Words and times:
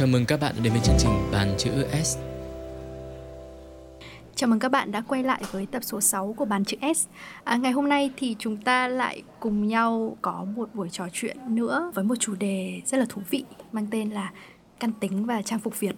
Chào 0.00 0.06
mừng 0.06 0.26
các 0.26 0.40
bạn 0.40 0.54
đến 0.62 0.72
với 0.72 0.82
chương 0.84 0.96
trình 0.98 1.10
Bàn 1.32 1.54
chữ 1.58 1.70
S. 2.02 2.18
Chào 4.34 4.48
mừng 4.48 4.58
các 4.58 4.68
bạn 4.68 4.92
đã 4.92 5.00
quay 5.00 5.22
lại 5.22 5.42
với 5.52 5.66
tập 5.66 5.84
số 5.84 6.00
6 6.00 6.34
của 6.36 6.44
Bàn 6.44 6.64
chữ 6.64 6.76
S. 6.96 7.06
À, 7.44 7.56
ngày 7.56 7.72
hôm 7.72 7.88
nay 7.88 8.10
thì 8.16 8.36
chúng 8.38 8.56
ta 8.56 8.88
lại 8.88 9.22
cùng 9.40 9.68
nhau 9.68 10.16
có 10.22 10.46
một 10.56 10.74
buổi 10.74 10.88
trò 10.90 11.04
chuyện 11.12 11.36
nữa 11.48 11.92
với 11.94 12.04
một 12.04 12.14
chủ 12.18 12.34
đề 12.34 12.80
rất 12.84 12.98
là 12.98 13.06
thú 13.08 13.22
vị 13.30 13.44
mang 13.72 13.86
tên 13.90 14.10
là 14.10 14.32
căn 14.78 14.92
tính 15.00 15.26
và 15.26 15.42
trang 15.42 15.58
phục 15.58 15.80
Việt. 15.80 15.96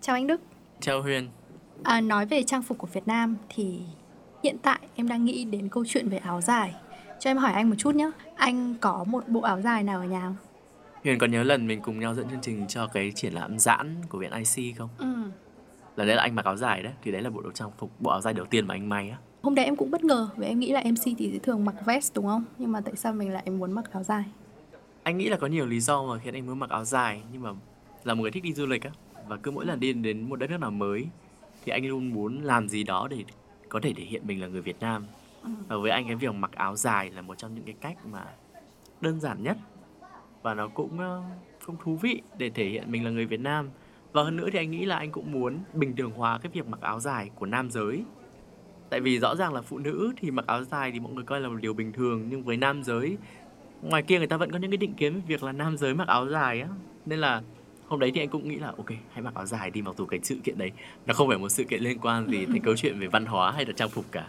Chào 0.00 0.16
anh 0.16 0.26
Đức. 0.26 0.40
Chào 0.80 1.02
Huyền. 1.02 1.28
À, 1.82 2.00
nói 2.00 2.26
về 2.26 2.42
trang 2.42 2.62
phục 2.62 2.78
của 2.78 2.88
Việt 2.92 3.08
Nam 3.08 3.36
thì 3.48 3.78
hiện 4.42 4.56
tại 4.62 4.78
em 4.94 5.08
đang 5.08 5.24
nghĩ 5.24 5.44
đến 5.44 5.68
câu 5.68 5.84
chuyện 5.88 6.08
về 6.08 6.18
áo 6.18 6.40
dài. 6.40 6.74
Cho 7.20 7.30
em 7.30 7.36
hỏi 7.36 7.52
anh 7.52 7.70
một 7.70 7.76
chút 7.78 7.94
nhé. 7.94 8.10
Anh 8.34 8.74
có 8.80 9.04
một 9.04 9.28
bộ 9.28 9.40
áo 9.40 9.60
dài 9.60 9.82
nào 9.82 10.00
ở 10.00 10.04
nhà 10.04 10.20
không? 10.20 10.45
Huyền 11.06 11.18
còn 11.18 11.30
nhớ 11.30 11.42
lần 11.42 11.66
mình 11.66 11.80
cùng 11.80 12.00
nhau 12.00 12.14
dẫn 12.14 12.28
chương 12.30 12.40
trình 12.42 12.66
cho 12.68 12.86
cái 12.86 13.12
triển 13.14 13.32
lãm 13.32 13.58
giãn 13.58 13.96
của 14.08 14.18
viện 14.18 14.30
IC 14.32 14.76
không? 14.76 14.88
Ừ. 14.98 15.06
Là 15.96 16.04
đấy 16.04 16.16
là 16.16 16.22
anh 16.22 16.34
mặc 16.34 16.44
áo 16.44 16.56
dài 16.56 16.82
đấy, 16.82 16.92
thì 17.02 17.12
đấy 17.12 17.22
là 17.22 17.30
bộ 17.30 17.40
đồ 17.40 17.50
trang 17.50 17.70
phục, 17.78 17.90
bộ 18.00 18.10
áo 18.10 18.20
dài 18.20 18.34
đầu 18.34 18.46
tiên 18.46 18.66
mà 18.66 18.74
anh 18.74 18.88
may 18.88 19.10
á. 19.10 19.18
Hôm 19.42 19.54
đấy 19.54 19.64
em 19.64 19.76
cũng 19.76 19.90
bất 19.90 20.04
ngờ 20.04 20.28
vì 20.36 20.46
em 20.46 20.58
nghĩ 20.58 20.72
là 20.72 20.80
MC 20.80 21.04
thì 21.18 21.30
sẽ 21.32 21.38
thường 21.38 21.64
mặc 21.64 21.74
vest 21.84 22.14
đúng 22.14 22.26
không? 22.26 22.44
Nhưng 22.58 22.72
mà 22.72 22.80
tại 22.80 22.96
sao 22.96 23.12
mình 23.12 23.30
lại 23.30 23.50
muốn 23.50 23.72
mặc 23.72 23.92
áo 23.92 24.02
dài? 24.02 24.24
Anh 25.02 25.18
nghĩ 25.18 25.28
là 25.28 25.36
có 25.36 25.46
nhiều 25.46 25.66
lý 25.66 25.80
do 25.80 26.02
mà 26.02 26.18
khiến 26.18 26.34
anh 26.34 26.46
muốn 26.46 26.58
mặc 26.58 26.70
áo 26.70 26.84
dài 26.84 27.22
nhưng 27.32 27.42
mà 27.42 27.50
là 28.04 28.14
một 28.14 28.22
người 28.22 28.30
thích 28.30 28.42
đi 28.42 28.52
du 28.52 28.66
lịch 28.66 28.82
á 28.82 28.90
và 29.28 29.36
cứ 29.36 29.50
mỗi 29.50 29.66
lần 29.66 29.80
đi 29.80 29.92
đến 29.92 30.28
một 30.28 30.36
đất 30.36 30.50
nước 30.50 30.60
nào 30.60 30.70
mới 30.70 31.06
thì 31.64 31.72
anh 31.72 31.86
luôn 31.86 32.14
muốn 32.14 32.42
làm 32.42 32.68
gì 32.68 32.84
đó 32.84 33.08
để 33.10 33.24
có 33.68 33.80
thể 33.82 33.92
thể 33.96 34.04
hiện 34.04 34.26
mình 34.26 34.40
là 34.40 34.46
người 34.46 34.62
Việt 34.62 34.80
Nam. 34.80 35.06
Ừ. 35.42 35.50
Và 35.68 35.76
với 35.76 35.90
anh 35.90 36.06
cái 36.06 36.16
việc 36.16 36.34
mặc 36.34 36.50
áo 36.54 36.76
dài 36.76 37.10
là 37.10 37.22
một 37.22 37.38
trong 37.38 37.54
những 37.54 37.64
cái 37.64 37.74
cách 37.80 37.96
mà 38.06 38.24
đơn 39.00 39.20
giản 39.20 39.42
nhất 39.42 39.56
và 40.46 40.54
nó 40.54 40.68
cũng 40.68 40.98
ờ, 40.98 41.22
cũng 41.66 41.76
thú 41.84 41.96
vị 41.96 42.22
để 42.38 42.50
thể 42.50 42.64
hiện 42.64 42.92
mình 42.92 43.04
là 43.04 43.10
người 43.10 43.26
Việt 43.26 43.40
Nam. 43.40 43.70
Và 44.12 44.22
hơn 44.22 44.36
nữa 44.36 44.48
thì 44.52 44.58
anh 44.58 44.70
nghĩ 44.70 44.84
là 44.84 44.96
anh 44.96 45.12
cũng 45.12 45.32
muốn 45.32 45.58
bình 45.74 45.96
thường 45.96 46.10
hóa 46.10 46.38
cái 46.38 46.50
việc 46.54 46.66
mặc 46.66 46.80
áo 46.80 47.00
dài 47.00 47.30
của 47.34 47.46
nam 47.46 47.70
giới. 47.70 48.04
Tại 48.90 49.00
vì 49.00 49.18
rõ 49.18 49.36
ràng 49.36 49.54
là 49.54 49.62
phụ 49.62 49.78
nữ 49.78 50.12
thì 50.16 50.30
mặc 50.30 50.46
áo 50.46 50.64
dài 50.64 50.92
thì 50.92 51.00
mọi 51.00 51.12
người 51.12 51.24
coi 51.24 51.40
là 51.40 51.48
một 51.48 51.58
điều 51.60 51.74
bình 51.74 51.92
thường 51.92 52.26
nhưng 52.30 52.42
với 52.42 52.56
nam 52.56 52.82
giới 52.82 53.16
ngoài 53.82 54.02
kia 54.02 54.18
người 54.18 54.26
ta 54.26 54.36
vẫn 54.36 54.52
có 54.52 54.58
những 54.58 54.70
cái 54.70 54.78
định 54.78 54.94
kiến 54.94 55.14
về 55.14 55.20
việc 55.26 55.42
là 55.42 55.52
nam 55.52 55.76
giới 55.76 55.94
mặc 55.94 56.08
áo 56.08 56.28
dài 56.28 56.60
á. 56.60 56.68
Nên 57.06 57.18
là 57.18 57.42
hôm 57.86 58.00
đấy 58.00 58.10
thì 58.14 58.20
anh 58.20 58.28
cũng 58.28 58.48
nghĩ 58.48 58.56
là 58.56 58.66
ok 58.66 58.90
hãy 59.12 59.22
mặc 59.22 59.34
áo 59.34 59.46
dài 59.46 59.70
đi 59.70 59.82
mặc 59.82 59.94
dù 59.98 60.06
cái 60.06 60.20
sự 60.22 60.36
kiện 60.44 60.58
đấy 60.58 60.72
nó 61.06 61.14
không 61.14 61.28
phải 61.28 61.38
một 61.38 61.48
sự 61.48 61.64
kiện 61.64 61.82
liên 61.82 61.98
quan 61.98 62.30
gì 62.30 62.38
đến 62.38 62.60
câu 62.64 62.76
chuyện 62.76 62.98
về 62.98 63.06
văn 63.06 63.26
hóa 63.26 63.52
hay 63.52 63.66
là 63.66 63.72
trang 63.72 63.88
phục 63.88 64.04
cả 64.12 64.26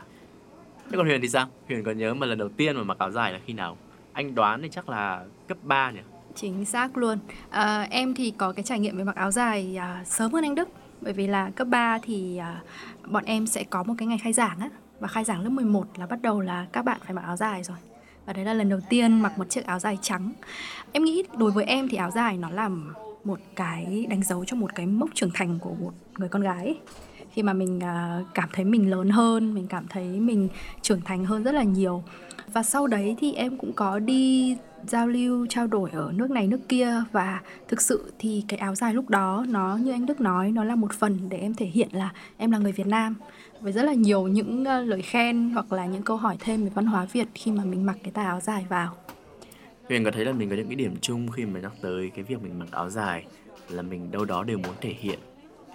thế 0.91 0.97
còn 0.97 1.05
huyền 1.05 1.21
thì 1.21 1.29
sao 1.29 1.47
huyền 1.67 1.83
có 1.83 1.91
nhớ 1.91 2.13
mà 2.13 2.27
lần 2.27 2.37
đầu 2.37 2.49
tiên 2.49 2.75
mà 2.75 2.83
mặc 2.83 2.97
áo 2.97 3.11
dài 3.11 3.33
là 3.33 3.39
khi 3.45 3.53
nào 3.53 3.77
anh 4.17 4.35
đoán 4.35 4.61
thì 4.61 4.69
chắc 4.71 4.89
là 4.89 5.23
cấp 5.47 5.57
3 5.63 5.91
nhỉ 5.91 5.99
Chính 6.35 6.65
xác 6.65 6.97
luôn. 6.97 7.19
À, 7.49 7.87
em 7.89 8.13
thì 8.13 8.31
có 8.31 8.51
cái 8.51 8.63
trải 8.63 8.79
nghiệm 8.79 8.97
về 8.97 9.03
mặc 9.03 9.15
áo 9.15 9.31
dài 9.31 9.77
à, 9.79 10.03
sớm 10.05 10.33
hơn 10.33 10.43
anh 10.43 10.55
Đức. 10.55 10.69
Bởi 11.01 11.13
vì 11.13 11.27
là 11.27 11.49
cấp 11.55 11.67
3 11.67 11.99
thì 12.03 12.37
à, 12.37 12.61
bọn 13.05 13.23
em 13.25 13.47
sẽ 13.47 13.63
có 13.63 13.83
một 13.83 13.93
cái 13.97 14.07
ngày 14.07 14.17
khai 14.17 14.33
giảng 14.33 14.59
á. 14.59 14.69
Và 14.99 15.07
khai 15.07 15.23
giảng 15.23 15.41
lớp 15.41 15.49
11 15.49 15.85
là 15.99 16.05
bắt 16.05 16.21
đầu 16.21 16.39
là 16.41 16.65
các 16.71 16.85
bạn 16.85 16.99
phải 17.05 17.13
mặc 17.13 17.21
áo 17.25 17.35
dài 17.37 17.63
rồi. 17.63 17.77
Và 18.25 18.33
đấy 18.33 18.45
là 18.45 18.53
lần 18.53 18.69
đầu 18.69 18.79
tiên 18.89 19.21
mặc 19.21 19.37
một 19.37 19.49
chiếc 19.49 19.65
áo 19.65 19.79
dài 19.79 19.97
trắng. 20.01 20.31
Em 20.91 21.03
nghĩ 21.03 21.23
đối 21.37 21.51
với 21.51 21.65
em 21.65 21.87
thì 21.89 21.97
áo 21.97 22.11
dài 22.11 22.37
nó 22.37 22.49
là 22.49 22.69
một 23.23 23.39
cái 23.55 24.05
đánh 24.09 24.23
dấu 24.23 24.45
cho 24.45 24.57
một 24.57 24.75
cái 24.75 24.85
mốc 24.85 25.09
trưởng 25.13 25.31
thành 25.33 25.59
của 25.59 25.73
một 25.79 25.91
người 26.17 26.29
con 26.29 26.41
gái 26.41 26.65
ấy. 26.65 26.79
Khi 27.37 27.43
mà 27.43 27.53
mình 27.53 27.79
à, 27.79 28.23
cảm 28.33 28.49
thấy 28.53 28.65
mình 28.65 28.89
lớn 28.89 29.09
hơn, 29.09 29.53
mình 29.53 29.67
cảm 29.67 29.87
thấy 29.89 30.03
mình 30.03 30.49
trưởng 30.81 31.01
thành 31.01 31.25
hơn 31.25 31.43
rất 31.43 31.51
là 31.51 31.63
nhiều. 31.63 32.03
Và 32.53 32.63
sau 32.63 32.87
đấy 32.87 33.15
thì 33.19 33.33
em 33.33 33.57
cũng 33.57 33.73
có 33.73 33.99
đi 33.99 34.55
giao 34.87 35.07
lưu 35.07 35.45
trao 35.49 35.67
đổi 35.67 35.89
ở 35.93 36.11
nước 36.15 36.31
này 36.31 36.47
nước 36.47 36.59
kia 36.69 37.03
và 37.11 37.41
thực 37.67 37.81
sự 37.81 38.11
thì 38.19 38.43
cái 38.47 38.59
áo 38.59 38.75
dài 38.75 38.93
lúc 38.93 39.09
đó 39.09 39.45
nó 39.49 39.75
như 39.75 39.91
anh 39.91 40.05
Đức 40.05 40.21
nói 40.21 40.51
nó 40.51 40.63
là 40.63 40.75
một 40.75 40.93
phần 40.93 41.29
để 41.29 41.37
em 41.37 41.53
thể 41.53 41.65
hiện 41.65 41.89
là 41.91 42.11
em 42.37 42.51
là 42.51 42.57
người 42.57 42.71
Việt 42.71 42.87
Nam 42.87 43.15
với 43.61 43.73
rất 43.73 43.83
là 43.83 43.93
nhiều 43.93 44.27
những 44.27 44.65
à, 44.65 44.79
lời 44.79 45.01
khen 45.01 45.49
hoặc 45.49 45.73
là 45.73 45.85
những 45.85 46.03
câu 46.03 46.17
hỏi 46.17 46.37
thêm 46.39 46.63
về 46.63 46.71
văn 46.75 46.85
hóa 46.85 47.07
Việt 47.11 47.27
khi 47.35 47.51
mà 47.51 47.63
mình 47.65 47.85
mặc 47.85 47.97
cái 48.03 48.11
tà 48.11 48.23
áo 48.23 48.39
dài 48.39 48.65
vào. 48.69 48.95
huyền 49.89 50.03
có 50.03 50.11
thấy 50.11 50.25
là 50.25 50.31
mình 50.31 50.49
có 50.49 50.55
những 50.55 50.67
cái 50.67 50.75
điểm 50.75 50.95
chung 51.01 51.31
khi 51.31 51.45
mà 51.45 51.59
nhắc 51.59 51.73
tới 51.81 52.11
cái 52.15 52.23
việc 52.23 52.43
mình 52.43 52.59
mặc 52.59 52.67
áo 52.71 52.89
dài 52.89 53.25
là 53.69 53.81
mình 53.81 54.11
đâu 54.11 54.25
đó 54.25 54.43
đều 54.43 54.57
muốn 54.57 54.73
thể 54.81 54.93
hiện 54.99 55.19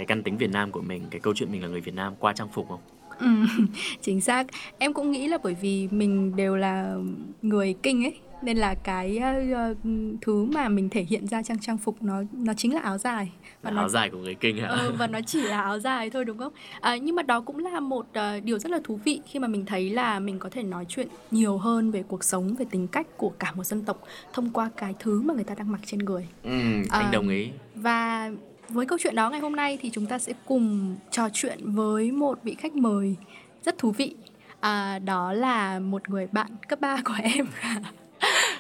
cái 0.03 0.07
căn 0.07 0.23
tính 0.23 0.37
Việt 0.37 0.51
Nam 0.51 0.71
của 0.71 0.81
mình 0.81 1.03
cái 1.11 1.21
câu 1.21 1.35
chuyện 1.35 1.53
mình 1.53 1.63
là 1.63 1.69
người 1.69 1.81
Việt 1.81 1.95
Nam 1.95 2.15
qua 2.19 2.33
trang 2.33 2.49
phục 2.49 2.69
không 2.69 2.81
Ừ, 3.19 3.27
chính 4.01 4.21
xác. 4.21 4.47
Em 4.79 4.93
cũng 4.93 5.11
nghĩ 5.11 5.29
là 5.29 5.39
bởi 5.43 5.55
vì 5.61 5.89
mình 5.91 6.37
đều 6.37 6.57
là 6.57 6.97
người 7.43 7.75
kinh 7.83 8.05
ấy 8.05 8.15
nên 8.43 8.57
là 8.57 8.75
cái 8.75 9.19
ờ, 9.19 9.75
thứ 10.21 10.45
mà 10.45 10.69
mình 10.69 10.89
thể 10.89 11.03
hiện 11.03 11.27
ra 11.27 11.43
trong 11.43 11.59
trang 11.59 11.79
phục 11.79 12.03
nó 12.03 12.23
nó 12.33 12.53
chính 12.57 12.75
là 12.75 12.81
áo 12.81 12.99
dài 12.99 13.33
là 13.63 13.71
nó 13.71 13.77
áo 13.81 13.89
dài 13.89 14.11
của 14.11 14.19
người 14.19 14.35
kinh 14.35 14.57
hả 14.59 14.69
Ờ, 14.69 14.93
và 14.99 15.07
nó 15.15 15.21
chỉ 15.27 15.43
là 15.43 15.63
áo 15.63 15.79
dài 15.79 16.11
thôi 16.11 16.25
đúng 16.25 16.39
không? 16.39 16.53
À, 16.81 16.97
nhưng 16.97 17.17
mà 17.17 17.23
đó 17.23 17.41
cũng 17.41 17.59
là 17.59 17.81
một 17.81 18.07
ờ, 18.13 18.41
điều 18.41 18.59
rất 18.59 18.71
là 18.73 18.79
thú 18.85 19.01
vị 19.05 19.21
khi 19.27 19.39
mà 19.39 19.49
mình 19.49 19.67
thấy 19.67 19.91
là 19.91 20.19
mình 20.19 20.39
có 20.39 20.49
thể 20.51 20.63
nói 20.63 20.85
chuyện 20.89 21.09
nhiều 21.31 21.59
hơn 21.59 21.91
về 21.91 22.03
cuộc 22.09 22.25
sống, 22.25 22.55
về 22.55 22.65
tính 22.71 22.89
cách 22.89 23.07
của 23.17 23.29
cả 23.39 23.53
một 23.55 23.65
dân 23.65 23.83
tộc 23.85 24.03
thông 24.33 24.51
qua 24.51 24.71
cái 24.77 24.95
thứ 24.99 25.23
mà 25.23 25.35
người 25.35 25.45
ta 25.45 25.55
đang 25.55 25.73
mặc 25.73 25.81
trên 25.85 26.01
người. 26.01 26.27
ừ, 26.43 26.51
anh 26.91 27.07
À, 27.07 27.11
đồng 27.13 27.29
ý 27.29 27.49
Và 27.75 28.31
với 28.73 28.87
câu 28.87 28.99
chuyện 29.03 29.15
đó 29.15 29.31
ngày 29.31 29.41
hôm 29.41 29.57
nay 29.57 29.79
thì 29.83 29.91
chúng 29.91 30.07
ta 30.07 30.19
sẽ 30.19 30.33
cùng 30.45 30.97
trò 31.11 31.29
chuyện 31.33 31.59
với 31.73 32.13
một 32.13 32.39
vị 32.43 32.55
khách 32.59 32.75
mời 32.75 33.17
rất 33.65 33.79
thú 33.79 33.91
vị. 33.91 34.17
À, 34.61 34.99
đó 34.99 35.33
là 35.33 35.79
một 35.79 36.11
người 36.11 36.29
bạn 36.33 36.51
cấp 36.69 36.81
3 36.81 37.03
của 37.05 37.15
em. 37.23 37.47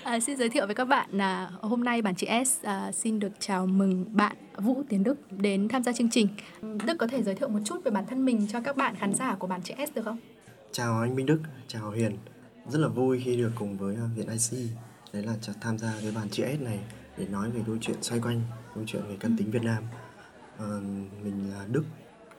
À, 0.02 0.20
xin 0.20 0.36
giới 0.36 0.48
thiệu 0.48 0.66
với 0.66 0.74
các 0.74 0.84
bạn 0.84 1.08
là 1.12 1.50
hôm 1.60 1.84
nay 1.84 2.02
bản 2.02 2.14
chữ 2.14 2.26
S 2.46 2.62
à, 2.62 2.92
xin 2.92 3.18
được 3.18 3.32
chào 3.38 3.66
mừng 3.66 4.04
bạn 4.16 4.36
Vũ 4.56 4.82
Tiến 4.88 5.02
Đức 5.02 5.32
đến 5.32 5.68
tham 5.68 5.82
gia 5.82 5.92
chương 5.92 6.10
trình. 6.10 6.28
Đức 6.84 6.94
có 6.98 7.06
thể 7.06 7.22
giới 7.22 7.34
thiệu 7.34 7.48
một 7.48 7.60
chút 7.64 7.84
về 7.84 7.90
bản 7.90 8.06
thân 8.06 8.24
mình 8.24 8.46
cho 8.52 8.60
các 8.60 8.76
bạn 8.76 8.94
khán 8.96 9.14
giả 9.14 9.34
của 9.34 9.46
bản 9.46 9.62
chữ 9.62 9.74
S 9.88 9.94
được 9.94 10.02
không? 10.04 10.18
Chào 10.72 11.00
anh 11.00 11.16
Minh 11.16 11.26
Đức, 11.26 11.40
chào 11.68 11.90
Huyền 11.90 12.16
Rất 12.68 12.78
là 12.78 12.88
vui 12.88 13.20
khi 13.24 13.36
được 13.36 13.52
cùng 13.54 13.76
với 13.76 13.96
ờ, 13.96 14.08
Viện 14.16 14.26
IC 14.28 14.70
Đấy 15.12 15.22
là 15.22 15.34
tham 15.60 15.78
gia 15.78 15.92
cái 16.02 16.12
bàn 16.14 16.28
chữ 16.30 16.44
S 16.58 16.62
này 16.62 16.78
Để 17.18 17.26
nói 17.30 17.50
về 17.50 17.60
câu 17.66 17.76
chuyện 17.80 17.96
xoay 18.02 18.20
quanh 18.20 18.40
Câu 18.74 18.84
chuyện 18.86 19.02
về 19.08 19.16
căn 19.20 19.36
tính 19.38 19.50
Việt 19.50 19.62
Nam 19.62 19.82
à, 20.62 20.80
Mình 21.24 21.50
là 21.50 21.66
Đức. 21.72 21.84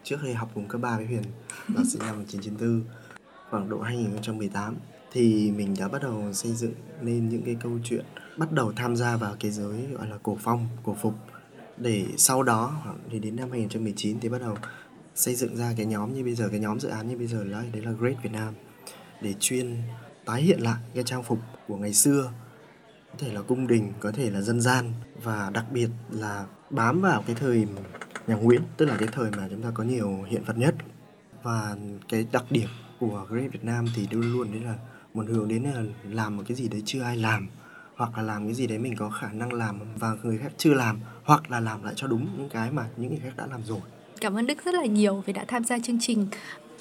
Trước 0.03 0.17
đây 0.23 0.33
học 0.33 0.51
cùng 0.53 0.67
cấp 0.67 0.81
3 0.81 0.97
với 0.97 1.05
Huyền 1.05 1.23
Là 1.75 1.83
sinh 1.91 1.99
năm 1.99 2.15
1994 2.15 2.83
Khoảng 3.49 3.69
độ 3.69 3.81
2018 3.81 4.75
Thì 5.11 5.51
mình 5.51 5.75
đã 5.79 5.87
bắt 5.87 6.01
đầu 6.01 6.33
xây 6.33 6.51
dựng 6.51 6.73
nên 7.01 7.29
những 7.29 7.41
cái 7.45 7.55
câu 7.61 7.79
chuyện 7.83 8.05
Bắt 8.37 8.51
đầu 8.51 8.73
tham 8.75 8.95
gia 8.95 9.17
vào 9.17 9.35
cái 9.39 9.51
giới 9.51 9.87
gọi 9.91 10.07
là 10.07 10.17
cổ 10.23 10.37
phong, 10.41 10.67
cổ 10.83 10.97
phục. 11.01 11.13
Để 11.77 12.05
sau 12.17 12.43
đó 12.43 12.81
khoảng 12.83 12.99
thì 13.11 13.19
đến 13.19 13.35
năm 13.35 13.51
2019 13.51 14.19
thì 14.19 14.29
bắt 14.29 14.41
đầu 14.41 14.57
xây 15.15 15.35
dựng 15.35 15.57
ra 15.57 15.73
cái 15.77 15.85
nhóm 15.85 16.13
như 16.13 16.23
bây 16.23 16.35
giờ 16.35 16.49
cái 16.49 16.59
nhóm 16.59 16.79
dự 16.79 16.89
án 16.89 17.07
như 17.07 17.17
bây 17.17 17.27
giờ 17.27 17.43
là 17.43 17.63
đấy 17.73 17.81
là 17.81 17.91
Great 17.91 18.23
Việt 18.23 18.31
Nam. 18.31 18.53
Để 19.21 19.33
chuyên 19.39 19.77
tái 20.25 20.41
hiện 20.41 20.59
lại 20.59 20.77
cái 20.95 21.03
trang 21.03 21.23
phục 21.23 21.39
của 21.67 21.77
ngày 21.77 21.93
xưa. 21.93 22.31
Có 23.11 23.15
thể 23.19 23.33
là 23.33 23.41
cung 23.41 23.67
đình 23.67 23.93
có 23.99 24.11
thể 24.11 24.29
là 24.29 24.41
dân 24.41 24.61
gian 24.61 24.91
và 25.23 25.49
đặc 25.53 25.65
biệt 25.71 25.89
là 26.11 26.45
bám 26.69 27.01
vào 27.01 27.23
cái 27.27 27.35
thời 27.35 27.67
nhà 28.27 28.35
Nguyễn, 28.35 28.61
tức 28.77 28.85
là 28.85 28.97
cái 28.99 29.09
thời 29.11 29.31
mà 29.31 29.47
chúng 29.49 29.61
ta 29.61 29.69
có 29.73 29.83
nhiều 29.83 30.23
hiện 30.27 30.43
vật 30.43 30.57
nhất 30.57 30.75
và 31.43 31.75
cái 32.09 32.27
đặc 32.31 32.43
điểm 32.49 32.69
của 32.99 33.25
Great 33.29 33.51
Việt 33.51 33.63
Nam 33.63 33.85
thì 33.95 34.07
luôn 34.11 34.33
luôn 34.33 34.51
đấy 34.51 34.61
là 34.61 34.75
một 35.13 35.25
hướng 35.27 35.47
đến 35.47 35.63
là 35.63 35.83
làm 36.09 36.37
một 36.37 36.43
cái 36.47 36.55
gì 36.55 36.67
đấy 36.67 36.83
chưa 36.85 37.01
ai 37.01 37.17
làm, 37.17 37.47
hoặc 37.95 38.17
là 38.17 38.23
làm 38.23 38.45
cái 38.45 38.53
gì 38.53 38.67
đấy 38.67 38.77
mình 38.77 38.95
có 38.95 39.09
khả 39.09 39.31
năng 39.31 39.53
làm 39.53 39.79
và 39.95 40.15
người 40.23 40.37
khác 40.37 40.51
chưa 40.57 40.73
làm, 40.73 40.99
hoặc 41.23 41.51
là 41.51 41.59
làm 41.59 41.83
lại 41.83 41.93
cho 41.95 42.07
đúng 42.07 42.27
những 42.37 42.49
cái 42.49 42.71
mà 42.71 42.87
những 42.97 43.09
người 43.09 43.19
khác 43.23 43.33
đã 43.37 43.47
làm 43.47 43.63
rồi 43.63 43.81
Cảm 44.21 44.37
ơn 44.37 44.47
Đức 44.47 44.65
rất 44.65 44.75
là 44.75 44.85
nhiều 44.85 45.23
vì 45.25 45.33
đã 45.33 45.45
tham 45.47 45.63
gia 45.63 45.79
chương 45.79 45.97
trình. 45.99 46.27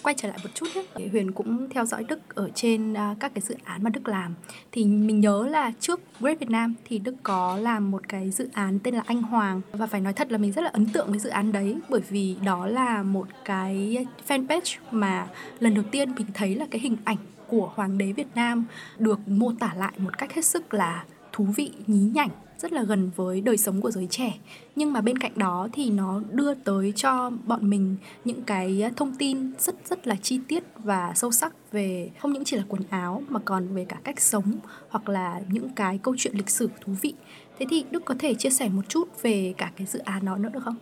Quay 0.03 0.15
trở 0.19 0.29
lại 0.29 0.39
một 0.43 0.51
chút 0.55 0.67
nhé. 0.75 1.09
Huyền 1.13 1.33
cũng 1.33 1.69
theo 1.71 1.87
dõi 1.87 2.05
Đức 2.09 2.35
ở 2.35 2.51
trên 2.55 2.95
à, 2.95 3.15
các 3.21 3.35
cái 3.35 3.43
dự 3.43 3.57
án 3.65 3.83
mà 3.83 3.91
Đức 3.91 4.09
làm. 4.09 4.35
Thì 4.73 4.85
mình 4.85 5.21
nhớ 5.21 5.47
là 5.51 5.73
trước 5.81 6.01
Great 6.21 6.41
Việt 6.41 6.51
Nam 6.51 6.75
thì 6.85 6.99
Đức 6.99 7.15
có 7.23 7.57
làm 7.57 7.91
một 7.91 8.09
cái 8.09 8.31
dự 8.31 8.49
án 8.53 8.79
tên 8.79 8.95
là 8.95 9.03
Anh 9.07 9.23
Hoàng 9.23 9.61
và 9.73 9.87
phải 9.87 10.01
nói 10.01 10.13
thật 10.13 10.33
là 10.33 10.39
mình 10.39 10.53
rất 10.53 10.63
là 10.63 10.71
ấn 10.73 10.87
tượng 10.87 11.11
với 11.11 11.19
dự 11.19 11.31
án 11.31 11.53
đấy 11.53 11.77
bởi 11.89 12.01
vì 12.09 12.37
đó 12.45 12.67
là 12.67 13.03
một 13.03 13.29
cái 13.45 14.07
fanpage 14.29 14.79
mà 14.91 15.27
lần 15.59 15.75
đầu 15.75 15.85
tiên 15.91 16.15
mình 16.17 16.27
thấy 16.35 16.55
là 16.55 16.67
cái 16.71 16.81
hình 16.81 16.97
ảnh 17.05 17.17
của 17.47 17.73
hoàng 17.75 17.99
đế 17.99 18.13
Việt 18.13 18.29
Nam 18.35 18.65
được 18.99 19.29
mô 19.29 19.53
tả 19.61 19.75
lại 19.77 19.93
một 19.99 20.19
cách 20.19 20.33
hết 20.33 20.45
sức 20.45 20.75
là 20.75 21.05
thú 21.33 21.45
vị, 21.45 21.73
nhí 21.87 22.11
nhảnh 22.15 22.29
rất 22.63 22.73
là 22.73 22.83
gần 22.83 23.11
với 23.17 23.41
đời 23.41 23.57
sống 23.57 23.81
của 23.81 23.91
giới 23.91 24.07
trẻ. 24.11 24.39
Nhưng 24.77 24.93
mà 24.93 25.01
bên 25.01 25.19
cạnh 25.19 25.33
đó 25.37 25.69
thì 25.73 25.91
nó 25.91 26.21
đưa 26.31 26.55
tới 26.55 26.93
cho 26.97 27.31
bọn 27.47 27.71
mình 27.71 27.97
những 28.25 28.43
cái 28.43 28.91
thông 28.97 29.15
tin 29.15 29.53
rất 29.59 29.75
rất 29.89 30.07
là 30.07 30.17
chi 30.23 30.41
tiết 30.49 30.65
và 30.79 31.13
sâu 31.15 31.33
sắc 31.33 31.73
về 31.73 32.11
không 32.21 32.33
những 32.33 32.45
chỉ 32.45 32.57
là 32.57 32.65
quần 32.69 32.83
áo 32.91 33.23
mà 33.29 33.41
còn 33.45 33.75
về 33.75 33.85
cả 33.85 33.97
cách 34.05 34.21
sống 34.21 34.53
hoặc 34.89 35.09
là 35.09 35.41
những 35.49 35.69
cái 35.69 35.99
câu 36.03 36.15
chuyện 36.19 36.35
lịch 36.37 36.51
sử 36.51 36.69
thú 36.81 36.93
vị. 37.01 37.15
Thế 37.59 37.67
thì 37.71 37.85
đức 37.91 38.05
có 38.05 38.15
thể 38.19 38.35
chia 38.35 38.51
sẻ 38.51 38.69
một 38.69 38.89
chút 38.89 39.23
về 39.23 39.55
cả 39.59 39.73
cái 39.77 39.87
dự 39.87 39.99
án 39.99 40.25
đó 40.25 40.37
nữa 40.37 40.51
được 40.53 40.63
không? 40.65 40.77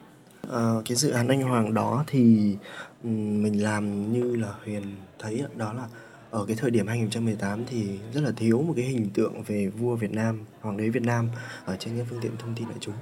À, 0.51 0.75
cái 0.85 0.97
dự 0.97 1.11
án 1.11 1.29
anh 1.29 1.43
Hoàng 1.43 1.75
đó 1.75 2.05
thì 2.07 2.57
mình 3.03 3.63
làm 3.63 4.13
như 4.13 4.37
là 4.37 4.55
Huyền 4.65 4.83
thấy 5.19 5.45
đó 5.57 5.73
là 5.73 5.89
ở 6.31 6.45
cái 6.47 6.57
thời 6.57 6.71
điểm 6.71 6.87
2018 6.87 7.65
thì 7.67 7.99
rất 8.15 8.21
là 8.21 8.33
thiếu 8.37 8.63
một 8.63 8.73
cái 8.77 8.85
hình 8.85 9.11
tượng 9.15 9.43
về 9.43 9.67
vua 9.67 9.97
Việt 9.97 10.13
Nam, 10.13 10.45
hoàng 10.61 10.77
đế 10.77 10.89
Việt 10.89 11.03
Nam 11.03 11.29
ở 11.65 11.77
trên 11.77 11.99
các 11.99 12.07
phương 12.11 12.21
tiện 12.21 12.33
thông 12.39 12.55
tin 12.55 12.69
đại 12.69 12.79
chúng. 12.81 12.95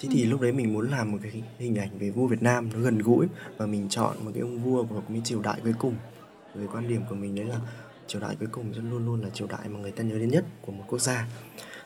thế 0.00 0.08
thì 0.12 0.24
lúc 0.24 0.40
đấy 0.40 0.52
mình 0.52 0.72
muốn 0.72 0.90
làm 0.90 1.12
một 1.12 1.18
cái 1.22 1.42
hình 1.58 1.74
ảnh 1.74 1.98
về 1.98 2.10
vua 2.10 2.26
Việt 2.26 2.42
Nam 2.42 2.68
nó 2.74 2.80
gần 2.80 2.98
gũi 2.98 3.26
và 3.56 3.66
mình 3.66 3.88
chọn 3.88 4.16
một 4.24 4.30
cái 4.34 4.40
ông 4.40 4.58
vua 4.58 4.84
của 4.84 5.02
cái 5.08 5.20
triều 5.24 5.40
đại 5.40 5.60
cuối 5.62 5.74
cùng 5.78 5.94
về 6.54 6.66
quan 6.72 6.88
điểm 6.88 7.00
của 7.08 7.14
mình 7.14 7.34
đấy 7.34 7.44
là 7.44 7.60
triều 8.06 8.20
đại 8.20 8.36
cuối 8.40 8.48
cùng 8.52 8.72
luôn 8.90 9.06
luôn 9.06 9.22
là 9.22 9.30
triều 9.30 9.46
đại 9.46 9.68
mà 9.68 9.78
người 9.80 9.92
ta 9.92 10.04
nhớ 10.04 10.18
đến 10.18 10.28
nhất 10.28 10.44
của 10.62 10.72
một 10.72 10.84
quốc 10.86 10.98
gia 10.98 11.26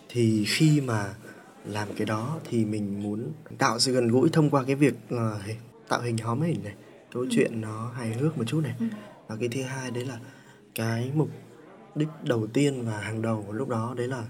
thì 0.09 0.45
khi 0.49 0.81
mà 0.81 1.15
làm 1.65 1.89
cái 1.97 2.07
đó 2.07 2.39
thì 2.49 2.65
mình 2.65 3.03
muốn 3.03 3.33
tạo 3.59 3.79
sự 3.79 3.93
gần 3.93 4.09
gũi 4.09 4.29
thông 4.33 4.51
qua 4.51 4.65
cái 4.65 4.77
việc 4.77 4.95
uh, 5.15 5.21
tạo 5.89 6.01
hình 6.01 6.19
hóm 6.19 6.41
hình 6.41 6.65
này 6.65 6.75
câu 7.13 7.23
ừ. 7.23 7.29
chuyện 7.31 7.61
nó 7.61 7.91
hài 7.95 8.13
hước 8.13 8.39
một 8.39 8.45
chút 8.47 8.61
này 8.61 8.75
ừ. 8.81 8.87
và 9.29 9.37
cái 9.37 9.49
thứ 9.49 9.63
hai 9.63 9.91
đấy 9.91 10.05
là 10.05 10.19
cái 10.79 11.11
mục 11.15 11.29
đích 11.95 12.09
đầu 12.23 12.47
tiên 12.47 12.85
và 12.87 12.99
hàng 12.99 13.23
đầu 13.23 13.45
lúc 13.53 13.69
đó 13.69 13.95
đấy 13.97 14.09
là 14.09 14.25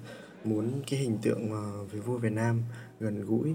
muốn 0.45 0.83
cái 0.91 1.01
hình 1.01 1.19
tượng 1.23 1.51
ờ, 1.53 1.85
về 1.85 2.01
vua 2.01 2.19
Việt 2.19 2.33
Nam 2.33 2.63
gần 3.01 3.25
gũi 3.27 3.55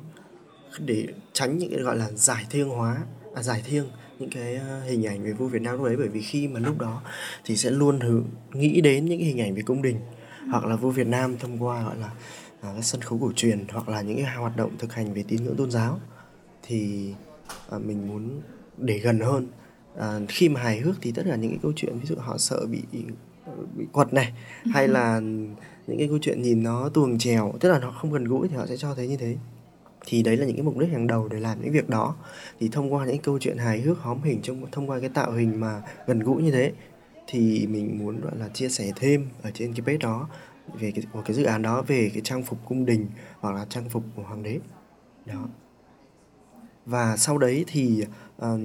để 0.80 1.08
tránh 1.34 1.58
những 1.58 1.72
cái 1.72 1.80
gọi 1.80 1.98
là 1.98 2.12
giải 2.12 2.46
thiêng 2.50 2.70
hóa 2.70 3.06
à, 3.36 3.44
giải 3.44 3.64
thiêng 3.66 3.86
những 4.20 4.30
cái 4.30 4.56
ờ, 4.56 4.82
hình 4.82 5.08
ảnh 5.08 5.24
về 5.24 5.34
vua 5.34 5.48
Việt 5.48 5.62
Nam 5.62 5.76
lúc 5.76 5.86
đấy. 5.86 5.98
Bởi 5.98 6.08
vì 6.08 6.22
khi 6.22 6.48
mà 6.48 6.60
lúc 6.60 6.80
đó 6.80 7.02
thì 7.46 7.58
sẽ 7.58 7.70
luôn 7.70 8.00
hướng 8.00 8.26
nghĩ 8.54 8.82
đến 8.82 9.06
những 9.06 9.20
cái 9.20 9.28
hình 9.28 9.42
ảnh 9.42 9.56
về 9.56 9.62
cung 9.62 9.82
đình 9.82 10.00
hoặc 10.52 10.66
là 10.66 10.76
vua 10.76 10.90
Việt 10.90 11.08
Nam 11.08 11.38
thông 11.38 11.64
qua 11.64 11.84
gọi 11.84 11.98
là 11.98 12.12
à, 12.62 12.74
các 12.76 12.86
sân 12.86 13.02
khấu 13.02 13.20
cổ 13.22 13.32
truyền 13.36 13.66
hoặc 13.70 13.90
là 13.90 14.02
những 14.02 14.18
cái 14.18 14.36
hoạt 14.36 14.58
động 14.58 14.78
thực 14.80 14.94
hành 14.94 15.14
về 15.14 15.24
tín 15.28 15.44
ngưỡng 15.44 15.56
tôn 15.56 15.72
giáo. 15.72 16.00
Thì 16.64 17.14
à, 17.70 17.78
mình 17.78 18.08
muốn 18.08 18.42
để 18.78 18.98
gần 18.98 19.20
hơn 19.20 19.48
à, 19.98 20.20
khi 20.28 20.50
mà 20.50 20.62
hài 20.62 20.80
hước 20.80 20.96
thì 21.02 21.12
tất 21.12 21.24
cả 21.26 21.36
những 21.36 21.52
cái 21.52 21.60
câu 21.62 21.74
chuyện 21.76 22.00
ví 22.00 22.06
dụ 22.06 22.16
họ 22.16 22.38
sợ 22.38 22.66
bị 22.66 22.82
bị 23.78 23.86
quật 23.92 24.14
này 24.14 24.34
hay 24.74 24.88
là 24.88 25.20
những 25.88 25.98
cái 25.98 26.08
câu 26.08 26.18
chuyện 26.22 26.42
nhìn 26.42 26.64
nó 26.64 26.90
tuồng 26.90 27.18
trèo 27.18 27.54
tức 27.60 27.70
là 27.70 27.80
nó 27.80 27.92
không 27.92 28.12
gần 28.12 28.24
gũi 28.24 28.48
thì 28.48 28.56
họ 28.56 28.66
sẽ 28.66 28.78
cho 28.78 28.96
thấy 28.96 29.08
như 29.08 29.18
thế. 29.18 29.36
Thì 30.06 30.24
đấy 30.24 30.38
là 30.38 30.46
những 30.46 30.56
cái 30.56 30.64
mục 30.64 30.78
đích 30.78 30.92
hàng 30.92 31.08
đầu 31.08 31.28
để 31.28 31.40
làm 31.40 31.62
những 31.62 31.72
việc 31.72 31.90
đó. 31.90 32.16
Thì 32.60 32.70
thông 32.70 32.94
qua 32.94 33.06
những 33.06 33.18
câu 33.18 33.40
chuyện 33.40 33.58
hài 33.58 33.82
hước 33.82 34.00
hóm 34.00 34.22
hình 34.24 34.42
trong 34.42 34.66
thông 34.72 34.90
qua 34.90 35.00
cái 35.00 35.10
tạo 35.10 35.32
hình 35.32 35.60
mà 35.60 35.82
gần 36.08 36.20
gũi 36.20 36.44
như 36.44 36.52
thế 36.52 36.72
thì 37.28 37.68
mình 37.68 38.00
muốn 38.00 38.22
gọi 38.22 38.38
là 38.38 38.50
chia 38.50 38.70
sẻ 38.70 38.92
thêm 38.96 39.30
ở 39.42 39.52
trên 39.54 39.74
cái 39.74 39.82
page 39.86 39.98
đó 39.98 40.28
về 40.80 40.92
cái, 40.92 41.04
của 41.14 41.22
cái 41.26 41.36
dự 41.36 41.44
án 41.44 41.62
đó 41.62 41.82
về 41.82 42.12
cái 42.14 42.22
trang 42.22 42.44
phục 42.44 42.60
cung 42.66 42.86
đình 42.86 43.08
hoặc 43.40 43.56
là 43.56 43.66
trang 43.70 43.90
phục 43.90 44.04
của 44.16 44.24
hoàng 44.24 44.44
đế. 44.44 44.60
Đó. 45.26 45.48
Và 46.86 47.18
sau 47.18 47.38
đấy 47.38 47.66
thì 47.68 48.06
uh, 48.46 48.60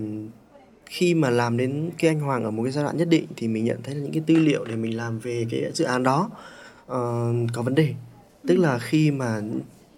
khi 0.89 1.15
mà 1.15 1.31
làm 1.31 1.57
đến 1.57 1.91
cái 1.99 2.11
anh 2.11 2.21
Hoàng 2.21 2.45
ở 2.45 2.51
một 2.51 2.63
cái 2.63 2.73
giai 2.73 2.85
đoạn 2.85 2.97
nhất 2.97 3.09
định 3.09 3.27
thì 3.37 3.49
mình 3.49 3.65
nhận 3.65 3.83
thấy 3.83 3.95
là 3.95 4.01
những 4.03 4.13
cái 4.13 4.23
tư 4.27 4.37
liệu 4.37 4.65
để 4.65 4.77
mình 4.77 4.97
làm 4.97 5.19
về 5.19 5.47
cái 5.51 5.71
dự 5.75 5.85
án 5.85 6.03
đó 6.03 6.31
uh, 6.87 7.53
có 7.53 7.63
vấn 7.63 7.75
đề. 7.75 7.95
Tức 8.47 8.57
là 8.57 8.79
khi 8.79 9.11
mà 9.11 9.41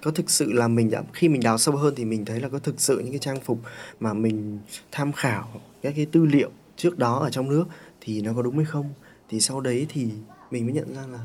có 0.03 0.11
thực 0.11 0.31
sự 0.31 0.53
là 0.53 0.69
mình 0.69 0.91
đã 0.91 1.03
khi 1.13 1.29
mình 1.29 1.43
đào 1.43 1.59
sâu 1.59 1.77
hơn 1.77 1.95
thì 1.97 2.05
mình 2.05 2.25
thấy 2.25 2.41
là 2.41 2.49
có 2.49 2.59
thực 2.59 2.81
sự 2.81 2.99
những 2.99 3.11
cái 3.11 3.19
trang 3.19 3.41
phục 3.41 3.59
mà 4.01 4.13
mình 4.13 4.59
tham 4.93 5.13
khảo 5.13 5.49
các 5.83 5.93
cái 5.97 6.07
tư 6.07 6.27
liệu 6.27 6.51
trước 6.77 6.99
đó 6.99 7.19
ở 7.19 7.31
trong 7.31 7.49
nước 7.49 7.65
thì 8.01 8.21
nó 8.21 8.33
có 8.35 8.43
đúng 8.43 8.57
hay 8.57 8.65
không? 8.65 8.93
Thì 9.29 9.41
sau 9.41 9.61
đấy 9.61 9.87
thì 9.89 10.09
mình 10.51 10.67
mới 10.67 10.75
nhận 10.75 10.95
ra 10.95 11.07
là 11.07 11.19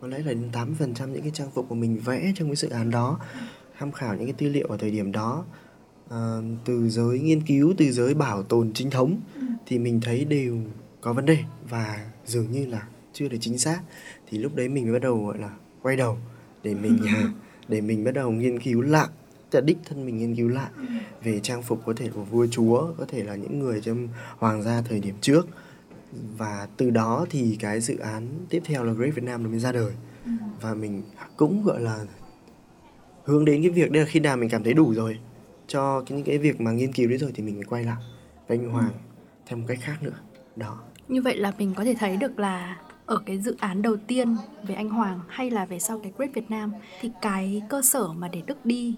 có 0.00 0.08
lẽ 0.08 0.18
là 0.18 0.32
đến 0.32 0.50
80% 0.52 1.08
những 1.08 1.22
cái 1.22 1.30
trang 1.34 1.50
phục 1.54 1.68
của 1.68 1.74
mình 1.74 2.00
vẽ 2.04 2.32
trong 2.36 2.48
cái 2.48 2.56
dự 2.56 2.68
án 2.68 2.90
đó 2.90 3.20
tham 3.78 3.92
khảo 3.92 4.14
những 4.14 4.26
cái 4.26 4.34
tư 4.38 4.48
liệu 4.48 4.66
ở 4.66 4.76
thời 4.76 4.90
điểm 4.90 5.12
đó 5.12 5.44
uh, 6.06 6.14
từ 6.64 6.88
giới 6.88 7.20
nghiên 7.20 7.42
cứu 7.42 7.74
từ 7.76 7.92
giới 7.92 8.14
bảo 8.14 8.42
tồn 8.42 8.72
chính 8.74 8.90
thống 8.90 9.20
ừ. 9.34 9.40
thì 9.66 9.78
mình 9.78 10.00
thấy 10.00 10.24
đều 10.24 10.58
có 11.00 11.12
vấn 11.12 11.26
đề 11.26 11.38
và 11.68 12.10
dường 12.26 12.52
như 12.52 12.66
là 12.66 12.86
chưa 13.12 13.28
được 13.28 13.38
chính 13.40 13.58
xác 13.58 13.80
thì 14.26 14.38
lúc 14.38 14.54
đấy 14.54 14.68
mình 14.68 14.84
mới 14.84 14.92
bắt 14.92 15.02
đầu 15.02 15.26
gọi 15.26 15.38
là 15.38 15.50
quay 15.82 15.96
đầu 15.96 16.18
để 16.62 16.74
mình 16.74 16.98
ừ. 16.98 17.28
để 17.68 17.80
mình 17.80 18.04
bắt 18.04 18.14
đầu 18.14 18.30
nghiên 18.30 18.60
cứu 18.60 18.80
lại 18.80 19.08
là 19.52 19.60
đích 19.60 19.78
thân 19.84 20.06
mình 20.06 20.18
nghiên 20.18 20.36
cứu 20.36 20.48
lại 20.48 20.70
về 21.22 21.40
trang 21.40 21.62
phục 21.62 21.82
có 21.86 21.92
thể 21.96 22.08
của 22.14 22.24
vua 22.24 22.46
chúa 22.46 22.92
có 22.98 23.04
thể 23.08 23.24
là 23.24 23.34
những 23.34 23.58
người 23.58 23.80
trong 23.80 24.08
hoàng 24.38 24.62
gia 24.62 24.82
thời 24.82 25.00
điểm 25.00 25.14
trước 25.20 25.48
và 26.36 26.68
từ 26.76 26.90
đó 26.90 27.26
thì 27.30 27.56
cái 27.60 27.80
dự 27.80 27.98
án 27.98 28.28
tiếp 28.48 28.62
theo 28.64 28.84
là 28.84 28.92
Great 28.92 29.14
Việt 29.14 29.24
Nam 29.24 29.42
nó 29.42 29.48
mới 29.50 29.58
ra 29.58 29.72
đời 29.72 29.92
ừ. 30.24 30.30
và 30.60 30.74
mình 30.74 31.02
cũng 31.36 31.64
gọi 31.64 31.80
là 31.80 32.06
hướng 33.24 33.44
đến 33.44 33.62
cái 33.62 33.70
việc 33.70 33.90
đây 33.90 34.02
là 34.02 34.08
khi 34.08 34.20
nào 34.20 34.36
mình 34.36 34.50
cảm 34.50 34.62
thấy 34.62 34.72
đủ 34.74 34.94
rồi 34.94 35.18
cho 35.66 36.00
cái 36.06 36.16
những 36.16 36.26
cái 36.26 36.38
việc 36.38 36.60
mà 36.60 36.72
nghiên 36.72 36.92
cứu 36.92 37.08
đấy 37.08 37.18
rồi 37.18 37.30
thì 37.34 37.42
mình 37.42 37.54
mới 37.54 37.64
quay 37.64 37.84
lại 37.84 38.02
với 38.48 38.58
anh 38.58 38.70
Hoàng 38.70 38.90
ừ. 38.92 38.98
theo 39.46 39.58
một 39.58 39.64
cách 39.68 39.78
khác 39.80 39.96
nữa 40.02 40.18
đó 40.56 40.78
như 41.08 41.22
vậy 41.22 41.36
là 41.36 41.52
mình 41.58 41.74
có 41.76 41.84
thể 41.84 41.94
thấy 41.98 42.16
được 42.16 42.38
là 42.38 42.80
ở 43.06 43.22
cái 43.26 43.38
dự 43.38 43.56
án 43.58 43.82
đầu 43.82 43.96
tiên 43.96 44.36
về 44.62 44.74
anh 44.74 44.90
Hoàng 44.90 45.20
hay 45.28 45.50
là 45.50 45.64
về 45.64 45.78
sau 45.78 45.98
cái 45.98 46.12
Great 46.16 46.34
Việt 46.34 46.50
Nam 46.50 46.72
thì 47.00 47.10
cái 47.22 47.62
cơ 47.68 47.82
sở 47.82 48.12
mà 48.12 48.28
để 48.28 48.42
Đức 48.46 48.66
đi 48.66 48.94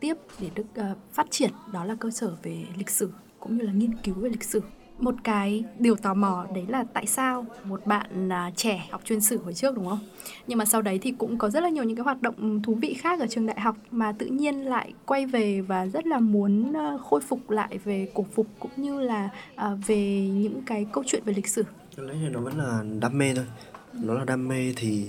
tiếp 0.00 0.14
để 0.40 0.50
Đức 0.54 0.66
uh, 0.80 0.98
phát 1.12 1.26
triển 1.30 1.50
đó 1.72 1.84
là 1.84 1.96
cơ 2.00 2.10
sở 2.10 2.36
về 2.42 2.64
lịch 2.76 2.90
sử 2.90 3.10
cũng 3.40 3.56
như 3.56 3.64
là 3.64 3.72
nghiên 3.72 3.94
cứu 3.94 4.14
về 4.14 4.28
lịch 4.28 4.44
sử 4.44 4.60
một 4.98 5.14
cái 5.24 5.64
điều 5.78 5.96
tò 5.96 6.14
mò 6.14 6.46
đấy 6.54 6.64
là 6.68 6.84
tại 6.92 7.06
sao 7.06 7.46
một 7.64 7.86
bạn 7.86 8.32
à, 8.32 8.50
trẻ 8.56 8.88
học 8.90 9.00
chuyên 9.04 9.20
sử 9.20 9.38
hồi 9.38 9.54
trước 9.54 9.76
đúng 9.76 9.88
không? 9.88 9.98
Nhưng 10.46 10.58
mà 10.58 10.64
sau 10.64 10.82
đấy 10.82 10.98
thì 11.02 11.12
cũng 11.18 11.38
có 11.38 11.50
rất 11.50 11.62
là 11.62 11.68
nhiều 11.68 11.84
những 11.84 11.96
cái 11.96 12.04
hoạt 12.04 12.22
động 12.22 12.62
thú 12.62 12.74
vị 12.74 12.94
khác 12.94 13.20
ở 13.20 13.26
trường 13.26 13.46
đại 13.46 13.60
học 13.60 13.76
mà 13.90 14.12
tự 14.12 14.26
nhiên 14.26 14.64
lại 14.64 14.92
quay 15.06 15.26
về 15.26 15.60
và 15.60 15.86
rất 15.86 16.06
là 16.06 16.18
muốn 16.18 16.76
à, 16.76 16.96
khôi 17.02 17.20
phục 17.20 17.50
lại 17.50 17.78
về 17.84 18.08
cổ 18.14 18.26
phục 18.34 18.46
cũng 18.58 18.70
như 18.76 19.00
là 19.00 19.28
à, 19.54 19.70
về 19.86 20.28
những 20.28 20.62
cái 20.66 20.86
câu 20.92 21.04
chuyện 21.06 21.22
về 21.24 21.32
lịch 21.36 21.48
sử. 21.48 21.64
Có 21.96 22.02
lẽ 22.02 22.14
thì 22.22 22.28
nó 22.28 22.40
vẫn 22.40 22.58
là 22.58 22.84
đam 23.00 23.18
mê 23.18 23.34
thôi. 23.34 23.44
Nó 23.92 24.14
là 24.14 24.24
đam 24.24 24.48
mê 24.48 24.72
thì 24.76 25.06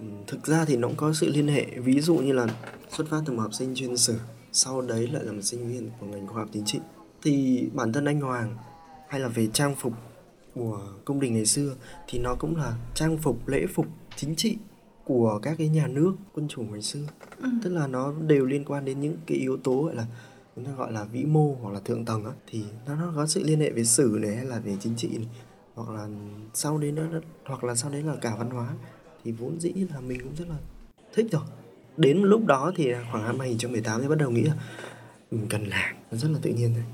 ừ, 0.00 0.06
thực 0.26 0.46
ra 0.46 0.64
thì 0.64 0.76
nó 0.76 0.88
cũng 0.88 0.96
có 0.96 1.12
sự 1.12 1.30
liên 1.34 1.48
hệ. 1.48 1.64
Ví 1.64 2.00
dụ 2.00 2.16
như 2.16 2.32
là 2.32 2.46
xuất 2.88 3.08
phát 3.10 3.20
từ 3.26 3.32
một 3.32 3.42
học 3.42 3.54
sinh 3.54 3.74
chuyên 3.74 3.96
sử 3.96 4.18
sau 4.52 4.80
đấy 4.80 5.08
lại 5.12 5.24
là 5.24 5.32
một 5.32 5.42
sinh 5.42 5.68
viên 5.68 5.90
của 6.00 6.06
ngành 6.06 6.26
khoa 6.26 6.40
học 6.40 6.48
chính 6.52 6.64
trị. 6.64 6.78
Thì 7.22 7.64
bản 7.74 7.92
thân 7.92 8.04
anh 8.04 8.20
Hoàng 8.20 8.56
hay 9.08 9.20
là 9.20 9.28
về 9.28 9.48
trang 9.52 9.74
phục 9.74 9.92
của 10.54 10.80
cung 11.04 11.20
đình 11.20 11.34
ngày 11.34 11.46
xưa 11.46 11.74
thì 12.08 12.18
nó 12.18 12.34
cũng 12.34 12.56
là 12.56 12.74
trang 12.94 13.18
phục 13.18 13.48
lễ 13.48 13.66
phục 13.74 13.86
chính 14.16 14.36
trị 14.36 14.56
của 15.04 15.38
các 15.42 15.54
cái 15.58 15.68
nhà 15.68 15.86
nước 15.86 16.14
quân 16.34 16.48
chủ 16.48 16.62
ngày 16.62 16.82
xưa. 16.82 17.00
Ừ. 17.42 17.48
tức 17.62 17.70
là 17.70 17.86
nó 17.86 18.12
đều 18.26 18.44
liên 18.44 18.64
quan 18.64 18.84
đến 18.84 19.00
những 19.00 19.16
cái 19.26 19.38
yếu 19.38 19.56
tố 19.56 19.82
gọi 19.82 19.94
là 19.94 20.06
chúng 20.56 20.64
ta 20.64 20.72
gọi 20.72 20.92
là 20.92 21.04
vĩ 21.04 21.24
mô 21.24 21.56
hoặc 21.62 21.74
là 21.74 21.80
thượng 21.80 22.04
tầng 22.04 22.24
á. 22.24 22.32
Thì 22.46 22.64
nó, 22.86 22.94
nó 22.94 23.12
có 23.16 23.26
sự 23.26 23.42
liên 23.44 23.60
hệ 23.60 23.70
với 23.70 23.84
sử 23.84 24.18
này 24.22 24.36
hay 24.36 24.44
là 24.44 24.58
về 24.58 24.76
chính 24.80 24.96
trị 24.96 25.08
này. 25.08 25.28
Hoặc 25.74 25.90
là 25.90 26.08
sau 26.54 26.78
đấy 26.78 26.92
nó 26.92 27.02
hoặc 27.44 27.64
là 27.64 27.74
sau 27.74 27.90
đấy 27.90 28.02
là 28.02 28.14
cả 28.20 28.36
văn 28.38 28.50
hóa. 28.50 28.74
Thì 29.24 29.32
vốn 29.32 29.60
dĩ 29.60 29.72
là 29.72 30.00
mình 30.00 30.20
cũng 30.22 30.34
rất 30.36 30.48
là 30.48 30.56
thích 31.14 31.26
rồi. 31.30 31.42
Đến 31.96 32.22
lúc 32.22 32.46
đó 32.46 32.72
thì 32.76 32.92
khoảng 33.12 33.24
năm 33.24 33.40
2018 33.40 34.02
thì 34.02 34.08
bắt 34.08 34.18
đầu 34.18 34.30
nghĩ 34.30 34.42
là 34.42 34.54
mình 35.30 35.46
cần 35.50 35.64
làm 35.64 35.96
nó 36.10 36.18
rất 36.18 36.28
là 36.30 36.38
tự 36.42 36.50
nhiên 36.50 36.74
thôi 36.74 36.84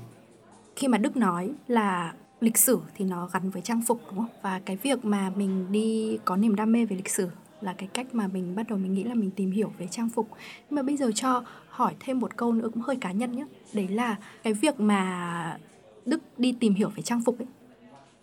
khi 0.75 0.87
mà 0.87 0.97
Đức 0.97 1.17
nói 1.17 1.51
là 1.67 2.13
lịch 2.41 2.57
sử 2.57 2.79
thì 2.95 3.05
nó 3.05 3.29
gắn 3.33 3.49
với 3.49 3.61
trang 3.61 3.81
phục 3.87 4.01
đúng 4.07 4.17
không? 4.17 4.29
Và 4.41 4.61
cái 4.65 4.75
việc 4.75 5.05
mà 5.05 5.31
mình 5.35 5.71
đi 5.71 6.17
có 6.25 6.35
niềm 6.35 6.55
đam 6.55 6.71
mê 6.71 6.85
về 6.85 6.95
lịch 6.95 7.09
sử 7.09 7.29
là 7.61 7.73
cái 7.77 7.89
cách 7.93 8.07
mà 8.15 8.27
mình 8.27 8.55
bắt 8.55 8.67
đầu 8.69 8.77
mình 8.77 8.93
nghĩ 8.93 9.03
là 9.03 9.13
mình 9.13 9.31
tìm 9.31 9.51
hiểu 9.51 9.73
về 9.77 9.87
trang 9.91 10.09
phục. 10.09 10.29
Nhưng 10.69 10.75
mà 10.75 10.81
bây 10.81 10.97
giờ 10.97 11.11
cho 11.15 11.43
hỏi 11.69 11.93
thêm 11.99 12.19
một 12.19 12.37
câu 12.37 12.53
nữa 12.53 12.69
cũng 12.73 12.83
hơi 12.83 12.95
cá 12.95 13.11
nhân 13.11 13.31
nhé. 13.31 13.45
Đấy 13.73 13.87
là 13.87 14.15
cái 14.43 14.53
việc 14.53 14.79
mà 14.79 15.57
Đức 16.05 16.21
đi 16.37 16.55
tìm 16.59 16.73
hiểu 16.73 16.89
về 16.89 17.03
trang 17.03 17.21
phục 17.25 17.39
ấy 17.39 17.47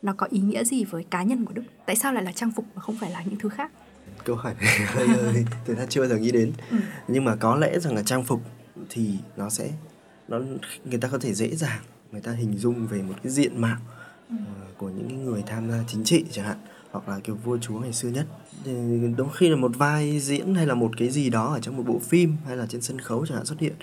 nó 0.02 0.12
có 0.16 0.26
ý 0.30 0.38
nghĩa 0.38 0.64
gì 0.64 0.84
với 0.84 1.04
cá 1.10 1.22
nhân 1.22 1.44
của 1.44 1.52
Đức? 1.52 1.62
Tại 1.86 1.96
sao 1.96 2.12
lại 2.12 2.24
là 2.24 2.32
trang 2.32 2.52
phục 2.52 2.64
mà 2.74 2.82
không 2.82 2.96
phải 3.00 3.10
là 3.10 3.22
những 3.24 3.38
thứ 3.38 3.48
khác? 3.48 3.70
Câu 4.24 4.36
hỏi 4.36 4.54
này 4.60 4.78
hơi 4.86 5.44
đã 5.76 5.86
chưa 5.88 6.00
bao 6.00 6.08
giờ 6.08 6.16
nghĩ 6.16 6.30
đến. 6.32 6.52
Ừ. 6.70 6.76
Nhưng 7.08 7.24
mà 7.24 7.36
có 7.36 7.56
lẽ 7.56 7.78
rằng 7.78 7.94
là 7.94 8.02
trang 8.02 8.24
phục 8.24 8.40
thì 8.90 9.10
nó 9.36 9.50
sẽ 9.50 9.70
nó 10.28 10.40
người 10.84 10.98
ta 11.00 11.08
có 11.08 11.18
thể 11.18 11.34
dễ 11.34 11.56
dàng 11.56 11.80
người 12.12 12.20
ta 12.20 12.32
hình 12.32 12.58
dung 12.58 12.86
về 12.86 13.02
một 13.02 13.14
cái 13.22 13.32
diện 13.32 13.60
mạo 13.60 13.78
uh, 14.34 14.38
của 14.78 14.88
những 14.88 15.08
cái 15.08 15.18
người 15.18 15.42
tham 15.46 15.70
gia 15.70 15.84
chính 15.86 16.04
trị 16.04 16.24
chẳng 16.30 16.44
hạn 16.44 16.56
hoặc 16.90 17.08
là 17.08 17.20
kiểu 17.20 17.34
vua 17.34 17.58
chúa 17.58 17.78
ngày 17.78 17.92
xưa 17.92 18.08
nhất. 18.08 18.26
Đôi 19.16 19.28
khi 19.34 19.48
là 19.48 19.56
một 19.56 19.72
vai 19.76 20.20
diễn 20.20 20.54
hay 20.54 20.66
là 20.66 20.74
một 20.74 20.90
cái 20.98 21.10
gì 21.10 21.30
đó 21.30 21.52
ở 21.52 21.60
trong 21.60 21.76
một 21.76 21.82
bộ 21.86 21.98
phim 21.98 22.36
hay 22.46 22.56
là 22.56 22.66
trên 22.66 22.80
sân 22.80 22.98
khấu 22.98 23.26
chẳng 23.26 23.36
hạn 23.36 23.46
xuất 23.46 23.60
hiện 23.60 23.74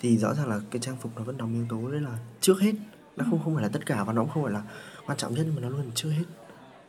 thì 0.00 0.18
rõ 0.18 0.34
ràng 0.34 0.48
là 0.48 0.60
cái 0.70 0.80
trang 0.80 0.96
phục 1.00 1.12
nó 1.16 1.22
vẫn 1.22 1.36
đóng 1.36 1.52
yếu 1.52 1.64
tố. 1.68 1.90
Đấy 1.90 2.00
là 2.00 2.18
trước 2.40 2.60
hết 2.60 2.72
nó 3.16 3.24
không 3.30 3.40
không 3.44 3.54
phải 3.54 3.62
là 3.62 3.68
tất 3.68 3.86
cả 3.86 4.04
và 4.04 4.12
nó 4.12 4.22
cũng 4.22 4.30
không 4.30 4.42
phải 4.42 4.52
là 4.52 4.62
quan 5.06 5.18
trọng 5.18 5.34
nhất 5.34 5.46
mà 5.56 5.62
nó 5.62 5.68
luôn 5.68 5.90
trước 5.94 6.10
hết 6.10 6.24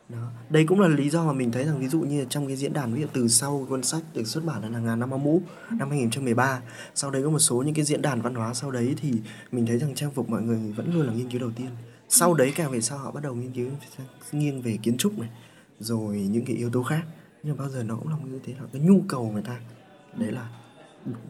đó. 0.08 0.30
đây 0.50 0.64
cũng 0.64 0.80
là 0.80 0.88
lý 0.88 1.10
do 1.10 1.26
mà 1.26 1.32
mình 1.32 1.52
thấy 1.52 1.64
rằng 1.64 1.78
ví 1.78 1.88
dụ 1.88 2.00
như 2.00 2.26
trong 2.28 2.46
cái 2.46 2.56
diễn 2.56 2.72
đàn, 2.72 2.94
ví 2.94 3.00
dụ 3.00 3.06
từ 3.12 3.28
sau 3.28 3.66
cuốn 3.68 3.82
sách 3.82 4.02
được 4.14 4.26
xuất 4.26 4.44
bản 4.44 4.72
là 4.72 4.78
ngàn 4.78 5.00
năm 5.00 5.10
áo 5.10 5.18
mũ 5.18 5.42
năm 5.70 5.90
2013 5.90 6.60
sau 6.94 7.10
đấy 7.10 7.22
có 7.22 7.30
một 7.30 7.38
số 7.38 7.62
những 7.62 7.74
cái 7.74 7.84
diễn 7.84 8.02
đàn 8.02 8.22
văn 8.22 8.34
hóa 8.34 8.54
sau 8.54 8.70
đấy 8.70 8.94
thì 9.00 9.12
mình 9.52 9.66
thấy 9.66 9.78
rằng 9.78 9.94
trang 9.94 10.10
phục 10.10 10.30
mọi 10.30 10.42
người 10.42 10.72
vẫn 10.76 10.94
luôn 10.94 11.06
là 11.06 11.12
nghiên 11.12 11.30
cứu 11.30 11.40
đầu 11.40 11.50
tiên. 11.56 11.68
Sau 12.08 12.34
đấy 12.34 12.52
càng 12.56 12.70
về 12.70 12.80
sau 12.80 12.98
họ 12.98 13.10
bắt 13.10 13.22
đầu 13.22 13.34
nghiên 13.34 13.52
cứu, 13.52 13.70
nghiêng 14.32 14.62
về 14.62 14.78
kiến 14.82 14.96
trúc 14.96 15.18
này, 15.18 15.28
rồi 15.80 16.18
những 16.18 16.44
cái 16.44 16.56
yếu 16.56 16.70
tố 16.70 16.82
khác. 16.82 17.02
Nhưng 17.42 17.56
mà 17.56 17.62
bao 17.62 17.70
giờ 17.70 17.82
nó 17.82 17.96
cũng 17.96 18.08
là 18.08 18.16
như 18.24 18.40
thế 18.44 18.52
là 18.52 18.66
cái 18.72 18.82
nhu 18.82 19.02
cầu 19.08 19.30
người 19.32 19.42
ta. 19.42 19.60
Đấy 20.14 20.32
là 20.32 20.48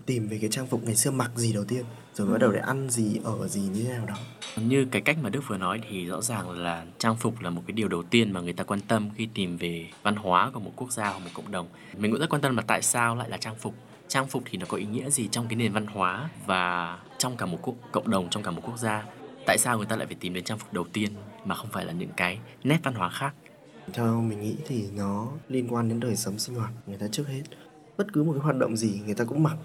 tìm 0.07 0.29
về 0.29 0.39
cái 0.41 0.51
trang 0.51 0.67
phục 0.67 0.85
ngày 0.85 0.97
xưa 0.97 1.11
mặc 1.11 1.31
gì 1.35 1.53
đầu 1.53 1.65
tiên 1.65 1.85
rồi 2.15 2.33
bắt 2.33 2.39
đầu 2.39 2.53
để 2.53 2.59
ăn 2.59 2.91
gì 2.91 3.21
ở 3.25 3.49
gì 3.49 3.61
như 3.61 3.85
thế 3.85 3.91
nào 3.91 4.07
đó. 4.07 4.15
Như 4.57 4.87
cái 4.91 5.03
cách 5.03 5.17
mà 5.23 5.31
Đức 5.31 5.41
vừa 5.47 5.57
nói 5.57 5.81
thì 5.89 6.07
rõ 6.07 6.21
ràng 6.21 6.51
là 6.51 6.87
trang 6.99 7.17
phục 7.17 7.41
là 7.41 7.51
một 7.51 7.63
cái 7.67 7.73
điều 7.73 7.89
đầu 7.89 8.03
tiên 8.03 8.33
mà 8.33 8.41
người 8.41 8.53
ta 8.53 8.65
quan 8.65 8.81
tâm 8.81 9.11
khi 9.17 9.29
tìm 9.35 9.57
về 9.57 9.87
văn 10.03 10.17
hóa 10.17 10.51
của 10.51 10.61
một 10.61 10.73
quốc 10.77 10.93
gia 10.93 11.09
hoặc 11.09 11.19
một 11.19 11.31
cộng 11.35 11.51
đồng. 11.51 11.69
Mình 11.97 12.11
cũng 12.11 12.21
rất 12.21 12.31
quan 12.31 12.43
tâm 12.43 12.57
là 12.57 12.63
tại 12.67 12.83
sao 12.83 13.17
lại 13.17 13.31
là 13.31 13.37
trang 13.37 13.55
phục. 13.55 13.75
Trang 14.09 14.27
phục 14.27 14.43
thì 14.47 14.59
nó 14.59 14.67
có 14.69 14.77
ý 14.77 14.87
nghĩa 14.87 15.11
gì 15.11 15.29
trong 15.29 15.49
cái 15.49 15.57
nền 15.57 15.73
văn 15.73 15.87
hóa 15.87 16.31
và 16.47 16.99
trong 17.19 17.37
cả 17.37 17.47
một 17.47 17.59
quốc, 17.63 17.75
cộng 17.93 18.11
đồng 18.11 18.29
trong 18.31 18.43
cả 18.43 18.51
một 18.51 18.63
quốc 18.65 18.79
gia? 18.79 19.05
Tại 19.47 19.59
sao 19.59 19.77
người 19.77 19.87
ta 19.87 19.97
lại 19.97 20.07
phải 20.07 20.17
tìm 20.21 20.35
đến 20.35 20.45
trang 20.45 20.59
phục 20.59 20.73
đầu 20.73 20.85
tiên 20.93 21.13
mà 21.45 21.55
không 21.55 21.69
phải 21.73 21.85
là 21.85 21.93
những 21.93 22.11
cái 22.17 22.39
nét 22.65 22.79
văn 22.83 22.95
hóa 22.95 23.09
khác? 23.09 23.35
Theo 23.93 24.21
mình 24.21 24.41
nghĩ 24.41 24.57
thì 24.67 24.85
nó 24.97 25.29
liên 25.49 25.75
quan 25.75 25.89
đến 25.89 26.01
đời 26.01 26.17
sống 26.17 26.39
sinh 26.39 26.57
hoạt 26.57 26.71
người 26.87 26.99
ta 26.99 27.07
trước 27.13 27.29
hết 27.29 27.43
bất 27.99 28.13
cứ 28.13 28.23
một 28.23 28.33
cái 28.33 28.43
hoạt 28.43 28.57
động 28.57 28.77
gì 28.77 29.01
người 29.07 29.15
ta 29.15 29.25
cũng 29.25 29.43
mặc. 29.43 29.57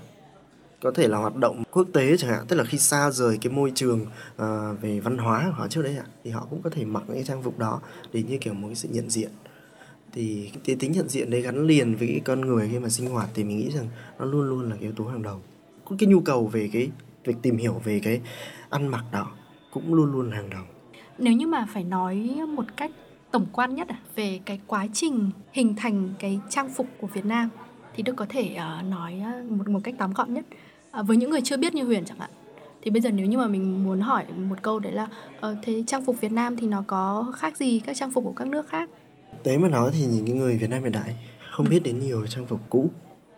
Có 0.81 0.91
thể 0.91 1.07
là 1.07 1.17
hoạt 1.17 1.35
động 1.35 1.63
quốc 1.71 1.87
tế 1.93 2.17
chẳng 2.17 2.31
hạn 2.31 2.45
tức 2.47 2.55
là 2.55 2.63
khi 2.63 2.77
xa 2.77 3.11
rời 3.11 3.37
cái 3.41 3.53
môi 3.53 3.71
trường 3.75 4.01
uh, 4.01 4.47
về 4.81 4.99
văn 4.99 5.17
hóa 5.17 5.43
của 5.45 5.51
họ 5.51 5.67
trước 5.67 5.81
đấy 5.81 5.97
ạ 5.97 6.05
thì 6.23 6.31
họ 6.31 6.47
cũng 6.49 6.61
có 6.61 6.69
thể 6.69 6.85
mặc 6.85 7.03
những 7.07 7.15
cái 7.15 7.23
trang 7.23 7.43
phục 7.43 7.59
đó 7.59 7.81
để 8.13 8.23
như 8.23 8.37
kiểu 8.37 8.53
một 8.53 8.67
cái 8.67 8.75
sự 8.75 8.89
nhận 8.91 9.09
diện. 9.09 9.29
Thì 10.13 10.51
cái 10.63 10.75
tính 10.75 10.91
nhận 10.91 11.09
diện 11.09 11.29
đấy 11.29 11.41
gắn 11.41 11.67
liền 11.67 11.95
với 11.95 12.07
cái 12.07 12.21
con 12.25 12.41
người 12.41 12.69
khi 12.71 12.79
mà 12.79 12.89
sinh 12.89 13.09
hoạt 13.09 13.29
thì 13.33 13.43
mình 13.43 13.57
nghĩ 13.57 13.71
rằng 13.71 13.87
nó 14.19 14.25
luôn 14.25 14.49
luôn 14.49 14.69
là 14.69 14.75
cái 14.75 14.81
yếu 14.81 14.91
tố 14.91 15.05
hàng 15.05 15.21
đầu. 15.21 15.41
Cũng 15.85 15.97
cái 15.97 16.07
nhu 16.07 16.19
cầu 16.19 16.47
về 16.47 16.69
cái 16.73 16.89
việc 17.23 17.35
tìm 17.41 17.57
hiểu 17.57 17.81
về 17.83 17.99
cái 17.99 18.21
ăn 18.69 18.87
mặc 18.87 19.05
đó 19.11 19.31
cũng 19.71 19.93
luôn 19.93 20.11
luôn 20.11 20.29
là 20.29 20.35
hàng 20.35 20.49
đầu. 20.49 20.63
Nếu 21.17 21.33
như 21.33 21.47
mà 21.47 21.67
phải 21.73 21.83
nói 21.83 22.41
một 22.47 22.65
cách 22.77 22.91
tổng 23.31 23.45
quan 23.51 23.75
nhất 23.75 23.87
à, 23.87 23.99
về 24.15 24.39
cái 24.45 24.59
quá 24.67 24.87
trình 24.93 25.31
hình 25.51 25.75
thành 25.75 26.09
cái 26.19 26.39
trang 26.49 26.69
phục 26.69 26.87
của 27.01 27.07
Việt 27.07 27.25
Nam 27.25 27.49
thì 27.95 28.03
Đức 28.03 28.13
có 28.15 28.25
thể 28.29 28.57
uh, 28.79 28.85
nói 28.85 29.21
một 29.49 29.67
một 29.67 29.79
cách 29.83 29.95
tóm 29.97 30.13
gọn 30.13 30.33
nhất. 30.33 30.45
Uh, 30.99 31.07
với 31.07 31.17
những 31.17 31.29
người 31.29 31.41
chưa 31.41 31.57
biết 31.57 31.75
như 31.75 31.83
Huyền 31.83 32.05
chẳng 32.05 32.19
hạn. 32.19 32.29
Thì 32.81 32.91
bây 32.91 33.01
giờ 33.01 33.11
nếu 33.11 33.25
như 33.25 33.37
mà 33.37 33.47
mình 33.47 33.83
muốn 33.83 34.01
hỏi 34.01 34.25
một 34.37 34.55
câu 34.61 34.79
đấy 34.79 34.93
là 34.93 35.07
uh, 35.47 35.57
thế 35.63 35.83
trang 35.87 36.05
phục 36.05 36.21
Việt 36.21 36.31
Nam 36.31 36.55
thì 36.57 36.67
nó 36.67 36.83
có 36.87 37.33
khác 37.35 37.57
gì 37.57 37.79
các 37.79 37.95
trang 37.97 38.11
phục 38.11 38.23
của 38.23 38.33
các 38.35 38.47
nước 38.47 38.69
khác? 38.69 38.89
Tế 39.43 39.57
mà 39.57 39.69
nói 39.69 39.91
thì 39.93 40.05
những 40.05 40.39
người 40.39 40.57
Việt 40.57 40.69
Nam 40.69 40.83
hiện 40.83 40.91
đại 40.91 41.15
không 41.51 41.69
biết 41.69 41.83
đến 41.83 41.99
nhiều 41.99 42.27
trang 42.27 42.45
phục 42.45 42.59
cũ. 42.69 42.89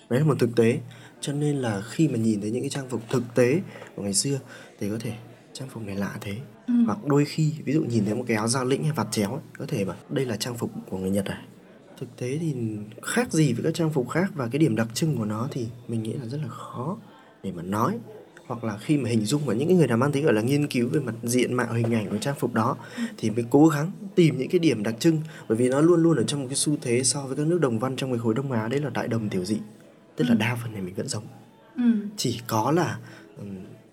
Đấy 0.09 0.19
là 0.19 0.25
một 0.25 0.39
thực 0.39 0.55
tế. 0.55 0.79
Cho 1.21 1.33
nên 1.33 1.55
là 1.55 1.81
khi 1.81 2.07
mà 2.07 2.17
nhìn 2.17 2.41
thấy 2.41 2.51
những 2.51 2.63
cái 2.63 2.69
trang 2.69 2.89
phục 2.89 3.01
thực 3.09 3.23
tế 3.35 3.61
của 3.95 4.03
ngày 4.03 4.13
xưa 4.13 4.39
thì 4.79 4.89
có 4.89 4.97
thể 4.99 5.11
trang 5.53 5.69
phục 5.69 5.83
này 5.83 5.95
lạ 5.95 6.17
thế. 6.21 6.37
Ừ. 6.67 6.73
hoặc 6.85 7.05
đôi 7.05 7.25
khi 7.25 7.53
ví 7.65 7.73
dụ 7.73 7.83
nhìn 7.83 8.05
thấy 8.05 8.15
một 8.15 8.23
cái 8.27 8.37
áo 8.37 8.47
da 8.47 8.63
lĩnh 8.63 8.83
hay 8.83 8.91
vạt 8.91 9.07
chéo 9.11 9.31
ấy, 9.31 9.41
có 9.57 9.65
thể 9.67 9.85
bảo 9.85 9.97
đây 10.09 10.25
là 10.25 10.37
trang 10.37 10.57
phục 10.57 10.71
của 10.89 10.97
người 10.97 11.09
Nhật 11.09 11.25
à 11.25 11.41
thực 11.99 12.17
tế 12.17 12.37
thì 12.41 12.55
khác 13.01 13.33
gì 13.33 13.53
với 13.53 13.63
các 13.63 13.73
trang 13.73 13.89
phục 13.89 14.09
khác 14.09 14.31
và 14.35 14.47
cái 14.47 14.59
điểm 14.59 14.75
đặc 14.75 14.87
trưng 14.93 15.17
của 15.17 15.25
nó 15.25 15.47
thì 15.51 15.67
mình 15.87 16.03
nghĩ 16.03 16.13
là 16.13 16.25
rất 16.25 16.39
là 16.41 16.47
khó 16.47 16.97
để 17.43 17.51
mà 17.51 17.63
nói 17.63 17.97
hoặc 18.47 18.63
là 18.63 18.77
khi 18.77 18.97
mà 18.97 19.09
hình 19.09 19.25
dung 19.25 19.45
vào 19.45 19.55
những 19.55 19.67
cái 19.67 19.77
người 19.77 19.87
nào 19.87 19.97
mang 19.97 20.11
tính 20.11 20.25
gọi 20.25 20.33
là 20.33 20.41
nghiên 20.41 20.67
cứu 20.67 20.89
về 20.89 20.99
mặt 20.99 21.15
diện 21.23 21.53
mạo 21.53 21.73
hình 21.73 21.93
ảnh 21.93 22.09
của 22.09 22.17
trang 22.17 22.35
phục 22.39 22.53
đó 22.53 22.77
thì 23.17 23.29
mới 23.29 23.45
cố 23.49 23.67
gắng 23.67 23.91
tìm 24.15 24.37
những 24.37 24.49
cái 24.49 24.59
điểm 24.59 24.83
đặc 24.83 24.95
trưng 24.99 25.21
bởi 25.47 25.57
vì 25.57 25.69
nó 25.69 25.81
luôn 25.81 26.03
luôn 26.03 26.17
ở 26.17 26.23
trong 26.23 26.41
một 26.41 26.47
cái 26.49 26.55
xu 26.55 26.77
thế 26.81 27.03
so 27.03 27.21
với 27.21 27.35
các 27.35 27.47
nước 27.47 27.59
đồng 27.61 27.79
văn 27.79 27.95
trong 27.95 28.11
cái 28.11 28.19
khối 28.19 28.33
Đông 28.33 28.51
Á 28.51 28.67
đấy 28.67 28.79
là 28.79 28.89
đại 28.89 29.07
đồng 29.07 29.29
tiểu 29.29 29.45
dị 29.45 29.57
tức 30.15 30.25
là 30.25 30.35
ừ. 30.35 30.37
đa 30.39 30.57
phần 30.63 30.71
này 30.73 30.81
mình 30.81 30.93
vẫn 30.95 31.07
giống 31.07 31.23
ừ. 31.75 31.83
chỉ 32.17 32.41
có 32.47 32.71
là 32.71 32.97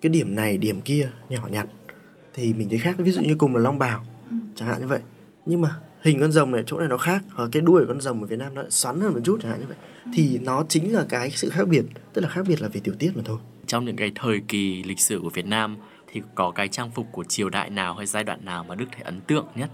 cái 0.00 0.10
điểm 0.10 0.34
này 0.34 0.58
điểm 0.58 0.80
kia 0.80 1.10
nhỏ 1.28 1.48
nhặt 1.50 1.66
thì 2.34 2.52
mình 2.52 2.68
thấy 2.68 2.78
khác 2.78 2.94
ví 2.98 3.12
dụ 3.12 3.22
như 3.22 3.34
cùng 3.34 3.56
là 3.56 3.60
long 3.62 3.78
bào 3.78 4.04
ừ. 4.30 4.36
chẳng 4.54 4.68
hạn 4.68 4.80
như 4.80 4.86
vậy 4.86 5.00
nhưng 5.46 5.60
mà 5.60 5.76
hình 6.00 6.20
con 6.20 6.32
rồng 6.32 6.50
này 6.50 6.62
chỗ 6.66 6.78
này 6.78 6.88
nó 6.88 6.96
khác 6.96 7.22
và 7.36 7.48
cái 7.52 7.62
đuôi 7.62 7.80
của 7.80 7.88
con 7.88 8.00
rồng 8.00 8.20
ở 8.20 8.26
Việt 8.26 8.38
Nam 8.38 8.54
nó 8.54 8.62
xoắn 8.68 9.00
hơn 9.00 9.12
một 9.12 9.20
chút 9.24 9.38
chẳng 9.42 9.50
hạn 9.50 9.60
như 9.60 9.66
vậy 9.68 9.76
thì 10.14 10.38
nó 10.38 10.64
chính 10.68 10.92
là 10.92 11.06
cái 11.08 11.30
sự 11.30 11.50
khác 11.50 11.68
biệt 11.68 11.82
tức 12.12 12.22
là 12.22 12.28
khác 12.28 12.44
biệt 12.48 12.62
là 12.62 12.68
về 12.68 12.80
tiểu 12.84 12.94
tiết 12.98 13.12
mà 13.14 13.22
thôi 13.24 13.38
trong 13.70 13.84
những 13.84 13.96
cái 13.96 14.12
thời 14.14 14.40
kỳ 14.48 14.82
lịch 14.82 15.00
sử 15.00 15.20
của 15.22 15.30
Việt 15.30 15.46
Nam 15.46 15.76
thì 16.12 16.22
có 16.34 16.50
cái 16.50 16.68
trang 16.68 16.90
phục 16.90 17.06
của 17.12 17.24
triều 17.24 17.50
đại 17.50 17.70
nào 17.70 17.94
hay 17.94 18.06
giai 18.06 18.24
đoạn 18.24 18.44
nào 18.44 18.64
mà 18.64 18.74
Đức 18.74 18.84
thấy 18.92 19.02
ấn 19.02 19.20
tượng 19.20 19.46
nhất? 19.54 19.70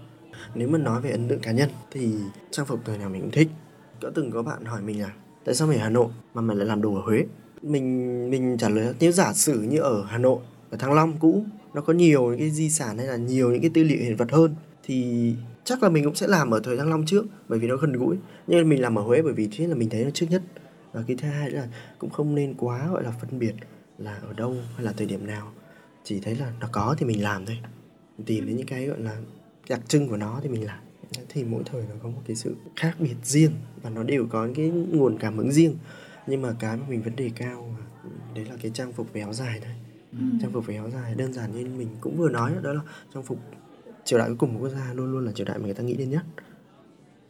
Nếu 0.55 0.67
mà 0.67 0.77
nói 0.77 1.01
về 1.01 1.11
ấn 1.11 1.27
tượng 1.27 1.39
cá 1.39 1.51
nhân 1.51 1.69
thì 1.91 2.13
trang 2.51 2.65
phục 2.65 2.79
thời 2.85 2.97
nào 2.97 3.09
mình 3.09 3.21
cũng 3.21 3.31
thích. 3.31 3.47
Có 4.01 4.11
từng 4.15 4.31
có 4.31 4.43
bạn 4.43 4.65
hỏi 4.65 4.81
mình 4.81 5.01
là 5.01 5.11
tại 5.45 5.55
sao 5.55 5.67
mày 5.67 5.77
ở 5.77 5.83
Hà 5.83 5.89
Nội 5.89 6.07
mà 6.33 6.41
mày 6.41 6.57
lại 6.57 6.67
làm 6.67 6.81
đồ 6.81 6.95
ở 6.95 7.01
Huế? 7.01 7.25
Mình 7.61 8.29
mình 8.29 8.57
trả 8.57 8.69
lời 8.69 8.93
nếu 8.99 9.11
giả 9.11 9.33
sử 9.33 9.61
như 9.61 9.79
ở 9.79 10.05
Hà 10.07 10.17
Nội 10.17 10.39
ở 10.69 10.77
Thăng 10.77 10.93
Long 10.93 11.17
cũ 11.19 11.45
nó 11.73 11.81
có 11.81 11.93
nhiều 11.93 12.29
những 12.29 12.39
cái 12.39 12.49
di 12.49 12.69
sản 12.69 12.97
hay 12.97 13.07
là 13.07 13.15
nhiều 13.15 13.51
những 13.51 13.61
cái 13.61 13.71
tư 13.73 13.83
liệu 13.83 13.97
hiện 13.99 14.15
vật 14.15 14.31
hơn 14.31 14.55
thì 14.83 15.33
chắc 15.67 15.83
là 15.83 15.89
mình 15.89 16.03
cũng 16.03 16.15
sẽ 16.15 16.27
làm 16.27 16.51
ở 16.51 16.59
thời 16.63 16.77
Thăng 16.77 16.89
Long 16.89 17.05
trước 17.05 17.25
bởi 17.47 17.59
vì 17.59 17.67
nó 17.67 17.75
gần 17.75 17.93
gũi. 17.93 18.17
Nhưng 18.47 18.69
mình 18.69 18.81
làm 18.81 18.97
ở 18.97 19.01
Huế 19.01 19.21
bởi 19.21 19.33
vì 19.33 19.49
thế 19.51 19.67
là 19.67 19.75
mình 19.75 19.89
thấy 19.89 20.03
nó 20.03 20.09
trước 20.13 20.25
nhất. 20.29 20.41
Và 20.93 21.03
cái 21.07 21.17
thứ 21.19 21.27
hai 21.27 21.51
là 21.51 21.67
cũng 21.99 22.09
không 22.09 22.35
nên 22.35 22.53
quá 22.53 22.87
gọi 22.91 23.03
là 23.03 23.11
phân 23.11 23.39
biệt 23.39 23.53
là 23.97 24.15
ở 24.15 24.33
đâu 24.33 24.55
hay 24.75 24.85
là 24.85 24.91
thời 24.91 25.07
điểm 25.07 25.27
nào. 25.27 25.51
Chỉ 26.03 26.19
thấy 26.19 26.35
là 26.35 26.53
nó 26.59 26.67
có 26.71 26.95
thì 26.97 27.05
mình 27.05 27.23
làm 27.23 27.45
thôi. 27.45 27.59
Tìm 28.25 28.45
đến 28.45 28.57
những 28.57 28.67
cái 28.67 28.85
gọi 28.85 28.99
là 28.99 29.17
đặc 29.69 29.81
trưng 29.87 30.09
của 30.09 30.17
nó 30.17 30.39
thì 30.43 30.49
mình 30.49 30.65
làm. 30.65 30.79
Thì 31.29 31.43
mỗi 31.43 31.63
thời 31.65 31.81
nó 31.89 31.95
có 32.03 32.09
một 32.09 32.21
cái 32.27 32.35
sự 32.35 32.55
khác 32.75 32.95
biệt 32.99 33.15
riêng 33.23 33.51
và 33.81 33.89
nó 33.89 34.03
đều 34.03 34.27
có 34.29 34.47
cái 34.55 34.69
nguồn 34.69 35.17
cảm 35.19 35.37
hứng 35.37 35.51
riêng. 35.51 35.77
Nhưng 36.27 36.41
mà 36.41 36.55
cái 36.59 36.77
mà 36.77 36.83
mình 36.89 37.01
vấn 37.01 37.15
đề 37.15 37.31
cao 37.35 37.77
đấy 38.35 38.45
là 38.45 38.55
cái 38.61 38.71
trang 38.73 38.93
phục 38.93 39.13
véo 39.13 39.33
dài 39.33 39.59
thôi. 39.65 39.73
Ừ. 40.11 40.25
trang 40.41 40.51
phục 40.51 40.65
véo 40.65 40.89
dài 40.89 41.15
đơn 41.15 41.33
giản 41.33 41.51
như 41.51 41.67
mình 41.77 41.87
cũng 42.01 42.17
vừa 42.17 42.29
nói 42.29 42.51
đó 42.63 42.73
là 42.73 42.81
trang 43.13 43.23
phục 43.23 43.39
triều 44.07 44.19
đại 44.19 44.27
cuối 44.27 44.37
cùng 44.37 44.53
của 44.53 44.59
quốc 44.59 44.69
gia 44.69 44.93
luôn 44.93 45.11
luôn 45.11 45.25
là 45.25 45.31
triều 45.31 45.45
đại 45.45 45.59
mà 45.59 45.65
người 45.65 45.73
ta 45.73 45.83
nghĩ 45.83 45.93
đến 45.93 46.09
nhất. 46.09 46.23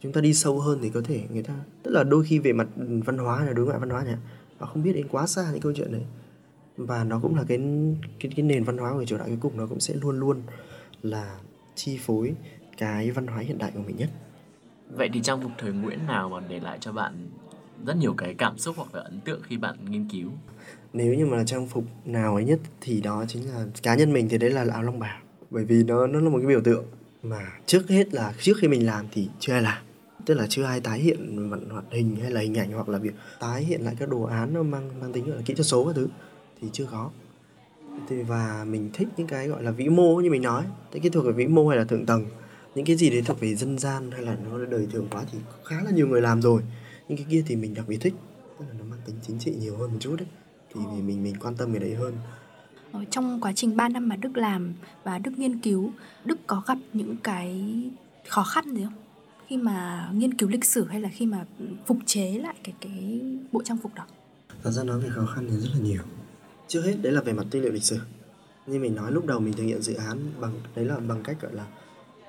Chúng 0.00 0.12
ta 0.12 0.20
đi 0.20 0.34
sâu 0.34 0.60
hơn 0.60 0.78
thì 0.82 0.90
có 0.90 1.00
thể 1.04 1.22
người 1.32 1.42
ta 1.42 1.54
tức 1.82 1.90
là 1.90 2.04
đôi 2.04 2.24
khi 2.24 2.38
về 2.38 2.52
mặt 2.52 2.68
văn 3.04 3.18
hóa 3.18 3.44
là 3.44 3.52
đối 3.52 3.66
ngoại 3.66 3.78
văn 3.78 3.90
hóa 3.90 4.02
nhỉ 4.02 4.12
họ 4.58 4.66
không 4.66 4.82
biết 4.82 4.92
đến 4.92 5.08
quá 5.08 5.26
xa 5.26 5.50
những 5.52 5.60
câu 5.60 5.72
chuyện 5.76 5.92
đấy. 5.92 6.02
Và 6.76 7.04
nó 7.04 7.20
cũng 7.22 7.36
là 7.36 7.44
cái 7.48 7.58
cái 8.20 8.32
cái 8.36 8.42
nền 8.42 8.64
văn 8.64 8.78
hóa 8.78 8.92
của 8.92 9.04
triều 9.04 9.18
đại 9.18 9.28
cuối 9.28 9.38
cùng 9.40 9.56
nó 9.56 9.66
cũng 9.66 9.80
sẽ 9.80 9.94
luôn 9.94 10.20
luôn 10.20 10.42
là 11.02 11.38
chi 11.74 11.98
phối 12.00 12.34
cái 12.78 13.10
văn 13.10 13.26
hóa 13.26 13.38
hiện 13.38 13.58
đại 13.58 13.70
của 13.74 13.82
mình 13.86 13.96
nhất. 13.96 14.10
Vậy 14.90 15.10
thì 15.12 15.20
trang 15.22 15.42
phục 15.42 15.52
thời 15.58 15.72
Nguyễn 15.72 16.06
nào 16.06 16.28
mà 16.28 16.40
để 16.48 16.60
lại 16.60 16.78
cho 16.80 16.92
bạn 16.92 17.28
rất 17.86 17.96
nhiều 17.96 18.14
cái 18.18 18.34
cảm 18.34 18.58
xúc 18.58 18.76
hoặc 18.78 18.94
là 18.94 19.02
ấn 19.02 19.20
tượng 19.20 19.40
khi 19.42 19.56
bạn 19.56 19.76
nghiên 19.90 20.08
cứu? 20.08 20.30
Nếu 20.92 21.14
như 21.14 21.26
mà 21.26 21.36
là 21.36 21.44
trang 21.44 21.66
phục 21.66 21.84
nào 22.04 22.34
ấy 22.34 22.44
nhất 22.44 22.60
thì 22.80 23.00
đó 23.00 23.24
chính 23.28 23.48
là 23.48 23.66
cá 23.82 23.94
nhân 23.94 24.12
mình 24.12 24.28
thì 24.28 24.38
đấy 24.38 24.50
là 24.50 24.66
áo 24.72 24.82
long 24.82 24.98
bào 24.98 25.18
bởi 25.50 25.64
vì 25.64 25.84
nó 25.84 26.06
nó 26.06 26.20
là 26.20 26.28
một 26.28 26.38
cái 26.38 26.46
biểu 26.46 26.60
tượng 26.60 26.84
mà 27.22 27.52
trước 27.66 27.88
hết 27.88 28.14
là 28.14 28.34
trước 28.40 28.52
khi 28.60 28.68
mình 28.68 28.86
làm 28.86 29.06
thì 29.12 29.28
chưa 29.40 29.52
ai 29.52 29.62
làm. 29.62 29.82
Tức 30.26 30.34
là 30.34 30.46
chưa 30.48 30.64
ai 30.64 30.80
tái 30.80 30.98
hiện 30.98 31.50
mặt 31.50 31.58
hoạt 31.70 31.84
hình 31.90 32.16
hay 32.16 32.30
là 32.30 32.40
hình 32.40 32.58
ảnh 32.58 32.72
hoặc 32.72 32.88
là 32.88 32.98
việc 32.98 33.14
tái 33.40 33.64
hiện 33.64 33.80
lại 33.80 33.96
các 33.98 34.08
đồ 34.08 34.22
án 34.22 34.54
nó 34.54 34.62
mang 34.62 35.00
mang 35.00 35.12
tính 35.12 35.26
gọi 35.26 35.36
là 35.36 35.42
kỹ 35.46 35.54
thuật 35.54 35.66
số 35.66 35.84
các 35.84 35.92
thứ 35.96 36.08
thì 36.60 36.68
chưa 36.72 36.86
có. 36.90 37.10
Thì, 38.08 38.22
và 38.22 38.64
mình 38.68 38.90
thích 38.92 39.08
những 39.16 39.26
cái 39.26 39.48
gọi 39.48 39.62
là 39.62 39.70
vĩ 39.70 39.88
mô 39.88 40.20
như 40.20 40.30
mình 40.30 40.42
nói. 40.42 40.64
Cái 40.92 41.00
cái 41.00 41.10
thuật 41.10 41.26
về 41.26 41.32
vĩ 41.32 41.46
mô 41.46 41.68
hay 41.68 41.78
là 41.78 41.84
thượng 41.84 42.06
tầng, 42.06 42.26
những 42.74 42.84
cái 42.84 42.96
gì 42.96 43.10
đấy 43.10 43.22
thuộc 43.26 43.40
về 43.40 43.54
dân 43.54 43.78
gian 43.78 44.10
hay 44.10 44.22
là 44.22 44.36
nó 44.44 44.64
đời 44.64 44.88
thường 44.92 45.06
quá 45.10 45.24
thì 45.32 45.38
khá 45.64 45.82
là 45.84 45.90
nhiều 45.90 46.06
người 46.06 46.20
làm 46.20 46.42
rồi. 46.42 46.62
Những 47.08 47.18
cái 47.18 47.26
kia 47.30 47.44
thì 47.46 47.56
mình 47.56 47.74
đặc 47.74 47.88
biệt 47.88 47.98
thích. 48.00 48.14
Tức 48.58 48.64
là 48.68 48.74
nó 48.78 48.84
mang 48.84 48.98
tính 49.06 49.16
chính 49.26 49.38
trị 49.38 49.54
nhiều 49.60 49.76
hơn 49.76 49.90
một 49.92 49.98
chút 50.00 50.16
đấy. 50.18 50.28
Thì 50.74 50.80
vì 50.94 51.02
mình 51.02 51.22
mình 51.22 51.34
quan 51.40 51.56
tâm 51.56 51.72
về 51.72 51.78
đấy 51.78 51.94
hơn. 51.94 52.14
Ờ, 52.92 53.04
trong 53.10 53.40
quá 53.40 53.52
trình 53.52 53.76
3 53.76 53.88
năm 53.88 54.08
mà 54.08 54.16
Đức 54.16 54.36
làm 54.36 54.74
và 55.04 55.18
Đức 55.18 55.30
nghiên 55.36 55.58
cứu, 55.58 55.92
Đức 56.24 56.38
có 56.46 56.62
gặp 56.66 56.78
những 56.92 57.16
cái 57.16 57.74
khó 58.28 58.42
khăn 58.42 58.76
gì 58.76 58.84
không? 58.84 58.92
Khi 59.46 59.56
mà 59.56 60.08
nghiên 60.14 60.34
cứu 60.34 60.48
lịch 60.48 60.64
sử 60.64 60.84
hay 60.84 61.00
là 61.00 61.08
khi 61.12 61.26
mà 61.26 61.46
phục 61.86 61.98
chế 62.06 62.38
lại 62.42 62.54
cái 62.64 62.74
cái 62.80 63.20
bộ 63.52 63.62
trang 63.64 63.78
phục 63.82 63.94
đó? 63.94 64.06
Thật 64.62 64.70
ra 64.70 64.84
nói 64.84 65.00
về 65.00 65.08
khó 65.08 65.26
khăn 65.26 65.46
thì 65.50 65.56
rất 65.56 65.68
là 65.74 65.80
nhiều. 65.80 66.02
Trước 66.68 66.82
hết, 66.82 66.94
đấy 67.02 67.12
là 67.12 67.20
về 67.22 67.32
mặt 67.32 67.46
tư 67.50 67.60
liệu 67.60 67.72
lịch 67.72 67.82
sử. 67.82 67.98
Như 68.66 68.78
mình 68.78 68.94
nói, 68.94 69.12
lúc 69.12 69.26
đầu 69.26 69.40
mình 69.40 69.52
thực 69.52 69.64
hiện 69.64 69.82
dự 69.82 69.94
án 69.94 70.18
bằng, 70.40 70.52
đấy 70.74 70.84
là 70.84 70.96
bằng 70.98 71.22
cách, 71.22 71.36
gọi 71.40 71.52
là 71.54 71.66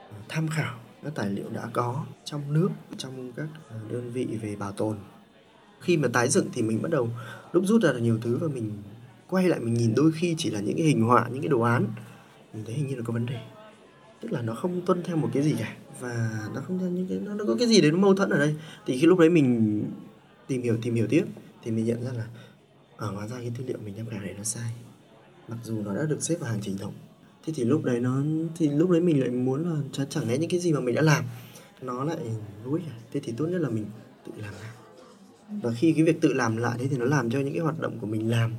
ờ, 0.10 0.18
tham 0.30 0.48
khảo 0.48 0.80
các 1.04 1.16
tài 1.16 1.30
liệu 1.30 1.50
đã 1.50 1.70
có 1.74 2.06
trong 2.26 2.54
nước, 2.54 2.70
trong 2.98 3.32
các 3.32 3.48
ờ, 3.70 3.76
đơn 3.92 4.12
vị 4.12 4.28
về 4.42 4.56
bảo 4.56 4.72
tồn. 4.72 4.98
Khi 5.80 5.98
mà 5.98 6.08
tái 6.14 6.30
dựng 6.30 6.48
thì 6.54 6.62
mình 6.62 6.82
bắt 6.82 6.92
đầu 6.92 7.10
lúc 7.54 7.64
rút 7.68 7.82
ra 7.82 7.92
được 7.92 8.00
nhiều 8.00 8.20
thứ 8.22 8.38
và 8.42 8.48
mình 8.48 8.72
quay 9.30 9.50
lại 9.50 9.60
mình 9.60 9.74
nhìn 9.74 9.94
đôi 9.96 10.12
khi 10.12 10.36
chỉ 10.38 10.50
là 10.50 10.60
những 10.60 10.78
cái 10.78 10.86
hình 10.86 11.02
họa 11.02 11.30
những 11.32 11.42
cái 11.42 11.50
đồ 11.50 11.62
án. 11.62 11.88
Mình 12.54 12.64
thấy 12.66 12.76
hình 12.76 12.88
như 12.88 12.96
là 12.96 13.02
có 13.06 13.14
vấn 13.14 13.26
đề. 13.26 13.40
Tức 14.22 14.32
là 14.32 14.42
nó 14.42 14.56
không 14.56 14.82
tuân 14.86 15.04
theo 15.04 15.16
một 15.16 15.30
cái 15.34 15.44
gì 15.44 15.56
cả 15.60 15.76
và 16.00 16.40
nó 16.56 16.62
không 16.62 16.80
theo 16.80 16.90
những 16.90 17.08
cái 17.08 17.20
nó, 17.20 17.34
nó 17.34 17.46
có 17.48 17.56
cái 17.60 17.68
gì 17.68 17.82
đấy 17.82 17.92
nó 17.92 17.98
mâu 17.98 18.16
thuẫn 18.16 18.30
ở 18.30 18.40
đây. 18.40 18.56
Thì 18.86 18.98
khi 18.98 19.08
lúc 19.08 19.20
đấy 19.20 19.30
mình 19.30 19.84
tìm 20.48 20.62
hiểu 20.62 20.78
tìm 20.82 20.96
hiểu 20.96 21.08
tiếp 21.08 21.24
thì 21.64 21.72
mình 21.72 21.86
nhận 21.86 22.04
ra 22.04 22.12
là 22.14 22.26
ở 22.98 23.12
hóa 23.12 23.28
ra 23.28 23.38
cái 23.38 23.52
tư 23.58 23.64
liệu 23.68 23.78
mình 23.86 23.94
tham 23.98 24.06
khảo 24.06 24.20
này 24.20 24.34
nó 24.38 24.44
sai. 24.44 24.72
Mặc 25.48 25.58
dù 25.64 25.82
nó 25.82 25.96
đã 25.96 26.06
được 26.06 26.24
xếp 26.24 26.36
vào 26.40 26.50
hàng 26.50 26.60
trình 26.62 26.78
thống 26.78 26.94
thế 27.46 27.54
thì 27.56 27.64
lúc 27.64 27.84
đấy 27.84 28.00
nó 28.00 28.22
thì 28.56 28.70
lúc 28.70 28.90
đấy 28.90 29.02
mình 29.02 29.20
lại 29.20 29.30
muốn 29.30 29.70
là 29.70 29.76
chả 29.92 30.06
chẳng 30.10 30.28
lẽ 30.28 30.38
những 30.38 30.50
cái 30.50 30.60
gì 30.60 30.74
mà 30.74 30.80
mình 30.80 30.96
đã 30.96 31.02
làm 31.02 31.24
nó 31.82 32.04
lại 32.04 32.18
vô 32.64 32.76
ích 32.76 32.86
à? 32.88 32.98
Thế 33.12 33.20
thì 33.24 33.34
tốt 33.38 33.46
nhất 33.46 33.62
là 33.62 33.70
mình 33.70 33.86
tự 34.26 34.32
làm 34.38 34.54
lại. 34.62 34.72
Và 35.62 35.72
khi 35.72 35.94
cái 35.94 36.04
việc 36.04 36.22
tự 36.22 36.34
làm 36.34 36.58
lại 36.58 36.78
thế 36.80 36.88
thì 36.88 36.98
nó 36.98 37.06
làm 37.06 37.30
cho 37.30 37.40
những 37.40 37.54
cái 37.54 37.64
hoạt 37.64 37.80
động 37.80 37.98
của 38.02 38.08
mình 38.08 38.30
làm 38.30 38.54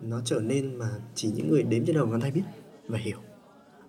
nó 0.00 0.20
trở 0.24 0.40
nên 0.40 0.74
mà 0.74 0.90
chỉ 1.14 1.30
những 1.30 1.50
người 1.50 1.62
đếm 1.62 1.84
trên 1.84 1.96
đầu 1.96 2.06
ngón 2.06 2.20
tay 2.20 2.30
biết 2.30 2.42
và 2.88 2.98
hiểu. 2.98 3.18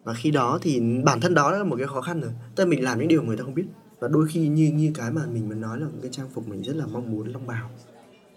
Và 0.04 0.14
khi 0.14 0.32
đó 0.32 0.60
thì 0.62 0.82
bản 1.04 1.22
thân 1.22 1.34
đó 1.34 1.52
là 1.52 1.64
một 1.64 1.76
cái 1.76 1.88
khó 1.88 2.02
khăn 2.02 2.22
rồi. 2.22 2.32
Tức 2.56 2.64
là 2.64 2.70
mình 2.70 2.84
làm 2.84 3.00
những 3.00 3.08
điều 3.08 3.24
người 3.24 3.38
ta 3.38 3.44
không 3.44 3.54
biết. 3.54 3.66
Và 4.00 4.08
đôi 4.08 4.28
khi 4.28 4.48
như 4.48 4.72
như 4.72 4.92
cái 4.96 5.12
mà 5.12 5.22
mình 5.26 5.50
muốn 5.50 5.62
nói 5.62 5.80
là 5.80 5.88
cái 6.02 6.12
trang 6.12 6.30
phục 6.34 6.48
mình 6.48 6.62
rất 6.62 6.76
là 6.76 6.86
mong 6.86 7.12
muốn 7.12 7.28
long 7.28 7.48
bào. 7.48 7.70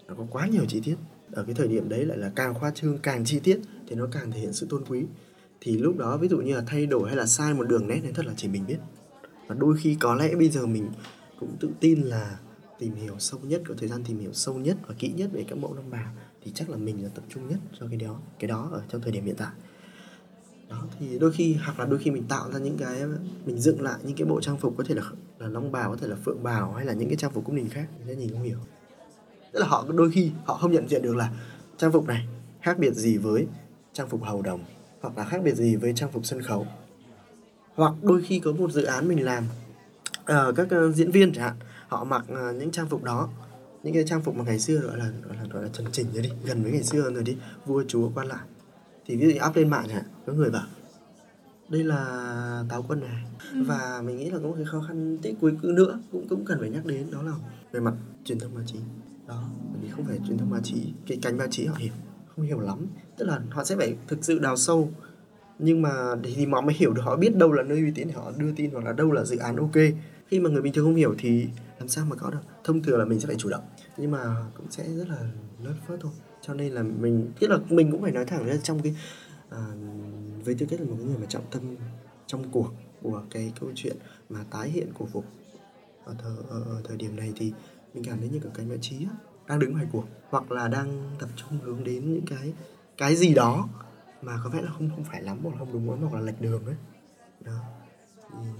Nó 0.07 0.15
có 0.15 0.25
quá 0.31 0.47
nhiều 0.47 0.65
chi 0.67 0.81
tiết. 0.83 0.95
Ở 1.31 1.43
cái 1.43 1.55
thời 1.55 1.67
điểm 1.67 1.89
đấy 1.89 2.05
lại 2.05 2.17
là 2.17 2.31
càng 2.35 2.53
khoa 2.53 2.71
trương, 2.71 2.97
càng 2.97 3.25
chi 3.25 3.39
tiết 3.39 3.59
thì 3.87 3.95
nó 3.95 4.07
càng 4.11 4.31
thể 4.31 4.39
hiện 4.39 4.53
sự 4.53 4.67
tôn 4.69 4.83
quý. 4.85 5.05
Thì 5.61 5.77
lúc 5.77 5.97
đó 5.97 6.17
ví 6.17 6.27
dụ 6.27 6.37
như 6.37 6.55
là 6.55 6.63
thay 6.67 6.85
đổi 6.85 7.07
hay 7.07 7.17
là 7.17 7.25
sai 7.25 7.53
một 7.53 7.67
đường 7.67 7.87
nét 7.87 7.99
này 8.03 8.11
thật 8.15 8.25
là 8.25 8.33
chỉ 8.37 8.47
mình 8.47 8.63
biết. 8.67 8.77
Và 9.47 9.55
đôi 9.55 9.77
khi 9.77 9.97
có 9.99 10.15
lẽ 10.15 10.35
bây 10.35 10.49
giờ 10.49 10.65
mình 10.65 10.89
cũng 11.39 11.57
tự 11.59 11.69
tin 11.79 12.01
là 12.01 12.39
tìm 12.79 12.95
hiểu 12.95 13.15
sâu 13.19 13.39
nhất, 13.43 13.61
có 13.67 13.73
thời 13.77 13.89
gian 13.89 14.03
tìm 14.03 14.19
hiểu 14.19 14.33
sâu 14.33 14.55
nhất 14.55 14.77
và 14.87 14.93
kỹ 14.99 15.13
nhất 15.15 15.29
về 15.33 15.45
các 15.47 15.57
mẫu 15.57 15.73
long 15.73 15.89
bào 15.89 16.13
thì 16.43 16.51
chắc 16.55 16.69
là 16.69 16.77
mình 16.77 17.03
là 17.03 17.09
tập 17.15 17.23
trung 17.29 17.47
nhất 17.47 17.59
cho 17.79 17.87
cái 17.87 17.97
đó 17.97 18.19
cái 18.39 18.47
đó 18.47 18.69
ở 18.71 18.81
trong 18.89 19.01
thời 19.01 19.11
điểm 19.11 19.25
hiện 19.25 19.35
tại. 19.35 19.51
Đó 20.69 20.83
thì 20.99 21.19
đôi 21.19 21.31
khi 21.31 21.53
hoặc 21.53 21.79
là 21.79 21.85
đôi 21.85 21.99
khi 21.99 22.11
mình 22.11 22.23
tạo 22.27 22.51
ra 22.51 22.59
những 22.59 22.77
cái 22.77 23.01
mình 23.45 23.59
dựng 23.59 23.81
lại 23.81 23.99
những 24.03 24.15
cái 24.15 24.27
bộ 24.27 24.41
trang 24.41 24.57
phục 24.57 24.77
có 24.77 24.83
thể 24.87 24.95
là 24.95 25.03
là 25.39 25.47
long 25.47 25.71
bào 25.71 25.89
có 25.89 25.97
thể 25.97 26.07
là 26.07 26.15
phượng 26.25 26.43
bào 26.43 26.73
hay 26.73 26.85
là 26.85 26.93
những 26.93 27.09
cái 27.09 27.17
trang 27.17 27.31
phục 27.31 27.45
cung 27.45 27.55
đình 27.55 27.69
khác 27.69 27.87
người 27.97 28.15
ta 28.15 28.19
nhìn 28.19 28.31
không 28.31 28.43
hiểu. 28.43 28.57
Tức 29.51 29.59
là 29.59 29.67
họ 29.67 29.85
đôi 29.95 30.11
khi 30.11 30.31
họ 30.45 30.57
không 30.57 30.71
nhận 30.71 30.89
diện 30.89 31.01
được 31.01 31.15
là 31.15 31.31
trang 31.77 31.91
phục 31.91 32.07
này 32.07 32.27
khác 32.61 32.79
biệt 32.79 32.93
gì 32.93 33.17
với 33.17 33.47
trang 33.93 34.09
phục 34.09 34.23
hầu 34.23 34.41
đồng 34.41 34.63
hoặc 35.01 35.17
là 35.17 35.25
khác 35.25 35.41
biệt 35.43 35.55
gì 35.55 35.75
với 35.75 35.93
trang 35.95 36.11
phục 36.11 36.25
sân 36.25 36.41
khấu. 36.41 36.67
Hoặc 37.75 37.93
đôi 38.01 38.21
khi 38.21 38.39
có 38.39 38.51
một 38.51 38.71
dự 38.71 38.83
án 38.83 39.07
mình 39.07 39.25
làm 39.25 39.43
uh, 40.21 40.55
các 40.55 40.67
uh, 40.87 40.95
diễn 40.95 41.11
viên 41.11 41.33
chẳng 41.33 41.43
hạn 41.43 41.55
họ 41.87 42.03
mặc 42.03 42.25
uh, 42.31 42.55
những 42.55 42.71
trang 42.71 42.89
phục 42.89 43.03
đó 43.03 43.29
những 43.83 43.93
cái 43.93 44.03
trang 44.03 44.21
phục 44.21 44.35
mà 44.35 44.43
ngày 44.43 44.59
xưa 44.59 44.79
gọi 44.79 44.97
là 44.97 45.11
gọi 45.27 45.37
là 45.37 45.43
gọi 45.51 45.63
là 45.63 45.69
chuẩn 45.69 45.91
chỉnh 45.91 46.07
rồi 46.13 46.23
đi 46.23 46.29
gần 46.45 46.63
với 46.63 46.71
ngày 46.71 46.83
xưa 46.83 47.11
rồi 47.11 47.23
đi 47.23 47.37
vua 47.65 47.83
chúa 47.87 48.09
quan 48.15 48.27
lại. 48.27 48.45
Thì 49.05 49.15
ví 49.15 49.33
dụ 49.33 49.39
up 49.49 49.55
lên 49.55 49.69
mạng 49.69 49.85
chẳng 49.89 50.03
có 50.25 50.33
người 50.33 50.49
bảo 50.49 50.67
đây 51.69 51.83
là 51.83 52.63
táo 52.69 52.85
quân 52.87 52.99
này. 52.99 53.23
Ừ. 53.53 53.63
và 53.67 54.01
mình 54.05 54.17
nghĩ 54.17 54.29
là 54.29 54.39
có 54.39 54.47
một 54.47 54.53
cái 54.55 54.65
khó 54.65 54.81
khăn 54.87 55.17
tích 55.21 55.35
cuối 55.41 55.53
cư 55.61 55.67
nữa 55.67 55.99
cũng 56.11 56.27
cũng 56.27 56.45
cần 56.45 56.59
phải 56.59 56.69
nhắc 56.69 56.85
đến 56.85 57.11
đó 57.11 57.21
là 57.21 57.31
về 57.71 57.79
mặt 57.79 57.93
truyền 58.25 58.39
thông 58.39 58.55
báo 58.55 58.63
chí. 58.67 58.79
Đó 59.27 59.43
bởi 59.73 59.81
vì 59.81 59.89
không 59.89 60.05
phải 60.05 60.19
truyền 60.27 60.37
thông 60.37 60.51
báo 60.51 60.61
chí 60.63 60.93
cái 61.07 61.19
cánh 61.21 61.37
báo 61.37 61.47
chí 61.51 61.65
họ 61.65 61.75
hiểu 61.77 61.93
không 62.35 62.45
hiểu 62.45 62.59
lắm. 62.59 62.87
Tức 63.17 63.25
là 63.25 63.39
họ 63.49 63.63
sẽ 63.63 63.75
phải 63.75 63.95
thực 64.07 64.25
sự 64.25 64.39
đào 64.39 64.57
sâu 64.57 64.91
nhưng 65.63 65.81
mà 65.81 66.15
để 66.21 66.33
thì 66.35 66.45
họ 66.45 66.61
mới 66.61 66.75
hiểu 66.77 66.93
được 66.93 67.01
họ 67.05 67.15
biết 67.15 67.35
đâu 67.35 67.51
là 67.51 67.63
nơi 67.63 67.79
uy 67.79 67.91
tín 67.91 68.07
để 68.07 68.13
họ 68.13 68.31
đưa 68.37 68.51
tin 68.51 68.71
hoặc 68.71 68.85
là 68.85 68.93
đâu 68.93 69.11
là 69.11 69.23
dự 69.23 69.37
án 69.37 69.55
ok 69.55 69.75
khi 70.31 70.39
mà 70.39 70.49
người 70.49 70.61
bình 70.61 70.73
thường 70.73 70.85
không 70.85 70.95
hiểu 70.95 71.15
thì 71.17 71.47
làm 71.79 71.87
sao 71.87 72.05
mà 72.05 72.15
có 72.15 72.29
được? 72.29 72.39
Thông 72.63 72.83
thường 72.83 72.99
là 72.99 73.05
mình 73.05 73.19
sẽ 73.19 73.27
phải 73.27 73.35
chủ 73.35 73.49
động 73.49 73.63
nhưng 73.97 74.11
mà 74.11 74.35
cũng 74.57 74.71
sẽ 74.71 74.83
rất 74.83 75.09
là 75.09 75.17
lớn 75.63 75.75
phớt 75.87 75.99
thôi. 76.01 76.11
Cho 76.41 76.53
nên 76.53 76.73
là 76.73 76.83
mình 76.83 77.31
tức 77.39 77.47
là 77.47 77.57
mình 77.69 77.91
cũng 77.91 78.01
phải 78.01 78.11
nói 78.11 78.25
thẳng 78.25 78.45
ra 78.45 78.57
trong 78.63 78.81
cái 78.81 78.95
à, 79.49 79.65
với 80.45 80.55
tư 80.55 80.65
cách 80.69 80.79
là 80.79 80.85
một 80.85 80.97
người 81.03 81.17
mà 81.17 81.25
trọng 81.29 81.43
tâm 81.51 81.61
trong 82.27 82.51
cuộc 82.51 82.73
của 83.01 83.21
cái 83.29 83.53
câu 83.59 83.69
chuyện 83.75 83.97
mà 84.29 84.39
tái 84.51 84.69
hiện 84.69 84.87
cổ 84.99 85.05
phục 85.11 85.25
ở, 86.05 86.15
thời, 86.23 86.35
ở, 86.49 86.63
ở 86.63 86.81
thời 86.87 86.97
điểm 86.97 87.15
này 87.15 87.33
thì 87.35 87.53
mình 87.93 88.03
cảm 88.03 88.19
thấy 88.19 88.29
như 88.29 88.39
cái 88.53 88.65
báo 88.65 88.77
trí 88.81 89.07
đang 89.47 89.59
đứng 89.59 89.71
ngoài 89.71 89.87
cuộc 89.91 90.05
hoặc 90.29 90.51
là 90.51 90.67
đang 90.67 91.15
tập 91.19 91.29
trung 91.35 91.59
hướng 91.63 91.83
đến 91.83 92.13
những 92.13 92.25
cái 92.25 92.53
cái 92.97 93.15
gì 93.15 93.33
đó 93.33 93.69
mà 94.21 94.39
có 94.43 94.49
vẻ 94.49 94.61
là 94.61 94.71
không 94.71 94.89
không 94.89 95.03
phải 95.03 95.21
lắm 95.21 95.39
hoặc 95.43 95.55
không 95.59 95.73
đúng 95.73 95.89
lắm 95.89 95.99
hoặc 96.01 96.13
là 96.13 96.21
lệch 96.21 96.41
đường 96.41 96.65
ấy. 96.65 96.75
Đó 97.45 97.80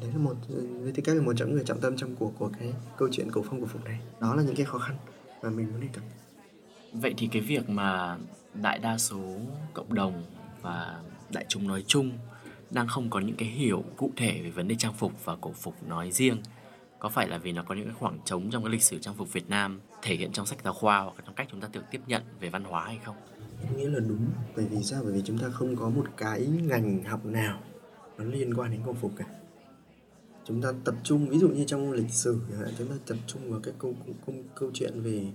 đấy 0.01 0.09
là 0.13 0.17
một 0.17 0.35
với 0.81 0.91
tư 0.91 1.03
cách 1.05 1.15
là 1.15 1.21
một 1.21 1.33
trong 1.37 1.53
người 1.53 1.63
trọng 1.65 1.81
tâm 1.81 1.97
trong 1.97 2.15
cuộc 2.15 2.33
của 2.39 2.49
cái 2.59 2.73
câu 2.97 3.09
chuyện 3.11 3.31
cổ 3.31 3.43
phong 3.49 3.61
cổ 3.61 3.67
phục 3.67 3.85
này 3.85 3.99
đó 4.19 4.35
là 4.35 4.43
những 4.43 4.55
cái 4.55 4.65
khó 4.65 4.77
khăn 4.77 4.95
mà 5.43 5.49
mình 5.49 5.67
muốn 5.71 5.81
đề 5.81 5.87
cập 5.93 6.03
vậy 6.93 7.13
thì 7.17 7.27
cái 7.31 7.41
việc 7.41 7.69
mà 7.69 8.17
đại 8.53 8.79
đa 8.79 8.97
số 8.97 9.39
cộng 9.73 9.93
đồng 9.93 10.23
và 10.61 11.01
đại 11.29 11.45
chúng 11.47 11.67
nói 11.67 11.83
chung 11.87 12.11
đang 12.69 12.87
không 12.87 13.09
có 13.09 13.19
những 13.19 13.35
cái 13.35 13.49
hiểu 13.49 13.83
cụ 13.97 14.11
thể 14.15 14.41
về 14.43 14.49
vấn 14.49 14.67
đề 14.67 14.75
trang 14.75 14.93
phục 14.93 15.25
và 15.25 15.35
cổ 15.41 15.51
phục 15.51 15.87
nói 15.87 16.11
riêng 16.11 16.37
có 17.01 17.09
phải 17.09 17.27
là 17.27 17.37
vì 17.37 17.51
nó 17.51 17.63
có 17.63 17.75
những 17.75 17.85
cái 17.85 17.95
khoảng 17.99 18.19
trống 18.25 18.49
trong 18.51 18.63
cái 18.63 18.71
lịch 18.71 18.83
sử 18.83 18.99
trang 18.99 19.15
phục 19.15 19.33
Việt 19.33 19.49
Nam 19.49 19.79
thể 20.01 20.15
hiện 20.15 20.31
trong 20.31 20.45
sách 20.45 20.59
giáo 20.63 20.73
khoa 20.73 20.99
hoặc 20.99 21.13
trong 21.25 21.35
cách 21.35 21.47
chúng 21.51 21.61
ta 21.61 21.67
tự 21.71 21.81
tiếp 21.91 22.01
nhận 22.07 22.21
về 22.39 22.49
văn 22.49 22.63
hóa 22.63 22.85
hay 22.85 22.99
không? 23.03 23.15
Nghĩa 23.77 23.89
là 23.89 23.99
đúng, 23.99 24.25
bởi 24.55 24.65
vì 24.65 24.83
sao? 24.83 25.01
Bởi 25.03 25.13
vì 25.13 25.21
chúng 25.25 25.37
ta 25.37 25.49
không 25.49 25.75
có 25.75 25.89
một 25.89 26.05
cái 26.17 26.45
ngành 26.45 27.03
học 27.03 27.25
nào 27.25 27.59
nó 28.17 28.23
liên 28.23 28.53
quan 28.53 28.71
đến 28.71 28.81
cổ 28.85 28.93
phục 28.93 29.11
cả. 29.17 29.25
Chúng 30.51 30.61
ta 30.61 30.73
tập 30.85 30.95
trung, 31.03 31.29
ví 31.29 31.39
dụ 31.39 31.49
như 31.49 31.63
trong 31.67 31.91
lịch 31.91 32.09
sử, 32.11 32.39
chúng 32.77 32.87
ta 32.87 32.95
tập 33.07 33.17
trung 33.27 33.51
vào 33.51 33.59
cái 33.63 33.73
câu, 33.79 33.95
câu, 34.25 34.35
câu 34.55 34.71
chuyện 34.73 35.01
về 35.01 35.25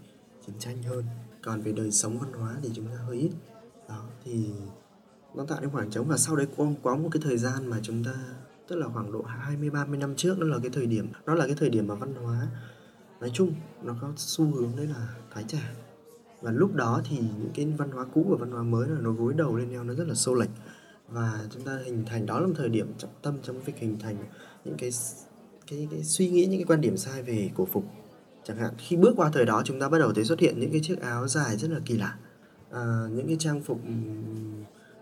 chiến 0.47 0.55
tranh 0.59 0.83
hơn. 0.83 1.05
Còn 1.43 1.61
về 1.61 1.73
đời 1.73 1.91
sống 1.91 2.19
văn 2.19 2.33
hóa 2.33 2.57
thì 2.63 2.71
chúng 2.75 2.87
ta 2.87 2.97
hơi 3.07 3.17
ít. 3.17 3.31
Đó, 3.89 4.09
thì 4.25 4.47
nó 5.35 5.45
tạo 5.45 5.61
nên 5.61 5.71
khoảng 5.71 5.91
trống 5.91 6.09
và 6.09 6.17
sau 6.17 6.37
đấy 6.37 6.47
có, 6.57 6.67
có 6.83 6.97
một 6.97 7.09
cái 7.13 7.23
thời 7.25 7.39
gian 7.39 7.67
mà 7.67 7.79
chúng 7.83 8.05
ta 8.05 8.15
tức 8.69 8.77
là 8.77 8.87
khoảng 8.89 9.13
độ 9.13 9.23
20 9.23 9.71
30 9.71 9.99
năm 9.99 10.17
trước 10.17 10.39
đó 10.39 10.47
là 10.47 10.59
cái 10.63 10.71
thời 10.71 10.87
điểm 10.87 11.09
đó 11.27 11.35
là 11.35 11.47
cái 11.47 11.57
thời 11.59 11.71
điểm 11.71 11.87
mà 11.87 11.95
văn 11.95 12.15
hóa 12.15 12.49
nói 13.21 13.31
chung 13.35 13.55
nó 13.83 13.97
có 14.01 14.13
xu 14.17 14.45
hướng 14.45 14.77
đấy 14.77 14.87
là 14.87 15.09
thái 15.35 15.45
trẻ 15.49 15.63
và 16.41 16.51
lúc 16.51 16.75
đó 16.75 17.03
thì 17.11 17.17
những 17.19 17.51
cái 17.55 17.67
văn 17.79 17.91
hóa 17.91 18.05
cũ 18.15 18.27
và 18.29 18.37
văn 18.41 18.51
hóa 18.51 18.63
mới 18.63 18.89
là 18.89 18.99
nó 19.01 19.13
gối 19.13 19.35
đầu 19.37 19.57
lên 19.57 19.71
nhau 19.71 19.85
nó 19.85 19.95
rất 19.95 20.09
là 20.09 20.15
xô 20.15 20.35
lệch 20.35 20.51
và 21.09 21.41
chúng 21.51 21.63
ta 21.63 21.79
hình 21.85 22.05
thành 22.07 22.27
đó 22.27 22.41
là 22.41 22.47
một 22.47 22.55
thời 22.57 22.69
điểm 22.69 22.93
trọng 22.99 23.11
tâm 23.23 23.39
trong 23.43 23.61
việc 23.61 23.79
hình 23.79 23.99
thành 23.99 24.17
những 24.65 24.77
cái 24.77 24.91
cái, 25.67 25.89
cái 25.91 26.03
suy 26.05 26.29
nghĩ 26.29 26.47
những 26.47 26.59
cái 26.59 26.65
quan 26.65 26.81
điểm 26.81 26.97
sai 26.97 27.23
về 27.23 27.51
cổ 27.55 27.69
phục. 27.73 27.85
Chẳng 28.45 28.57
hạn 28.57 28.71
khi 28.79 28.97
bước 28.97 29.13
qua 29.17 29.31
thời 29.33 29.45
đó 29.45 29.63
chúng 29.65 29.81
ta 29.81 29.89
bắt 29.89 29.99
đầu 29.99 30.13
thấy 30.13 30.25
xuất 30.25 30.41
hiện 30.41 30.61
những 30.61 30.71
cái 30.73 30.81
chiếc 30.85 31.01
áo 31.01 31.29
dài 31.29 31.57
rất 31.57 31.71
là 31.71 31.81
kỳ 31.85 31.97
lạ. 31.97 32.17
À, 32.71 33.07
những 33.11 33.27
cái 33.27 33.37
trang 33.39 33.63
phục 33.63 33.81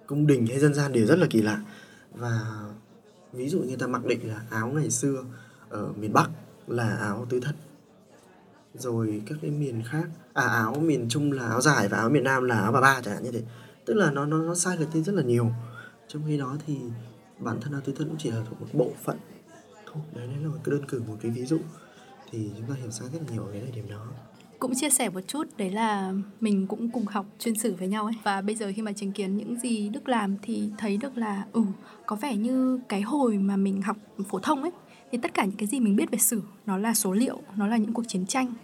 cung 0.07 0.27
đình 0.27 0.47
hay 0.47 0.59
dân 0.59 0.75
gian 0.75 0.93
đều 0.93 1.07
rất 1.07 1.19
là 1.19 1.27
kỳ 1.31 1.43
lạ. 1.43 1.63
Và 2.15 2.41
ví 3.33 3.49
dụ 3.49 3.59
như 3.59 3.77
ta 3.77 3.87
mặc 3.87 4.05
định 4.05 4.29
là 4.29 4.43
áo 4.51 4.69
ngày 4.69 4.91
xưa 4.91 5.25
ở 5.69 5.93
miền 5.97 6.13
Bắc 6.13 6.31
là 6.67 6.97
áo 6.97 7.27
tứ 7.31 7.41
thân 7.41 7.55
rồi 8.75 9.23
các 9.27 9.39
cái 9.43 9.51
miền 9.51 9.83
khác 9.83 10.09
à 10.33 10.43
áo 10.43 10.75
miền 10.75 11.07
Trung 11.09 11.33
là 11.33 11.49
áo 11.49 11.61
dài 11.61 11.89
và 11.89 11.99
áo 11.99 12.11
miền 12.11 12.25
Nam 12.25 12.45
là 12.45 12.61
áo 12.61 12.73
bà 12.73 12.81
ba 12.81 13.01
chẳng 13.05 13.15
hạn 13.15 13.23
như 13.25 13.33
thế. 13.33 13.43
Tức 13.85 13.95
là 13.95 14.11
nó 14.11 14.27
nó 14.27 14.39
nó 14.39 14.55
sai 14.55 14.77
lệch 14.77 14.95
đi 14.95 15.03
rất 15.03 15.15
là 15.15 15.23
nhiều 15.23 15.51
trong 16.09 16.23
khi 16.27 16.39
đó 16.39 16.57
thì 16.67 16.77
bản 17.39 17.61
thân 17.61 17.73
áo 17.73 17.81
tứ 17.81 17.93
thân 17.97 18.09
cũng 18.09 18.19
chỉ 18.19 18.31
là 18.31 18.45
thuộc 18.49 18.61
một 18.61 18.69
bộ 18.73 18.91
phận 19.05 19.19
thôi 19.87 20.03
đấy, 20.15 20.27
đấy 20.27 20.37
là 20.43 20.49
một 20.49 20.59
cái 20.65 20.71
đơn 20.71 20.85
cử 20.89 21.03
một 21.09 21.17
cái 21.23 21.31
ví 21.31 21.45
dụ. 21.45 21.59
Thì 22.31 22.51
chúng 22.59 22.67
ta 22.69 22.75
hiểu 22.75 22.91
sai 22.91 23.09
rất 23.13 23.19
là 23.27 23.33
nhiều 23.33 23.45
ở 23.45 23.53
cái 23.53 23.61
thời 23.61 23.71
điểm 23.71 23.85
đó. 23.91 24.07
Cũng 24.59 24.75
chia 24.75 24.91
sẻ 24.91 25.09
một 25.09 25.21
chút 25.27 25.49
đấy 25.57 25.71
là 25.71 26.13
mình 26.41 26.67
cũng 26.67 26.91
cùng 26.91 27.05
học 27.07 27.27
chuyên 27.39 27.55
sử 27.55 27.75
với 27.75 27.89
nhau 27.89 28.05
ấy. 28.05 28.15
Và 28.23 28.41
bây 28.41 28.55
giờ 28.55 28.73
khi 28.77 28.83
mà 28.83 28.93
chứng 28.93 29.13
kiến 29.13 29.37
những 29.37 29.61
gì 29.61 29.89
Đức 29.89 30.09
làm 30.09 30.37
thì 30.43 30.71
thấy 30.79 30.97
được 30.97 31.19
là 31.19 31.47
ừ 31.53 31.63
có 32.07 32.17
vẻ 32.17 32.37
như 32.37 32.81
cái 32.89 33.03
hồi 33.03 33.39
mà 33.39 33.57
mình 33.57 33.83
học 33.83 33.97
phổ 34.29 34.39
thông 34.39 34.63
ấy 34.63 34.73
thì 35.13 35.19
tất 35.23 35.35
cả 35.35 35.45
những 35.45 35.57
cái 35.57 35.67
gì 35.67 35.81
mình 35.81 35.97
biết 35.97 36.11
về 36.11 36.19
sử 36.19 36.43
nó 36.67 36.79
là 36.79 36.95
số 36.95 37.13
liệu 37.13 37.41
nó 37.57 37.67
là 37.67 37.77
những 37.77 37.93
cuộc 37.93 38.09
chiến 38.09 38.27
tranh. 38.27 38.55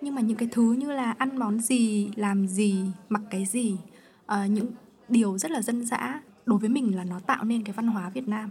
Nhưng 0.00 0.14
mà 0.14 0.20
những 0.20 0.36
cái 0.36 0.48
thứ 0.52 0.72
như 0.72 0.92
là 0.92 1.14
ăn 1.18 1.38
món 1.38 1.60
gì 1.60 2.10
làm 2.16 2.48
gì 2.48 2.84
mặc 3.08 3.22
cái 3.30 3.46
gì 3.46 3.76
uh, 4.32 4.50
những 4.50 4.66
điều 5.08 5.38
rất 5.38 5.50
là 5.50 5.62
dân 5.62 5.86
dã 5.86 6.20
đối 6.46 6.58
với 6.58 6.68
mình 6.68 6.96
là 6.96 7.04
nó 7.04 7.20
tạo 7.20 7.44
nên 7.44 7.62
cái 7.62 7.72
văn 7.72 7.86
hóa 7.86 8.10
Việt 8.10 8.28
Nam 8.28 8.50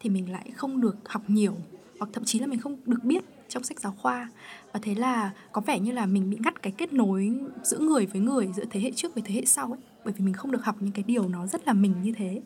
thì 0.00 0.10
mình 0.10 0.32
lại 0.32 0.50
không 0.54 0.80
được 0.80 0.96
học 1.04 1.22
nhiều, 1.28 1.56
hoặc 1.98 2.10
thậm 2.12 2.24
chí 2.24 2.38
là 2.38 2.46
mình 2.46 2.60
không 2.60 2.76
được 2.86 3.04
biết 3.04 3.24
trong 3.48 3.62
sách 3.62 3.80
giáo 3.80 3.92
khoa. 3.92 4.30
Và 4.72 4.80
thế 4.82 4.94
là 4.94 5.32
có 5.52 5.60
vẻ 5.60 5.80
như 5.80 5.92
là 5.92 6.06
mình 6.06 6.30
bị 6.30 6.36
ngắt 6.40 6.62
cái 6.62 6.72
kết 6.78 6.92
nối 6.92 7.34
giữa 7.62 7.78
người 7.78 8.06
với 8.06 8.20
người, 8.20 8.48
giữa 8.56 8.64
thế 8.70 8.80
hệ 8.80 8.92
trước 8.94 9.14
với 9.14 9.22
thế 9.26 9.34
hệ 9.34 9.44
sau 9.44 9.72
ấy, 9.72 9.80
bởi 10.04 10.14
vì 10.18 10.24
mình 10.24 10.34
không 10.34 10.50
được 10.50 10.64
học 10.64 10.76
những 10.80 10.92
cái 10.92 11.04
điều 11.06 11.28
nó 11.28 11.46
rất 11.46 11.66
là 11.66 11.72
mình 11.72 11.94
như 12.02 12.12
thế. 12.16 12.42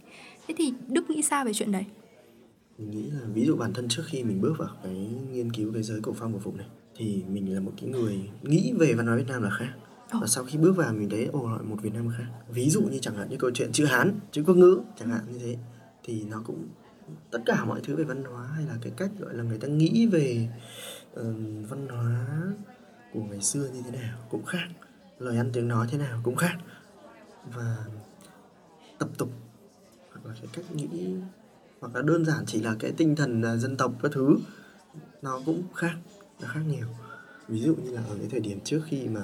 Thế 0.49 0.55
thì 0.59 0.73
đức 0.89 1.11
nghĩ 1.11 1.23
sao 1.23 1.45
về 1.45 1.53
chuyện 1.53 1.73
đấy? 1.73 1.85
Mình 2.79 2.91
nghĩ 2.91 3.11
là 3.11 3.21
ví 3.35 3.45
dụ 3.47 3.57
bản 3.57 3.73
thân 3.75 3.89
trước 3.89 4.03
khi 4.07 4.25
mình 4.25 4.41
bước 4.41 4.55
vào 4.59 4.69
cái 4.83 5.09
nghiên 5.33 5.53
cứu 5.53 5.73
cái 5.73 5.83
giới 5.83 6.01
cổ 6.01 6.13
phong 6.17 6.33
cổ 6.33 6.39
phục 6.39 6.57
này, 6.57 6.67
thì 6.97 7.23
mình 7.29 7.55
là 7.55 7.61
một 7.61 7.73
cái 7.81 7.91
người 7.91 8.31
nghĩ 8.43 8.73
về 8.79 8.95
văn 8.95 9.07
hóa 9.07 9.17
Việt 9.17 9.29
Nam 9.29 9.43
là 9.43 9.51
khác 9.51 9.73
và 10.11 10.27
sau 10.27 10.45
khi 10.45 10.59
bước 10.59 10.77
vào 10.77 10.93
mình 10.93 11.11
thấy 11.11 11.27
ồ 11.33 11.51
lại 11.51 11.63
một 11.63 11.77
Việt 11.83 11.95
Nam 11.95 12.11
khác. 12.19 12.27
Ví 12.49 12.71
dụ 12.71 12.83
như 12.83 12.99
chẳng 12.99 13.17
hạn 13.17 13.29
như 13.29 13.37
câu 13.37 13.51
chuyện 13.55 13.73
chữ 13.73 13.85
Hán 13.85 14.21
chữ 14.33 14.43
quốc 14.47 14.55
ngữ 14.55 14.81
chẳng 14.99 15.11
hạn 15.11 15.21
như 15.33 15.39
thế 15.39 15.57
thì 16.05 16.25
nó 16.25 16.43
cũng 16.45 16.69
tất 17.31 17.39
cả 17.47 17.65
mọi 17.65 17.81
thứ 17.85 17.97
về 17.97 18.05
văn 18.05 18.25
hóa 18.25 18.47
hay 18.47 18.67
là 18.67 18.77
cái 18.83 18.93
cách 18.97 19.11
gọi 19.19 19.35
là 19.35 19.43
người 19.43 19.59
ta 19.59 19.69
nghĩ 19.69 20.07
về 20.07 20.49
uh, 21.13 21.27
văn 21.69 21.89
hóa 21.89 22.27
của 23.13 23.21
ngày 23.21 23.43
xưa 23.43 23.69
như 23.75 23.83
thế 23.85 23.99
nào 23.99 24.19
cũng 24.31 24.45
khác 24.45 24.69
lời 25.19 25.37
ăn 25.37 25.51
tiếng 25.53 25.69
nói 25.69 25.87
thế 25.91 25.99
nào 25.99 26.21
cũng 26.23 26.37
khác. 26.37 26.57
Và 27.55 27.77
tập 28.99 29.09
tục 29.19 29.31
hoặc 30.11 30.27
là 30.27 30.35
cái 30.41 30.51
cách 30.53 30.75
nghĩ 30.75 31.15
hoặc 31.81 31.95
là 31.95 32.03
đơn 32.03 32.25
giản 32.25 32.45
chỉ 32.47 32.61
là 32.61 32.77
cái 32.79 32.93
tinh 32.97 33.17
thần 33.17 33.41
uh, 33.41 33.61
dân 33.61 33.77
tộc 33.77 33.93
các 34.03 34.13
thứ 34.13 34.39
nó 35.23 35.41
cũng 35.47 35.63
khác 35.75 35.95
nó 36.41 36.49
khác 36.49 36.61
nhiều. 36.69 36.87
Ví 37.49 37.61
dụ 37.61 37.75
như 37.75 37.91
là 37.91 38.03
ở 38.09 38.17
cái 38.19 38.29
thời 38.31 38.41
điểm 38.41 38.61
trước 38.65 38.81
khi 38.87 39.09
mà 39.09 39.23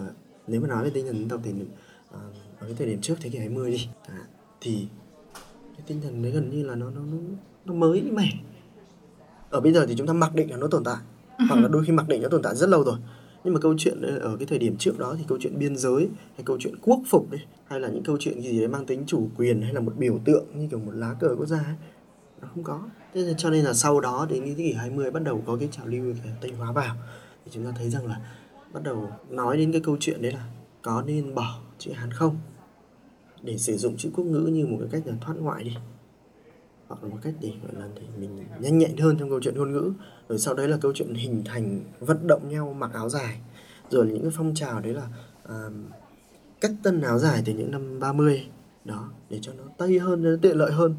nếu 0.52 0.60
mà 0.60 0.68
nói 0.68 0.84
về 0.84 0.90
tinh 0.90 1.06
thần 1.06 1.18
dân 1.18 1.28
tộc 1.28 1.40
thì 1.44 1.50
uh, 1.50 2.16
ở 2.58 2.66
cái 2.66 2.74
thời 2.78 2.86
điểm 2.86 3.00
trước 3.00 3.14
thế 3.20 3.30
kỷ 3.30 3.38
20 3.38 3.70
đi 3.70 3.88
à, 4.08 4.18
thì 4.60 4.86
cái 5.76 5.84
tinh 5.86 6.00
thần 6.02 6.22
đấy 6.22 6.32
gần 6.32 6.50
như 6.50 6.66
là 6.66 6.74
nó 6.74 6.90
nó 6.90 7.00
nó, 7.00 7.18
nó 7.64 7.74
mới 7.74 8.02
mẻ. 8.02 8.28
Ở 9.50 9.60
bây 9.60 9.72
giờ 9.72 9.86
thì 9.86 9.94
chúng 9.98 10.06
ta 10.06 10.12
mặc 10.12 10.34
định 10.34 10.50
là 10.50 10.56
nó 10.56 10.66
tồn 10.66 10.84
tại 10.84 10.96
hoặc 11.48 11.60
là 11.60 11.68
đôi 11.68 11.84
khi 11.84 11.92
mặc 11.92 12.08
định 12.08 12.22
nó 12.22 12.28
tồn 12.28 12.42
tại 12.42 12.56
rất 12.56 12.68
lâu 12.68 12.84
rồi. 12.84 12.96
Nhưng 13.44 13.54
mà 13.54 13.60
câu 13.60 13.74
chuyện 13.78 14.02
ở 14.02 14.36
cái 14.36 14.46
thời 14.46 14.58
điểm 14.58 14.76
trước 14.78 14.98
đó 14.98 15.14
thì 15.18 15.24
câu 15.28 15.38
chuyện 15.40 15.58
biên 15.58 15.76
giới 15.76 16.08
hay 16.34 16.42
câu 16.44 16.56
chuyện 16.60 16.74
quốc 16.82 17.00
phục 17.06 17.30
đấy 17.30 17.40
hay 17.66 17.80
là 17.80 17.88
những 17.88 18.02
câu 18.02 18.16
chuyện 18.20 18.40
gì 18.42 18.58
đấy 18.58 18.68
mang 18.68 18.86
tính 18.86 19.04
chủ 19.06 19.28
quyền 19.36 19.62
hay 19.62 19.74
là 19.74 19.80
một 19.80 19.92
biểu 19.96 20.18
tượng 20.24 20.44
như 20.54 20.68
kiểu 20.70 20.78
một 20.78 20.92
lá 20.94 21.14
cờ 21.20 21.34
quốc 21.38 21.46
gia 21.46 21.58
ấy, 21.58 21.74
nó 22.42 22.48
không 22.54 22.64
có. 22.64 22.82
Thế 23.14 23.22
nên 23.22 23.36
cho 23.36 23.50
nên 23.50 23.64
là 23.64 23.72
sau 23.72 24.00
đó 24.00 24.26
đến 24.30 24.44
thế 24.44 24.54
kỷ 24.56 24.72
20 24.72 25.10
bắt 25.10 25.22
đầu 25.22 25.42
có 25.46 25.56
cái 25.56 25.68
trào 25.72 25.86
lưu 25.86 26.14
cái 26.24 26.32
tây 26.40 26.52
hóa 26.58 26.72
vào 26.72 26.96
thì 27.44 27.50
chúng 27.54 27.64
ta 27.64 27.72
thấy 27.76 27.90
rằng 27.90 28.06
là 28.06 28.20
bắt 28.72 28.82
đầu 28.82 29.08
nói 29.30 29.56
đến 29.56 29.72
cái 29.72 29.80
câu 29.80 29.96
chuyện 30.00 30.22
đấy 30.22 30.32
là 30.32 30.46
có 30.82 31.02
nên 31.02 31.34
bỏ 31.34 31.60
chữ 31.78 31.92
hán 31.92 32.10
không? 32.10 32.36
Để 33.42 33.58
sử 33.58 33.76
dụng 33.76 33.96
chữ 33.96 34.10
quốc 34.14 34.24
ngữ 34.24 34.50
như 34.52 34.66
một 34.66 34.76
cái 34.80 34.88
cách 34.92 35.02
là 35.06 35.14
thoát 35.20 35.34
ngoại 35.34 35.64
đi. 35.64 35.76
Hoặc 36.88 37.02
là 37.02 37.08
một 37.08 37.18
cách 37.22 37.34
để 37.40 37.52
gọi 37.62 37.82
là 37.82 37.88
để 37.94 38.02
mình 38.18 38.44
nhanh 38.60 38.78
nhẹn 38.78 38.96
hơn 38.96 39.16
trong 39.18 39.30
câu 39.30 39.40
chuyện 39.42 39.56
ngôn 39.56 39.72
ngữ. 39.72 39.92
Rồi 40.28 40.38
sau 40.38 40.54
đấy 40.54 40.68
là 40.68 40.76
câu 40.80 40.92
chuyện 40.94 41.14
hình 41.14 41.42
thành 41.44 41.80
vận 42.00 42.26
động 42.26 42.48
nhau 42.48 42.72
mặc 42.78 42.90
áo 42.92 43.08
dài. 43.08 43.40
Rồi 43.90 44.06
những 44.06 44.22
cái 44.22 44.30
phong 44.34 44.54
trào 44.54 44.80
đấy 44.80 44.94
là 44.94 45.08
uh, 45.44 45.72
cách 46.60 46.72
tân 46.82 47.00
áo 47.00 47.18
dài 47.18 47.42
từ 47.44 47.52
những 47.52 47.70
năm 47.70 48.00
30 48.00 48.46
đó 48.84 49.10
để 49.30 49.38
cho 49.42 49.52
nó 49.52 49.64
tây 49.78 49.98
hơn 49.98 50.22
nó 50.22 50.30
tiện 50.42 50.56
lợi 50.56 50.72
hơn. 50.72 50.94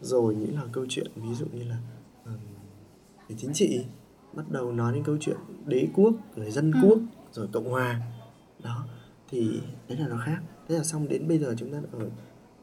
Rồi 0.00 0.34
những 0.34 0.54
là 0.54 0.62
câu 0.72 0.86
chuyện 0.88 1.06
ví 1.16 1.34
dụ 1.34 1.46
như 1.52 1.64
là 1.64 1.76
um, 2.24 2.34
về 3.28 3.36
chính 3.38 3.52
trị 3.54 3.84
bắt 4.32 4.50
đầu 4.50 4.72
nói 4.72 4.92
đến 4.92 5.04
câu 5.04 5.16
chuyện 5.20 5.36
đế 5.66 5.88
quốc 5.94 6.14
rồi 6.36 6.50
dân 6.50 6.72
ừ. 6.72 6.78
quốc 6.82 6.98
rồi 7.32 7.48
cộng 7.52 7.70
hòa. 7.70 8.00
Đó 8.64 8.84
thì 9.30 9.60
đấy 9.88 9.98
là 9.98 10.08
nó 10.08 10.18
khác. 10.24 10.38
Thế 10.68 10.74
là 10.76 10.84
xong 10.84 11.08
đến 11.08 11.28
bây 11.28 11.38
giờ 11.38 11.54
chúng 11.58 11.72
ta 11.72 11.78
ở 11.92 12.10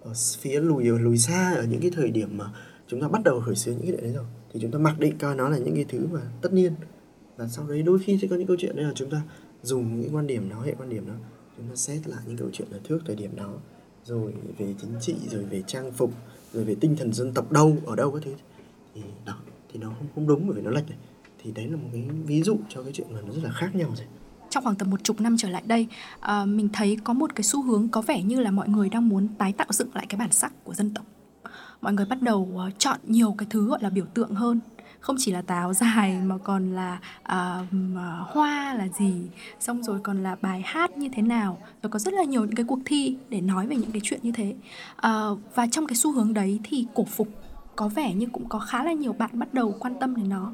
ở 0.02 0.14
phía 0.40 0.60
lùi 0.60 0.84
lùi 0.84 1.18
xa 1.18 1.54
ở 1.54 1.64
những 1.64 1.82
cái 1.82 1.92
thời 1.92 2.12
điểm 2.12 2.38
mà 2.38 2.46
chúng 2.88 3.02
ta 3.02 3.08
bắt 3.08 3.24
đầu 3.24 3.42
khởi 3.42 3.56
xướng 3.56 3.76
những 3.76 3.92
cái 3.92 4.02
đấy 4.02 4.14
rồi 4.14 4.26
thì 4.54 4.60
chúng 4.62 4.72
ta 4.72 4.80
mặc 4.80 5.00
định 5.00 5.18
coi 5.18 5.36
nó 5.36 5.50
là 5.50 5.58
những 5.58 5.76
cái 5.76 5.86
thứ 5.90 6.08
mà 6.12 6.22
tất 6.42 6.54
nhiên. 6.54 6.74
Và 7.38 7.48
sau 7.48 7.68
đấy 7.68 7.84
đôi 7.84 8.00
khi 8.00 8.18
sẽ 8.22 8.28
có 8.28 8.36
những 8.36 8.48
câu 8.48 8.58
chuyện 8.60 8.76
đấy 8.76 8.86
là 8.86 8.92
chúng 8.96 9.10
ta 9.10 9.22
dùng 9.64 10.02
những 10.02 10.16
quan 10.16 10.28
điểm 10.28 10.50
đó 10.50 10.62
hệ 10.62 10.74
quan 10.78 10.90
điểm 10.90 11.08
đó 11.08 11.14
chúng 11.58 11.68
ta 11.70 11.76
xét 11.76 12.08
lại 12.08 12.20
những 12.28 12.38
câu 12.38 12.50
chuyện 12.54 12.68
ở 12.72 12.80
thước 12.84 13.00
thời 13.06 13.16
điểm 13.16 13.36
đó 13.36 13.54
rồi 14.06 14.34
về 14.58 14.74
chính 14.82 14.92
trị 15.02 15.16
rồi 15.32 15.44
về 15.44 15.64
trang 15.68 15.92
phục 15.92 16.12
rồi 16.54 16.64
về 16.64 16.76
tinh 16.80 16.96
thần 16.96 17.14
dân 17.14 17.34
tộc 17.34 17.52
đâu 17.52 17.78
ở 17.86 17.96
đâu 17.96 18.12
các 18.12 18.22
thứ. 18.26 18.34
Thì 18.96 19.02
đó 19.26 19.38
thì 19.74 19.80
nó 19.80 19.90
không 19.90 20.08
không 20.16 20.28
đúng 20.28 20.48
bởi 20.48 20.56
vì 20.56 20.62
nó 20.62 20.72
lệch 20.72 20.90
này 20.90 20.98
thì 21.46 21.52
đấy 21.52 21.68
là 21.68 21.78
một 21.78 21.90
cái 21.94 22.04
ví 22.26 22.44
dụ 22.44 22.58
cho 22.70 22.84
cái 22.84 22.92
chuyện 22.94 23.08
mà 23.14 23.20
nó 23.28 23.34
rất 23.34 23.44
là 23.44 23.52
khác 23.52 23.76
nhau 23.76 23.90
rồi. 23.96 24.06
Trong 24.50 24.64
khoảng 24.64 24.76
tầm 24.76 24.90
một 24.90 25.04
chục 25.04 25.22
năm 25.22 25.38
trở 25.38 25.50
lại 25.50 25.64
đây 25.66 25.88
à, 26.20 26.46
mình 26.46 26.70
thấy 26.74 26.98
có 27.04 27.14
một 27.14 27.36
cái 27.36 27.44
xu 27.44 27.64
hướng 27.64 27.90
có 27.90 28.02
vẻ 28.02 28.24
như 28.24 28.40
là 28.40 28.52
mọi 28.52 28.70
người 28.70 28.90
đang 28.90 29.10
muốn 29.10 29.28
tái 29.28 29.54
tạo 29.54 29.68
dựng 29.70 29.90
lại 29.94 30.06
cái 30.10 30.20
bản 30.20 30.32
sắc 30.32 30.54
của 30.64 30.74
dân 30.74 30.94
tộc. 30.94 31.06
Mọi 31.82 31.94
người 31.94 32.06
bắt 32.06 32.22
đầu 32.22 32.50
uh, 32.68 32.80
chọn 32.80 33.00
nhiều 33.04 33.36
cái 33.38 33.48
thứ 33.50 33.66
gọi 33.66 33.80
là 33.82 33.90
biểu 33.90 34.06
tượng 34.06 34.34
hơn. 34.36 34.60
Không 35.00 35.16
chỉ 35.20 35.32
là 35.32 35.42
táo 35.42 35.74
dài 35.74 36.22
mà 36.24 36.38
còn 36.38 36.76
là 36.76 37.00
uh, 37.22 37.66
hoa 38.28 38.74
là 38.74 38.88
gì 38.88 39.14
xong 39.60 39.84
rồi 39.84 40.00
còn 40.04 40.24
là 40.24 40.36
bài 40.42 40.62
hát 40.66 40.98
như 40.98 41.10
thế 41.14 41.22
nào. 41.22 41.58
Rồi 41.84 41.90
có 41.90 42.00
rất 42.00 42.14
là 42.14 42.24
nhiều 42.24 42.46
những 42.46 42.56
cái 42.56 42.66
cuộc 42.66 42.80
thi 42.86 43.18
để 43.30 43.42
nói 43.42 43.68
về 43.68 43.76
những 43.76 43.92
cái 43.92 44.02
chuyện 44.04 44.20
như 44.24 44.32
thế. 44.32 44.56
Uh, 44.96 45.40
và 45.56 45.68
trong 45.72 45.88
cái 45.88 45.96
xu 45.96 46.12
hướng 46.12 46.34
đấy 46.34 46.60
thì 46.64 46.86
cổ 46.94 47.06
phục 47.06 47.28
có 47.76 47.88
vẻ 47.88 48.14
như 48.14 48.28
cũng 48.32 48.50
có 48.50 48.60
khá 48.60 48.84
là 48.84 48.94
nhiều 48.94 49.14
bạn 49.14 49.40
bắt 49.40 49.54
đầu 49.54 49.76
quan 49.80 49.94
tâm 50.00 50.16
đến 50.16 50.30
nó 50.30 50.52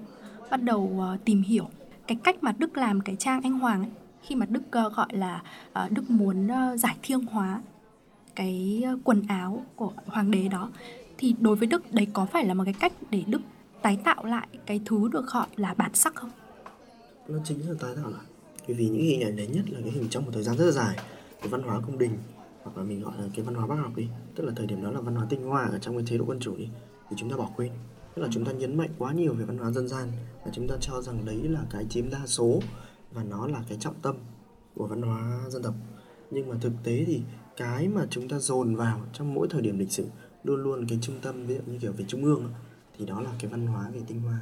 bắt 0.51 0.63
đầu 0.63 0.91
uh, 1.13 1.25
tìm 1.25 1.41
hiểu 1.41 1.69
cái 2.07 2.17
cách 2.23 2.43
mà 2.43 2.53
Đức 2.57 2.77
làm 2.77 3.01
cái 3.01 3.15
trang 3.15 3.41
anh 3.41 3.59
Hoàng 3.59 3.81
ấy, 3.81 3.91
khi 4.21 4.35
mà 4.35 4.45
Đức 4.45 4.63
uh, 4.87 4.93
gọi 4.93 5.07
là 5.09 5.43
uh, 5.85 5.91
Đức 5.91 6.09
muốn 6.09 6.47
uh, 6.47 6.79
giải 6.79 6.97
thiêng 7.03 7.25
hóa 7.25 7.61
cái 8.35 8.83
quần 9.03 9.23
áo 9.27 9.65
của 9.75 9.93
hoàng 10.05 10.31
đế 10.31 10.47
đó 10.47 10.69
thì 11.17 11.35
đối 11.39 11.55
với 11.55 11.67
Đức 11.67 11.93
đấy 11.93 12.07
có 12.13 12.25
phải 12.25 12.45
là 12.45 12.53
một 12.53 12.63
cái 12.65 12.73
cách 12.79 12.93
để 13.09 13.23
Đức 13.27 13.41
tái 13.81 13.97
tạo 14.03 14.25
lại 14.25 14.47
cái 14.65 14.81
thứ 14.85 15.09
được 15.11 15.25
gọi 15.27 15.47
là 15.55 15.73
bản 15.73 15.93
sắc 15.93 16.15
không? 16.15 16.29
Nó 17.27 17.39
chính 17.43 17.69
là 17.69 17.75
tái 17.79 17.91
tạo 17.95 18.09
lại. 18.09 18.21
Bởi 18.67 18.75
vì 18.75 18.89
những 18.89 19.03
hình 19.03 19.21
ảnh 19.21 19.35
đấy 19.35 19.47
nhất 19.47 19.65
là 19.69 19.79
cái 19.83 19.91
hình 19.91 20.09
trong 20.09 20.25
một 20.25 20.31
thời 20.33 20.43
gian 20.43 20.57
rất 20.57 20.65
là 20.65 20.71
dài 20.71 20.95
cái 21.39 21.47
văn 21.49 21.61
hóa 21.61 21.79
cung 21.85 21.97
đình 21.97 22.17
hoặc 22.63 22.77
là 22.77 22.83
mình 22.83 23.03
gọi 23.03 23.13
là 23.17 23.27
cái 23.35 23.45
văn 23.45 23.55
hóa 23.55 23.67
bác 23.67 23.75
học 23.75 23.91
đi. 23.95 24.07
Tức 24.35 24.43
là 24.43 24.53
thời 24.55 24.67
điểm 24.67 24.83
đó 24.83 24.91
là 24.91 25.01
văn 25.01 25.15
hóa 25.15 25.25
tinh 25.29 25.43
hoa 25.43 25.63
ở 25.63 25.79
trong 25.79 25.97
cái 25.97 26.05
chế 26.07 26.17
độ 26.17 26.25
quân 26.27 26.39
chủ 26.39 26.55
đi 26.57 26.69
thì 27.09 27.15
chúng 27.19 27.29
ta 27.29 27.37
bỏ 27.37 27.49
quên 27.55 27.71
tức 28.15 28.21
là 28.21 28.27
chúng 28.31 28.45
ta 28.45 28.51
nhấn 28.51 28.77
mạnh 28.77 28.89
quá 28.97 29.13
nhiều 29.13 29.33
về 29.33 29.45
văn 29.45 29.57
hóa 29.57 29.71
dân 29.71 29.87
gian 29.87 30.07
và 30.45 30.51
chúng 30.53 30.67
ta 30.67 30.75
cho 30.81 31.01
rằng 31.01 31.25
đấy 31.25 31.39
là 31.43 31.61
cái 31.71 31.85
chiếm 31.89 32.09
đa 32.09 32.21
số 32.25 32.59
và 33.11 33.23
nó 33.23 33.47
là 33.47 33.63
cái 33.69 33.77
trọng 33.81 33.99
tâm 34.01 34.15
của 34.75 34.87
văn 34.87 35.01
hóa 35.01 35.39
dân 35.49 35.63
tộc. 35.63 35.73
Nhưng 36.31 36.49
mà 36.49 36.55
thực 36.61 36.71
tế 36.83 37.03
thì 37.07 37.21
cái 37.57 37.87
mà 37.87 38.05
chúng 38.09 38.29
ta 38.29 38.39
dồn 38.39 38.75
vào 38.75 39.01
trong 39.13 39.33
mỗi 39.33 39.47
thời 39.49 39.61
điểm 39.61 39.79
lịch 39.79 39.91
sử 39.91 40.05
luôn 40.43 40.63
luôn 40.63 40.85
cái 40.89 40.99
trung 41.01 41.19
tâm 41.21 41.47
ví 41.47 41.55
dụ 41.55 41.61
như 41.65 41.79
kiểu 41.79 41.91
về 41.91 42.05
trung 42.07 42.23
ương 42.23 42.49
thì 42.97 43.05
đó 43.05 43.21
là 43.21 43.31
cái 43.39 43.51
văn 43.51 43.67
hóa 43.67 43.89
về 43.93 44.01
tinh 44.07 44.21
hoa 44.21 44.39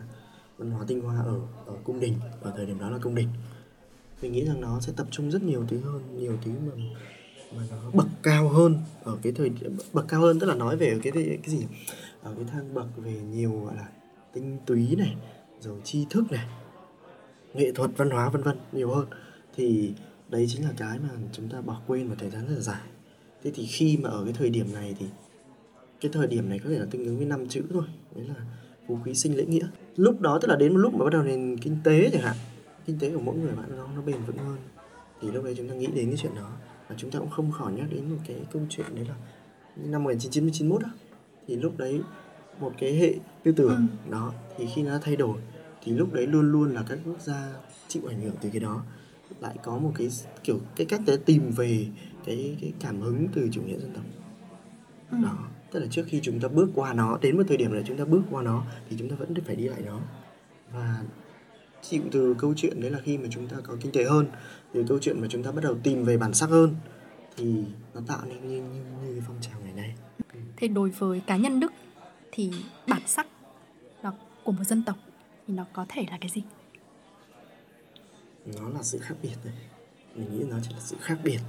văn 0.57 0.71
hóa 0.71 0.85
tinh 0.87 1.01
hoa 1.01 1.19
ở 1.19 1.39
ở 1.65 1.73
cung 1.83 1.99
đình 1.99 2.13
ở 2.41 2.53
thời 2.57 2.65
điểm 2.65 2.79
đó 2.79 2.89
là 2.89 2.97
cung 2.97 3.15
đình. 3.15 3.27
Mình 4.21 4.31
nghĩ 4.31 4.45
rằng 4.45 4.61
nó 4.61 4.79
sẽ 4.79 4.93
tập 4.95 5.07
trung 5.11 5.31
rất 5.31 5.43
nhiều 5.43 5.65
thứ 5.67 5.79
hơn 5.79 6.01
nhiều 6.17 6.37
thứ 6.45 6.51
mà 6.51 6.83
mà 7.55 7.63
nó 7.71 7.91
bậc 7.93 8.07
cao 8.23 8.49
hơn 8.49 8.77
ở 9.03 9.17
cái 9.21 9.31
thời 9.31 9.49
điểm 9.49 9.77
bậc 9.93 10.07
cao 10.07 10.21
hơn 10.21 10.39
tức 10.39 10.47
là 10.47 10.55
nói 10.55 10.77
về 10.77 10.99
cái 11.03 11.11
cái, 11.11 11.39
cái 11.43 11.55
gì 11.55 11.65
ở 12.23 12.33
cái 12.35 12.45
thang 12.51 12.73
bậc 12.73 12.97
về 12.97 13.21
nhiều, 13.31 13.61
gọi 13.65 13.75
là, 13.75 13.87
tinh 14.33 14.57
túy 14.65 14.95
này 14.95 15.15
rồi 15.59 15.79
tri 15.83 16.05
thức 16.09 16.31
này, 16.31 16.47
nghệ 17.53 17.71
thuật, 17.71 17.91
văn 17.97 18.09
hóa, 18.09 18.29
vân 18.29 18.41
vân, 18.41 18.57
nhiều 18.71 18.91
hơn. 18.93 19.07
Thì 19.55 19.93
đấy 20.29 20.45
chính 20.49 20.63
là 20.63 20.73
cái 20.77 20.99
mà 20.99 21.09
chúng 21.31 21.49
ta 21.49 21.61
bỏ 21.61 21.81
quên 21.87 22.07
một 22.07 22.15
thời 22.19 22.29
gian 22.29 22.47
rất 22.47 22.55
là 22.55 22.61
dài. 22.61 22.81
Thế 23.43 23.51
thì 23.55 23.65
khi 23.65 23.97
mà 23.97 24.09
ở 24.09 24.23
cái 24.23 24.33
thời 24.33 24.49
điểm 24.49 24.73
này 24.73 24.95
thì 24.99 25.05
cái 26.01 26.11
thời 26.13 26.27
điểm 26.27 26.49
này 26.49 26.59
có 26.59 26.69
thể 26.69 26.79
là 26.79 26.85
tương 26.91 27.05
ứng 27.05 27.17
với 27.17 27.25
năm 27.25 27.47
chữ 27.47 27.63
thôi, 27.73 27.83
đấy 28.15 28.25
là 28.27 28.35
phú 28.87 28.99
quý 29.05 29.13
sinh 29.13 29.37
lễ 29.37 29.45
nghĩa. 29.45 29.67
Lúc 29.95 30.21
đó 30.21 30.39
tức 30.41 30.47
là 30.47 30.55
đến 30.55 30.73
một 30.73 30.79
lúc 30.79 30.93
mà 30.93 31.03
bắt 31.03 31.13
đầu 31.13 31.23
nền 31.23 31.57
kinh 31.57 31.77
tế 31.83 32.09
chẳng 32.13 32.21
hạn, 32.21 32.35
kinh 32.85 32.99
tế 32.99 33.11
của 33.11 33.21
mỗi 33.21 33.35
người 33.35 33.55
bạn 33.55 33.77
nó 33.77 33.87
nó 33.95 34.01
bền 34.01 34.23
vững 34.27 34.37
hơn. 34.37 34.57
Thì 35.21 35.31
lúc 35.31 35.43
đấy 35.43 35.53
chúng 35.57 35.69
ta 35.69 35.75
nghĩ 35.75 35.87
đến 35.87 36.09
cái 36.09 36.17
chuyện 36.17 36.35
đó 36.35 36.51
và 36.87 36.95
chúng 36.97 37.11
ta 37.11 37.19
cũng 37.19 37.29
không 37.29 37.51
khỏi 37.51 37.73
nhắc 37.73 37.87
đến 37.91 38.09
một 38.09 38.17
cái 38.27 38.37
câu 38.51 38.61
chuyện 38.69 38.95
đấy 38.95 39.05
là 39.05 39.15
năm 39.75 40.03
1991 40.03 40.81
đó 40.81 40.89
thì 41.49 41.55
lúc 41.55 41.77
đấy 41.77 42.01
một 42.59 42.73
cái 42.77 42.93
hệ 42.93 43.13
tư 43.43 43.51
tưởng 43.51 43.87
ừ. 44.05 44.11
đó 44.11 44.33
thì 44.57 44.65
khi 44.75 44.83
nó 44.83 44.99
thay 45.01 45.15
đổi 45.15 45.37
thì 45.83 45.91
lúc 45.91 46.13
đấy 46.13 46.27
luôn 46.27 46.51
luôn 46.51 46.73
là 46.73 46.83
các 46.89 46.99
quốc 47.05 47.21
gia 47.21 47.53
chịu 47.87 48.03
ảnh 48.07 48.21
hưởng 48.21 48.35
từ 48.41 48.49
cái 48.49 48.59
đó 48.59 48.83
lại 49.39 49.55
có 49.63 49.77
một 49.77 49.91
cái 49.95 50.09
kiểu 50.43 50.59
cái 50.75 50.85
cách 50.85 51.01
để 51.05 51.17
tìm 51.25 51.51
về 51.51 51.87
cái 52.25 52.57
cái 52.61 52.73
cảm 52.79 53.01
hứng 53.01 53.27
từ 53.33 53.49
chủ 53.51 53.61
nghĩa 53.61 53.77
dân 53.77 53.93
tộc 53.93 54.03
ừ. 55.11 55.17
đó 55.23 55.37
tức 55.71 55.79
là 55.79 55.87
trước 55.91 56.03
khi 56.07 56.19
chúng 56.23 56.39
ta 56.39 56.47
bước 56.47 56.69
qua 56.75 56.93
nó 56.93 57.17
đến 57.21 57.37
một 57.37 57.43
thời 57.47 57.57
điểm 57.57 57.71
là 57.71 57.81
chúng 57.85 57.97
ta 57.97 58.05
bước 58.05 58.21
qua 58.31 58.43
nó 58.43 58.63
thì 58.89 58.95
chúng 58.99 59.09
ta 59.09 59.15
vẫn 59.15 59.33
phải 59.45 59.55
đi 59.55 59.63
lại 59.63 59.81
nó 59.85 59.99
và 60.73 61.03
chịu 61.81 62.01
từ 62.11 62.35
câu 62.37 62.53
chuyện 62.55 62.81
đấy 62.81 62.91
là 62.91 62.99
khi 63.03 63.17
mà 63.17 63.27
chúng 63.31 63.47
ta 63.47 63.57
có 63.63 63.75
kinh 63.81 63.91
tế 63.91 64.03
hơn 64.03 64.25
từ 64.73 64.85
câu 64.87 64.99
chuyện 64.99 65.21
mà 65.21 65.27
chúng 65.29 65.43
ta 65.43 65.51
bắt 65.51 65.63
đầu 65.63 65.75
tìm 65.83 66.03
về 66.03 66.17
bản 66.17 66.33
sắc 66.33 66.49
hơn 66.49 66.75
thì 67.37 67.63
nó 67.93 68.01
tạo 68.07 68.19
nên 68.29 68.47
như 68.47 68.61
như, 68.61 68.81
như 69.03 69.13
cái 69.13 69.23
phong 69.27 69.37
trào 69.41 69.58
thế 70.59 70.67
đối 70.67 70.89
với 70.89 71.21
cá 71.27 71.37
nhân 71.37 71.59
đức 71.59 71.73
thì 72.31 72.51
bản 72.87 73.01
sắc 73.05 73.27
là 74.03 74.11
của 74.43 74.51
một 74.51 74.63
dân 74.63 74.83
tộc 74.83 74.97
thì 75.47 75.53
nó 75.53 75.65
có 75.73 75.85
thể 75.89 76.05
là 76.11 76.17
cái 76.21 76.29
gì? 76.29 76.43
Nó 78.45 78.69
là 78.69 78.83
sự 78.83 78.97
khác 78.97 79.15
biệt 79.21 79.35
này 79.45 79.53
mình 80.15 80.37
nghĩ 80.37 80.43
nó 80.49 80.57
chỉ 80.63 80.73
là 80.73 80.79
sự 80.79 80.95
khác 81.01 81.17
biệt 81.23 81.39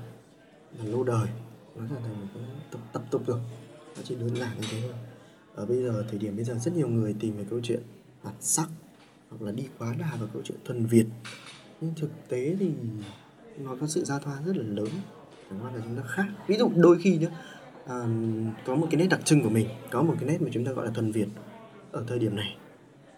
là 0.79 0.85
lâu 0.85 1.05
đời. 1.05 1.29
Nó 1.77 1.83
là 1.83 2.01
thành 2.03 2.20
một 2.20 2.27
cái 2.35 2.42
tập, 2.70 2.81
tập 2.92 3.03
tục 3.11 3.27
rồi. 3.27 3.40
Nó 3.96 4.03
chỉ 4.05 4.14
đơn 4.14 4.37
giản 4.37 4.61
như 4.61 4.66
thế 4.70 4.81
thôi. 4.83 4.94
Ở 5.55 5.66
bây 5.66 5.83
giờ 5.83 6.05
thời 6.11 6.18
điểm 6.18 6.37
bây 6.37 6.44
giờ 6.44 6.55
rất 6.55 6.75
nhiều 6.75 6.88
người 6.88 7.14
tìm 7.20 7.37
về 7.37 7.44
câu 7.51 7.61
chuyện 7.62 7.83
bản 8.23 8.35
sắc 8.40 8.68
hoặc 9.31 9.42
là 9.42 9.53
đi 9.53 9.68
quá 9.79 9.94
đà 9.99 10.16
vào 10.16 10.29
câu 10.33 10.42
chuyện 10.44 10.59
thuần 10.64 10.87
việt. 10.87 11.07
Nhưng 11.81 11.94
thực 11.96 12.11
tế 12.29 12.57
thì 12.61 12.70
nó 13.59 13.77
có 13.81 13.87
sự 13.87 14.05
giao 14.05 14.18
thoa 14.18 14.38
rất 14.44 14.57
là 14.57 14.64
lớn. 14.64 14.88
Chẳng 15.51 15.61
qua 15.62 15.70
là 15.73 15.81
chúng 15.85 15.96
ta 15.96 16.03
khác. 16.07 16.27
Ví 16.46 16.57
dụ 16.57 16.70
đôi 16.77 16.99
khi 17.03 17.18
nhá 17.18 17.29
à, 17.90 18.07
có 18.66 18.74
một 18.74 18.87
cái 18.90 19.00
nét 19.00 19.07
đặc 19.07 19.20
trưng 19.24 19.42
của 19.42 19.50
mình 19.50 19.68
có 19.90 20.03
một 20.03 20.14
cái 20.20 20.29
nét 20.29 20.42
mà 20.42 20.48
chúng 20.53 20.64
ta 20.64 20.72
gọi 20.72 20.87
là 20.87 20.92
thuần 20.92 21.12
việt 21.12 21.29
ở 21.92 22.05
thời 22.07 22.18
điểm 22.18 22.37
này. 22.37 22.57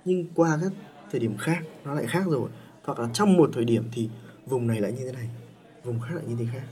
Nhưng 0.05 0.27
qua 0.35 0.59
các 0.63 0.73
thời 1.11 1.21
điểm 1.21 1.37
khác 1.37 1.63
nó 1.85 1.95
lại 1.95 2.07
khác 2.07 2.25
rồi. 2.27 2.51
Hoặc 2.85 2.99
là 2.99 3.09
trong 3.13 3.37
một 3.37 3.51
thời 3.53 3.65
điểm 3.65 3.85
thì 3.93 4.09
vùng 4.47 4.67
này 4.67 4.81
lại 4.81 4.93
như 4.93 5.05
thế 5.07 5.13
này 5.13 5.29
vùng 5.85 6.01
khác 6.01 6.15
lại 6.15 6.25
như 6.29 6.37
thế 6.39 6.47
khác. 6.53 6.67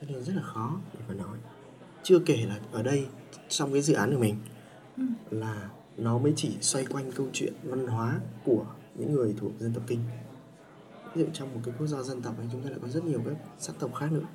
Cho 0.00 0.06
nên 0.10 0.24
rất 0.24 0.32
là 0.36 0.42
khó 0.42 0.80
để 0.94 1.00
mà 1.08 1.14
nói. 1.14 1.38
Chưa 2.02 2.18
kể 2.18 2.46
là 2.48 2.60
ở 2.72 2.82
đây 2.82 3.06
trong 3.48 3.72
cái 3.72 3.82
dự 3.82 3.94
án 3.94 4.14
của 4.14 4.20
mình 4.20 4.36
ừ. 4.96 5.02
là 5.30 5.70
nó 5.96 6.18
mới 6.18 6.32
chỉ 6.36 6.56
xoay 6.60 6.86
quanh 6.86 7.12
câu 7.12 7.26
chuyện 7.32 7.52
văn 7.62 7.86
hóa 7.86 8.20
của 8.44 8.64
những 8.94 9.12
người 9.12 9.34
thuộc 9.40 9.52
dân 9.58 9.72
tộc 9.74 9.82
kinh. 9.86 10.00
Ví 11.14 11.22
dụ 11.22 11.28
trong 11.32 11.54
một 11.54 11.60
cái 11.64 11.74
quốc 11.78 11.86
gia 11.86 12.02
dân 12.02 12.22
tộc 12.22 12.38
ấy 12.38 12.46
chúng 12.52 12.62
ta 12.62 12.70
lại 12.70 12.78
có 12.82 12.88
rất 12.88 13.04
nhiều 13.04 13.20
các 13.26 13.36
sắc 13.58 13.78
tộc 13.78 13.94
khác 13.94 14.12
nữa. 14.12 14.26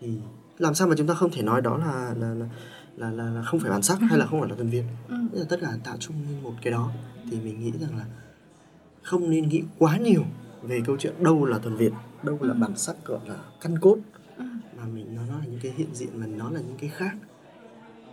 Thì 0.00 0.18
làm 0.60 0.74
sao 0.74 0.88
mà 0.88 0.94
chúng 0.98 1.06
ta 1.06 1.14
không 1.14 1.30
thể 1.30 1.42
nói 1.42 1.60
đó 1.60 1.76
là 1.76 2.14
là 2.16 2.34
là 2.34 2.46
là, 2.96 3.10
là, 3.10 3.24
là 3.30 3.42
không 3.42 3.60
phải 3.60 3.70
bản 3.70 3.82
sắc 3.82 3.98
hay 4.00 4.18
là 4.18 4.26
không 4.26 4.40
phải 4.40 4.48
là 4.48 4.56
thuần 4.56 4.68
việt 4.68 4.84
ừ. 5.08 5.16
là 5.32 5.44
tất 5.48 5.56
cả 5.60 5.68
tạo 5.84 5.96
chung 6.00 6.16
nên 6.28 6.42
một 6.42 6.54
cái 6.62 6.72
đó 6.72 6.90
thì 7.30 7.40
mình 7.40 7.60
nghĩ 7.60 7.72
rằng 7.80 7.98
là 7.98 8.04
không 9.02 9.30
nên 9.30 9.48
nghĩ 9.48 9.62
quá 9.78 9.96
nhiều 9.96 10.24
về 10.62 10.80
câu 10.86 10.96
chuyện 10.96 11.24
đâu 11.24 11.44
là 11.44 11.58
thuần 11.58 11.76
việt 11.76 11.92
đâu 12.22 12.38
là 12.40 12.54
ừ. 12.54 12.58
bản 12.60 12.76
sắc 12.76 12.96
gọi 13.04 13.20
là 13.26 13.36
căn 13.60 13.78
cốt 13.78 13.96
ừ. 14.36 14.44
mà 14.76 14.84
mình 14.94 15.16
nó, 15.16 15.22
nó 15.28 15.38
là 15.38 15.44
những 15.50 15.60
cái 15.62 15.72
hiện 15.76 15.94
diện 15.94 16.08
mà 16.14 16.26
nó 16.26 16.50
là 16.50 16.60
những 16.60 16.76
cái 16.80 16.90
khác 16.90 17.14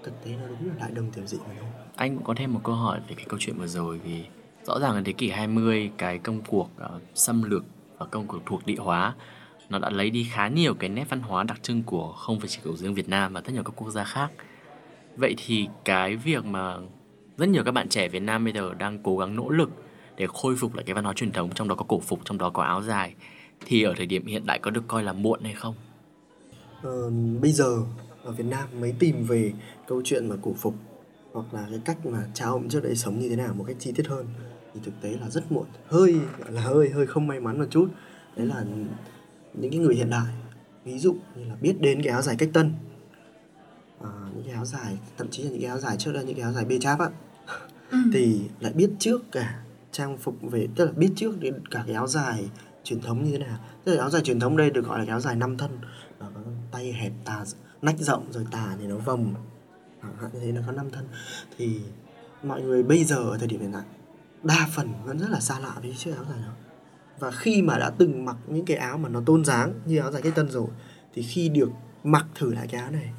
thực 0.03 0.23
tế 0.25 0.31
nó 0.31 0.47
đúng 0.47 0.69
là 0.69 0.75
đại 0.79 0.91
đồng 0.91 1.11
tiểu 1.11 1.25
dị 1.27 1.37
mà 1.37 1.53
thôi 1.59 1.69
anh 1.95 2.15
cũng 2.15 2.23
có 2.23 2.33
thêm 2.37 2.53
một 2.53 2.61
câu 2.63 2.75
hỏi 2.75 2.99
về 3.09 3.15
cái 3.15 3.25
câu 3.29 3.39
chuyện 3.39 3.57
vừa 3.57 3.67
rồi 3.67 3.99
vì 4.03 4.25
rõ 4.67 4.79
ràng 4.79 4.95
là 4.95 5.01
thế 5.05 5.13
kỷ 5.13 5.29
20 5.29 5.91
cái 5.97 6.17
công 6.17 6.41
cuộc 6.41 6.69
uh, 6.95 7.01
xâm 7.15 7.43
lược 7.43 7.63
và 7.97 8.05
công 8.05 8.27
cuộc 8.27 8.39
thuộc 8.45 8.65
địa 8.65 8.77
hóa 8.79 9.15
nó 9.69 9.79
đã 9.79 9.89
lấy 9.89 10.09
đi 10.09 10.27
khá 10.31 10.47
nhiều 10.47 10.73
cái 10.73 10.89
nét 10.89 11.05
văn 11.09 11.21
hóa 11.21 11.43
đặc 11.43 11.59
trưng 11.63 11.83
của 11.83 12.11
không 12.11 12.39
phải 12.39 12.49
chỉ 12.49 12.59
của 12.63 12.75
riêng 12.75 12.93
Việt 12.93 13.09
Nam 13.09 13.33
mà 13.33 13.41
rất 13.41 13.53
nhiều 13.53 13.63
các 13.63 13.73
quốc 13.75 13.91
gia 13.91 14.03
khác. 14.03 14.31
Vậy 15.17 15.35
thì 15.37 15.67
cái 15.85 16.15
việc 16.15 16.45
mà 16.45 16.77
rất 17.37 17.49
nhiều 17.49 17.63
các 17.63 17.71
bạn 17.71 17.89
trẻ 17.89 18.07
Việt 18.07 18.19
Nam 18.19 18.43
bây 18.43 18.53
giờ 18.53 18.73
đang 18.73 18.99
cố 19.03 19.17
gắng 19.17 19.35
nỗ 19.35 19.49
lực 19.49 19.69
để 20.17 20.27
khôi 20.33 20.55
phục 20.55 20.75
lại 20.75 20.83
cái 20.83 20.93
văn 20.93 21.03
hóa 21.03 21.13
truyền 21.13 21.31
thống 21.31 21.49
trong 21.55 21.67
đó 21.67 21.75
có 21.75 21.85
cổ 21.87 21.99
phục, 21.99 22.19
trong 22.25 22.37
đó 22.37 22.49
có 22.49 22.63
áo 22.63 22.83
dài 22.83 23.13
thì 23.65 23.83
ở 23.83 23.93
thời 23.97 24.05
điểm 24.05 24.25
hiện 24.25 24.43
tại 24.47 24.59
có 24.59 24.71
được 24.71 24.83
coi 24.87 25.03
là 25.03 25.13
muộn 25.13 25.43
hay 25.43 25.53
không? 25.53 25.75
Ờ, 26.81 27.11
bây 27.41 27.51
giờ 27.51 27.83
ở 28.23 28.31
Việt 28.31 28.45
Nam 28.45 28.67
mới 28.79 28.93
tìm 28.99 29.23
về 29.23 29.53
câu 29.87 30.01
chuyện 30.05 30.29
mà 30.29 30.35
cổ 30.41 30.53
phục 30.57 30.75
hoặc 31.33 31.53
là 31.53 31.67
cái 31.69 31.79
cách 31.85 32.05
mà 32.05 32.23
cha 32.33 32.45
ông 32.45 32.69
trước 32.69 32.83
đây 32.83 32.95
sống 32.95 33.19
như 33.19 33.29
thế 33.29 33.35
nào 33.35 33.53
một 33.53 33.63
cách 33.67 33.75
chi 33.79 33.91
tiết 33.95 34.07
hơn 34.07 34.25
thì 34.73 34.79
thực 34.83 35.01
tế 35.01 35.09
là 35.21 35.29
rất 35.29 35.51
muộn 35.51 35.65
hơi 35.87 36.15
là 36.49 36.61
hơi 36.61 36.89
hơi 36.89 37.07
không 37.07 37.27
may 37.27 37.39
mắn 37.39 37.59
một 37.59 37.65
chút 37.69 37.89
đấy 38.35 38.47
là 38.47 38.65
những 39.59 39.71
cái 39.71 39.79
người 39.79 39.95
hiện 39.95 40.09
đại 40.09 40.33
ví 40.85 40.99
dụ 40.99 41.15
như 41.35 41.43
là 41.45 41.55
biết 41.61 41.75
đến 41.81 42.01
cái 42.03 42.13
áo 42.13 42.21
dài 42.21 42.35
cách 42.39 42.49
tân 42.53 42.73
à, 44.03 44.09
những 44.35 44.43
cái 44.45 44.53
áo 44.53 44.65
dài 44.65 44.97
thậm 45.17 45.27
chí 45.29 45.43
là 45.43 45.49
những 45.49 45.61
cái 45.61 45.69
áo 45.69 45.79
dài 45.79 45.95
trước 45.99 46.11
đây 46.11 46.25
những 46.25 46.35
cái 46.35 46.43
áo 46.43 46.53
dài 46.53 46.65
bê 46.65 46.79
cháp 46.79 46.99
á 46.99 47.09
Ừ. 47.91 47.97
thì 48.13 48.41
lại 48.59 48.73
biết 48.73 48.89
trước 48.99 49.31
cả 49.31 49.59
trang 49.91 50.17
phục 50.17 50.35
về 50.41 50.67
tức 50.75 50.85
là 50.85 50.91
biết 50.91 51.09
trước 51.15 51.39
đến 51.39 51.67
cả 51.71 51.83
cái 51.87 51.95
áo 51.95 52.07
dài 52.07 52.49
truyền 52.83 53.01
thống 53.01 53.23
như 53.23 53.31
thế 53.31 53.37
nào. 53.37 53.57
Tức 53.83 53.95
là 53.95 54.01
áo 54.01 54.09
dài 54.09 54.21
truyền 54.21 54.39
thống 54.39 54.57
đây 54.57 54.69
được 54.69 54.85
gọi 54.85 54.99
là 54.99 55.05
cái 55.05 55.11
áo 55.11 55.19
dài 55.19 55.35
năm 55.35 55.57
thân. 55.57 55.79
Nó 56.19 56.25
có 56.35 56.41
tay 56.71 56.93
hẹp 56.93 57.11
tà 57.25 57.43
nách 57.81 57.99
rộng 57.99 58.31
rồi 58.31 58.45
tà 58.51 58.75
thì 58.79 58.87
nó 58.87 58.97
vòng. 58.97 59.33
Chẳng 60.01 60.15
hạn 60.21 60.29
như 60.33 60.39
thế 60.39 60.51
nó 60.51 60.61
có 60.65 60.71
năm 60.71 60.89
thân. 60.91 61.05
Thì 61.57 61.79
mọi 62.43 62.61
người 62.61 62.83
bây 62.83 63.03
giờ 63.03 63.15
ở 63.15 63.37
thời 63.37 63.47
điểm 63.47 63.59
hiện 63.61 63.71
tại 63.73 63.83
đa 64.43 64.67
phần 64.73 64.93
vẫn 65.05 65.19
rất 65.19 65.29
là 65.29 65.39
xa 65.39 65.59
lạ 65.59 65.73
với 65.81 65.95
chiếc 65.97 66.15
áo 66.15 66.25
dài 66.29 66.39
đó 66.45 66.51
và 67.19 67.31
khi 67.31 67.61
mà 67.61 67.77
đã 67.77 67.89
từng 67.97 68.25
mặc 68.25 68.35
những 68.47 68.65
cái 68.65 68.77
áo 68.77 68.97
mà 68.97 69.09
nó 69.09 69.21
tôn 69.25 69.45
dáng 69.45 69.73
như 69.85 69.97
áo 69.99 70.11
dài 70.11 70.21
cách 70.21 70.35
tân 70.35 70.49
rồi 70.51 70.67
thì 71.13 71.21
khi 71.23 71.49
được 71.49 71.69
mặc 72.03 72.25
thử 72.35 72.53
lại 72.53 72.67
cái 72.71 72.81
áo 72.81 72.91
này 72.91 73.11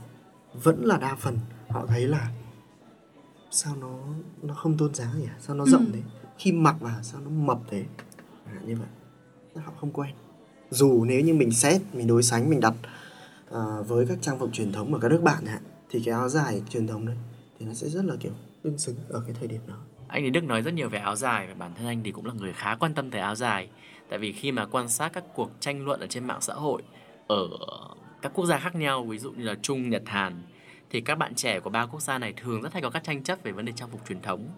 vẫn 0.62 0.84
là 0.84 0.96
đa 0.96 1.14
phần 1.14 1.38
họ 1.68 1.86
thấy 1.86 2.08
là 2.08 2.30
sao 3.50 3.76
nó 3.76 3.98
nó 4.42 4.54
không 4.54 4.76
tôn 4.76 4.94
dáng 4.94 5.20
nhỉ? 5.20 5.28
Sao 5.40 5.56
nó 5.56 5.64
rộng 5.66 5.84
Ừ. 5.84 5.90
thế? 5.94 6.00
Khi 6.38 6.52
mặc 6.52 6.76
vào 6.80 7.02
sao 7.02 7.20
nó 7.20 7.30
mập 7.30 7.58
thế? 7.70 7.84
Hạn 8.46 8.66
như 8.66 8.76
vậy. 8.76 8.88
Họ 9.64 9.72
không 9.80 9.90
quen. 9.92 10.14
Dù 10.70 11.04
nếu 11.04 11.20
như 11.20 11.34
mình 11.34 11.50
xét 11.52 11.80
mình 11.92 12.06
đối 12.06 12.22
sánh 12.22 12.50
mình 12.50 12.60
đặt 12.60 12.74
à, 13.52 13.60
với 13.86 14.06
các 14.06 14.18
trang 14.20 14.38
phục 14.38 14.50
truyền 14.52 14.72
thống 14.72 14.94
ở 14.94 15.00
các 15.00 15.08
nước 15.10 15.22
bạn 15.22 15.46
hạn 15.46 15.62
thì 15.90 16.02
cái 16.04 16.14
áo 16.14 16.28
dài 16.28 16.62
truyền 16.70 16.86
thống 16.86 17.06
đấy 17.06 17.16
thì 17.58 17.66
nó 17.66 17.74
sẽ 17.74 17.88
rất 17.88 18.04
là 18.04 18.14
kiểu 18.20 18.32
tương 18.62 18.78
xứng 18.78 18.96
ở 19.08 19.22
cái 19.26 19.36
thời 19.38 19.48
điểm 19.48 19.60
đó. 19.66 19.74
Anh 20.08 20.24
Lý 20.24 20.30
Đức 20.30 20.44
nói 20.44 20.62
rất 20.62 20.74
nhiều 20.74 20.88
về 20.88 20.98
áo 20.98 21.16
dài 21.16 21.46
và 21.48 21.54
bản 21.54 21.72
thân 21.76 21.86
anh 21.86 22.02
thì 22.04 22.12
cũng 22.12 22.26
là 22.26 22.32
người 22.32 22.52
khá 22.52 22.76
quan 22.80 22.94
tâm 22.94 23.10
tới 23.10 23.20
áo 23.20 23.34
dài. 23.34 23.68
Tại 24.08 24.18
vì 24.18 24.32
khi 24.32 24.52
mà 24.52 24.66
quan 24.66 24.88
sát 24.88 25.12
các 25.12 25.24
cuộc 25.34 25.50
tranh 25.60 25.84
luận 25.84 26.00
ở 26.00 26.06
trên 26.06 26.26
mạng 26.26 26.40
xã 26.40 26.54
hội 26.54 26.82
ở 27.26 27.48
các 28.22 28.32
quốc 28.34 28.46
gia 28.46 28.58
khác 28.58 28.74
nhau, 28.74 29.04
ví 29.04 29.18
dụ 29.18 29.32
như 29.32 29.44
là 29.44 29.54
Trung, 29.62 29.90
Nhật, 29.90 30.02
Hàn 30.06 30.42
thì 30.90 31.00
các 31.00 31.18
bạn 31.18 31.34
trẻ 31.34 31.60
của 31.60 31.70
ba 31.70 31.86
quốc 31.86 32.02
gia 32.02 32.18
này 32.18 32.32
thường 32.36 32.62
rất 32.62 32.72
hay 32.72 32.82
có 32.82 32.90
các 32.90 33.04
tranh 33.04 33.22
chấp 33.22 33.42
về 33.42 33.52
vấn 33.52 33.64
đề 33.64 33.72
trang 33.72 33.88
phục 33.90 34.08
truyền 34.08 34.20
thống. 34.20 34.48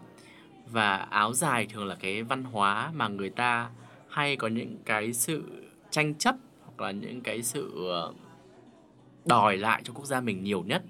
Và 0.71 0.97
áo 0.97 1.33
dài 1.33 1.67
thường 1.67 1.87
là 1.87 1.95
cái 1.95 2.23
văn 2.23 2.45
hóa 2.45 2.91
mà 2.95 3.09
người 3.09 3.31
ta 3.31 3.71
hay 4.09 4.37
có 4.37 4.49
những 4.49 4.77
cái 4.85 5.13
sự 5.13 5.43
tranh 5.91 6.15
chấp 6.15 6.35
hoặc 6.65 6.87
là 6.87 6.91
những 6.91 7.21
cái 7.21 7.43
sự 7.43 7.89
ờ, 7.89 8.13
đòi 9.25 9.57
lại 9.57 9.83
cho 9.85 9.93
quốc 9.93 10.07
gia 10.07 10.21
mình 10.21 10.45
nhiều 10.45 10.63
nhất. 10.63 10.83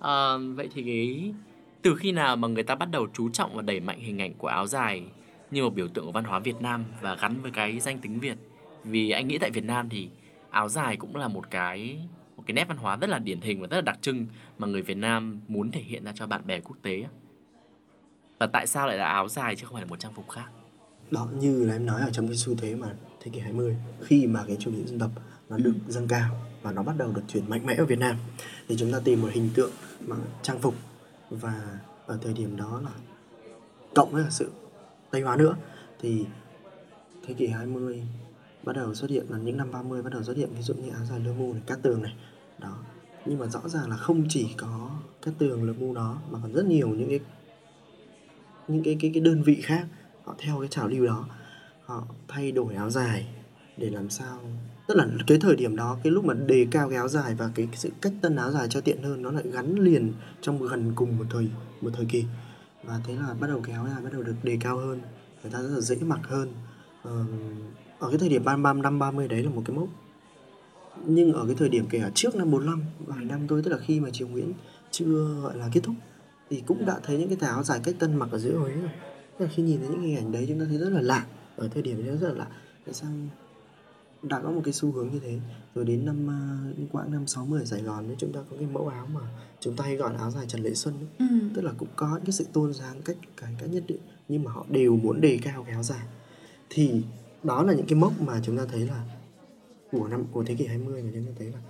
à, 0.00 0.36
vậy 0.54 0.68
thì 0.74 0.82
cái 0.82 1.34
từ 1.82 1.96
khi 1.96 2.12
nào 2.12 2.36
mà 2.36 2.48
người 2.48 2.62
ta 2.62 2.74
bắt 2.74 2.88
đầu 2.90 3.06
chú 3.12 3.28
trọng 3.28 3.56
và 3.56 3.62
đẩy 3.62 3.80
mạnh 3.80 3.98
hình 4.00 4.20
ảnh 4.20 4.34
của 4.34 4.48
áo 4.48 4.66
dài 4.66 5.02
như 5.50 5.62
một 5.62 5.74
biểu 5.74 5.88
tượng 5.88 6.04
của 6.04 6.12
văn 6.12 6.24
hóa 6.24 6.38
Việt 6.38 6.60
Nam 6.60 6.84
và 7.00 7.14
gắn 7.14 7.42
với 7.42 7.50
cái 7.50 7.80
danh 7.80 7.98
tính 7.98 8.20
Việt. 8.20 8.38
Vì 8.84 9.10
anh 9.10 9.28
nghĩ 9.28 9.38
tại 9.38 9.50
Việt 9.50 9.64
Nam 9.64 9.88
thì 9.88 10.08
áo 10.50 10.68
dài 10.68 10.96
cũng 10.96 11.16
là 11.16 11.28
một 11.28 11.50
cái 11.50 11.98
một 12.36 12.42
cái 12.46 12.54
nét 12.54 12.68
văn 12.68 12.76
hóa 12.76 12.96
rất 12.96 13.10
là 13.10 13.18
điển 13.18 13.40
hình 13.40 13.60
và 13.60 13.66
rất 13.66 13.76
là 13.76 13.82
đặc 13.82 13.98
trưng 14.02 14.26
mà 14.58 14.66
người 14.66 14.82
Việt 14.82 14.96
Nam 14.96 15.40
muốn 15.48 15.70
thể 15.70 15.80
hiện 15.80 16.04
ra 16.04 16.12
cho 16.14 16.26
bạn 16.26 16.46
bè 16.46 16.60
quốc 16.60 16.76
tế 16.82 17.04
và 18.38 18.46
tại 18.46 18.66
sao 18.66 18.86
lại 18.86 18.96
là 18.96 19.04
áo 19.04 19.28
dài 19.28 19.56
chứ 19.56 19.66
không 19.66 19.74
phải 19.74 19.82
là 19.82 19.88
một 19.88 20.00
trang 20.00 20.12
phục 20.12 20.28
khác? 20.28 20.46
Đó, 21.10 21.28
như 21.40 21.64
là 21.64 21.72
em 21.72 21.86
nói 21.86 22.00
ở 22.00 22.10
trong 22.10 22.28
cái 22.28 22.36
xu 22.36 22.54
thế 22.54 22.74
mà 22.74 22.88
thế 23.20 23.30
kỷ 23.34 23.40
20 23.40 23.76
khi 24.02 24.26
mà 24.26 24.44
cái 24.46 24.56
chủ 24.60 24.70
nghĩa 24.70 24.84
dân 24.84 24.98
tộc 24.98 25.10
nó 25.48 25.56
được 25.56 25.74
dâng 25.88 26.08
cao 26.08 26.36
và 26.62 26.72
nó 26.72 26.82
bắt 26.82 26.94
đầu 26.98 27.12
được 27.12 27.22
chuyển 27.28 27.50
mạnh 27.50 27.66
mẽ 27.66 27.74
ở 27.74 27.84
Việt 27.84 27.98
Nam, 27.98 28.16
thì 28.68 28.76
chúng 28.78 28.92
ta 28.92 28.98
tìm 29.04 29.22
một 29.22 29.28
hình 29.32 29.50
tượng 29.54 29.70
mà 30.06 30.16
trang 30.42 30.58
phục 30.58 30.74
và 31.30 31.78
ở 32.06 32.18
thời 32.22 32.32
điểm 32.32 32.56
đó 32.56 32.80
là 32.84 32.90
cộng 33.94 34.12
với 34.12 34.24
sự 34.30 34.50
Tây 35.10 35.22
hóa 35.22 35.36
nữa. 35.36 35.56
Thì 36.00 36.26
thế 37.26 37.34
kỷ 37.34 37.46
20 37.46 38.02
bắt 38.62 38.76
đầu 38.76 38.94
xuất 38.94 39.10
hiện 39.10 39.26
là 39.28 39.38
những 39.38 39.56
năm 39.56 39.70
30 39.72 40.02
bắt 40.02 40.12
đầu 40.12 40.22
xuất 40.22 40.36
hiện 40.36 40.48
ví 40.56 40.62
dụ 40.62 40.74
như 40.74 40.90
áo 40.90 41.04
dài 41.04 41.20
lơ 41.20 41.32
mu 41.32 41.52
này 41.52 41.62
cát 41.66 41.82
tường 41.82 42.02
này. 42.02 42.14
Đó. 42.58 42.76
Nhưng 43.26 43.38
mà 43.38 43.46
rõ 43.46 43.60
ràng 43.68 43.90
là 43.90 43.96
không 43.96 44.24
chỉ 44.28 44.48
có 44.56 44.90
cát 45.22 45.34
tường 45.38 45.64
lơ 45.64 45.72
mu 45.72 45.94
đó 45.94 46.18
mà 46.30 46.38
còn 46.42 46.52
rất 46.52 46.64
nhiều 46.64 46.88
những 46.88 47.08
cái 47.08 47.20
những 48.68 48.82
cái 48.82 48.96
cái 49.00 49.10
cái 49.14 49.20
đơn 49.22 49.42
vị 49.42 49.60
khác 49.62 49.86
họ 50.24 50.34
theo 50.38 50.60
cái 50.60 50.68
trào 50.68 50.88
lưu 50.88 51.06
đó. 51.06 51.26
Họ 51.84 52.04
thay 52.28 52.52
đổi 52.52 52.74
áo 52.74 52.90
dài 52.90 53.26
để 53.76 53.90
làm 53.90 54.10
sao 54.10 54.40
tức 54.90 54.96
là 54.96 55.06
cái 55.26 55.38
thời 55.38 55.56
điểm 55.56 55.76
đó 55.76 55.98
cái 56.02 56.10
lúc 56.10 56.24
mà 56.24 56.34
đề 56.34 56.66
cao 56.70 56.88
cái 56.88 56.96
áo 56.96 57.08
dài 57.08 57.34
và 57.34 57.50
cái, 57.54 57.66
cái 57.66 57.76
sự 57.76 57.90
cách 58.00 58.12
tân 58.20 58.36
áo 58.36 58.50
dài 58.50 58.66
cho 58.70 58.80
tiện 58.80 59.02
hơn 59.02 59.22
nó 59.22 59.30
lại 59.30 59.44
gắn 59.52 59.74
liền 59.74 60.12
trong 60.40 60.68
gần 60.68 60.92
cùng 60.94 61.18
một 61.18 61.24
thời 61.30 61.48
một 61.80 61.90
thời 61.96 62.06
kỳ 62.06 62.24
và 62.82 63.00
thế 63.04 63.14
là 63.14 63.34
bắt 63.40 63.46
đầu 63.46 63.60
cái 63.64 63.74
áo 63.74 63.86
bắt 64.04 64.12
đầu 64.12 64.22
được 64.22 64.34
đề 64.42 64.58
cao 64.60 64.76
hơn. 64.76 65.00
Người 65.42 65.52
ta 65.52 65.62
rất 65.62 65.68
là 65.68 65.80
dễ 65.80 65.96
mặc 65.96 66.20
hơn. 66.22 66.52
Ờ, 67.02 67.24
ở 67.98 68.08
cái 68.08 68.18
thời 68.18 68.28
điểm 68.28 68.44
ba 68.44 68.56
ba 68.56 68.72
năm 68.72 68.98
30 68.98 69.28
đấy 69.28 69.42
là 69.42 69.50
một 69.50 69.62
cái 69.64 69.76
mốc. 69.76 69.88
Nhưng 71.06 71.32
ở 71.32 71.46
cái 71.46 71.54
thời 71.58 71.68
điểm 71.68 71.86
kể 71.90 72.00
cả 72.00 72.10
trước 72.14 72.36
năm 72.36 72.50
45 72.50 72.84
vài 72.98 73.24
năm 73.24 73.40
tôi 73.48 73.62
tức 73.62 73.70
là 73.70 73.78
khi 73.78 74.00
mà 74.00 74.10
triều 74.10 74.28
Nguyễn 74.28 74.52
chưa 74.90 75.40
gọi 75.42 75.56
là 75.56 75.68
kết 75.72 75.80
thúc 75.84 75.94
thì 76.50 76.62
cũng 76.66 76.86
đã 76.86 77.00
thấy 77.02 77.18
những 77.18 77.28
cái 77.28 77.36
tà 77.40 77.46
áo 77.46 77.62
dài 77.62 77.80
cách 77.84 77.94
tân 77.98 78.16
mặc 78.16 78.28
ở 78.32 78.38
giữa 78.38 78.58
Huế 78.58 78.72
rồi. 78.74 78.90
Tức 79.38 79.44
là 79.44 79.50
khi 79.54 79.62
nhìn 79.62 79.80
thấy 79.80 79.88
những 79.88 80.02
hình 80.02 80.16
ảnh 80.16 80.32
đấy 80.32 80.44
chúng 80.48 80.60
ta 80.60 80.66
thấy 80.68 80.78
rất 80.78 80.88
là 80.90 81.00
lạ. 81.00 81.26
Ở 81.56 81.68
thời 81.68 81.82
điểm 81.82 82.06
đấy 82.06 82.16
rất 82.16 82.28
là 82.28 82.34
lạ. 82.34 82.46
Tại 82.86 82.94
sao 82.94 83.10
đã 84.22 84.40
có 84.40 84.50
một 84.50 84.60
cái 84.64 84.72
xu 84.72 84.92
hướng 84.92 85.10
như 85.10 85.18
thế 85.18 85.40
rồi 85.74 85.84
đến 85.84 86.06
năm 86.06 86.28
uh, 86.82 86.92
quãng 86.92 87.12
năm 87.12 87.26
60 87.26 87.60
ở 87.60 87.64
Sài 87.64 87.82
Gòn 87.82 88.06
ấy, 88.06 88.16
chúng 88.18 88.32
ta 88.32 88.40
có 88.50 88.56
cái 88.56 88.68
mẫu 88.72 88.88
áo 88.88 89.06
mà 89.14 89.20
chúng 89.60 89.76
ta 89.76 89.84
hay 89.84 89.96
gọi 89.96 90.12
là 90.12 90.18
áo 90.18 90.30
dài 90.30 90.44
Trần 90.48 90.62
Lệ 90.62 90.74
Xuân 90.74 90.94
ấy. 90.94 91.28
Ừ. 91.28 91.36
tức 91.54 91.62
là 91.62 91.72
cũng 91.78 91.88
có 91.96 92.08
những 92.14 92.24
cái 92.24 92.32
sự 92.32 92.46
tôn 92.52 92.72
dáng 92.72 93.02
cách 93.04 93.16
cái 93.36 93.54
cách 93.58 93.70
nhất 93.72 93.84
định 93.86 94.00
nhưng 94.28 94.44
mà 94.44 94.52
họ 94.52 94.66
đều 94.68 94.96
muốn 94.96 95.20
đề 95.20 95.38
cao 95.42 95.62
cái 95.62 95.72
áo 95.72 95.82
dài 95.82 96.06
thì 96.70 97.02
đó 97.42 97.62
là 97.62 97.72
những 97.72 97.86
cái 97.86 97.98
mốc 97.98 98.20
mà 98.20 98.40
chúng 98.42 98.56
ta 98.56 98.64
thấy 98.72 98.80
là 98.80 99.04
của 99.92 100.08
năm 100.08 100.24
của 100.32 100.44
thế 100.44 100.54
kỷ 100.54 100.66
20 100.66 101.02
mà 101.02 101.10
chúng 101.14 101.26
ta 101.26 101.32
thấy 101.38 101.52
là 101.52 101.60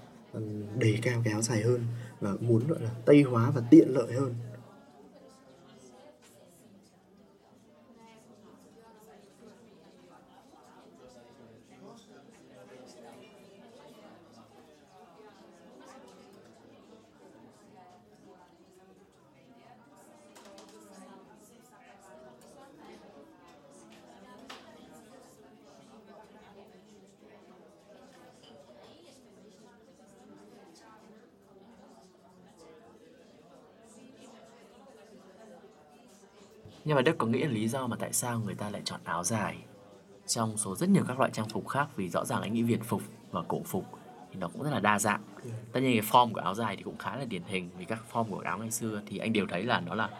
đề 0.78 0.98
cao 1.02 1.20
cái 1.24 1.32
áo 1.32 1.42
dài 1.42 1.62
hơn 1.62 1.80
và 2.20 2.32
muốn 2.40 2.68
gọi 2.68 2.82
là 2.82 2.90
tây 3.04 3.22
hóa 3.22 3.50
và 3.50 3.62
tiện 3.70 3.88
lợi 3.88 4.12
hơn 4.12 4.34
nhưng 36.90 36.96
mà 36.96 37.03
Đức 37.03 37.18
có 37.18 37.26
nghĩ 37.26 37.42
là 37.42 37.50
lý 37.50 37.68
do 37.68 37.87
mà 37.87 37.96
tại 37.96 38.12
sao 38.12 38.40
người 38.40 38.55
ta 38.55 38.70
lại 38.70 38.83
chọn 38.85 39.00
áo 39.05 39.24
dài? 39.24 39.57
Trong 40.26 40.57
số 40.57 40.76
rất 40.76 40.88
nhiều 40.88 41.05
các 41.09 41.18
loại 41.18 41.31
trang 41.31 41.48
phục 41.48 41.68
khác, 41.68 41.88
vì 41.96 42.09
rõ 42.09 42.24
ràng 42.24 42.42
anh 42.42 42.55
nghĩ 42.55 42.62
Việt 42.62 42.85
phục 42.85 43.03
và 43.31 43.42
cổ 43.48 43.62
phục 43.64 43.85
thì 44.31 44.37
nó 44.40 44.48
cũng 44.48 44.62
rất 44.62 44.70
là 44.70 44.81
đa 44.81 44.98
dạng. 44.98 45.22
Tất 45.72 45.81
nhiên 45.81 46.00
cái 46.00 46.11
form 46.11 46.33
của 46.33 46.40
áo 46.40 46.55
dài 46.55 46.76
thì 46.76 46.83
cũng 46.83 46.98
khá 46.98 47.16
là 47.16 47.24
điển 47.24 47.42
hình, 47.46 47.70
vì 47.79 47.85
các 47.85 48.03
form 48.12 48.24
của 48.24 48.38
áo 48.38 48.59
ngày 48.59 48.70
xưa 48.70 49.03
thì 49.07 49.18
anh 49.18 49.33
đều 49.33 49.46
thấy 49.46 49.62
là 49.62 49.81
nó 49.81 49.94
là 49.94 50.11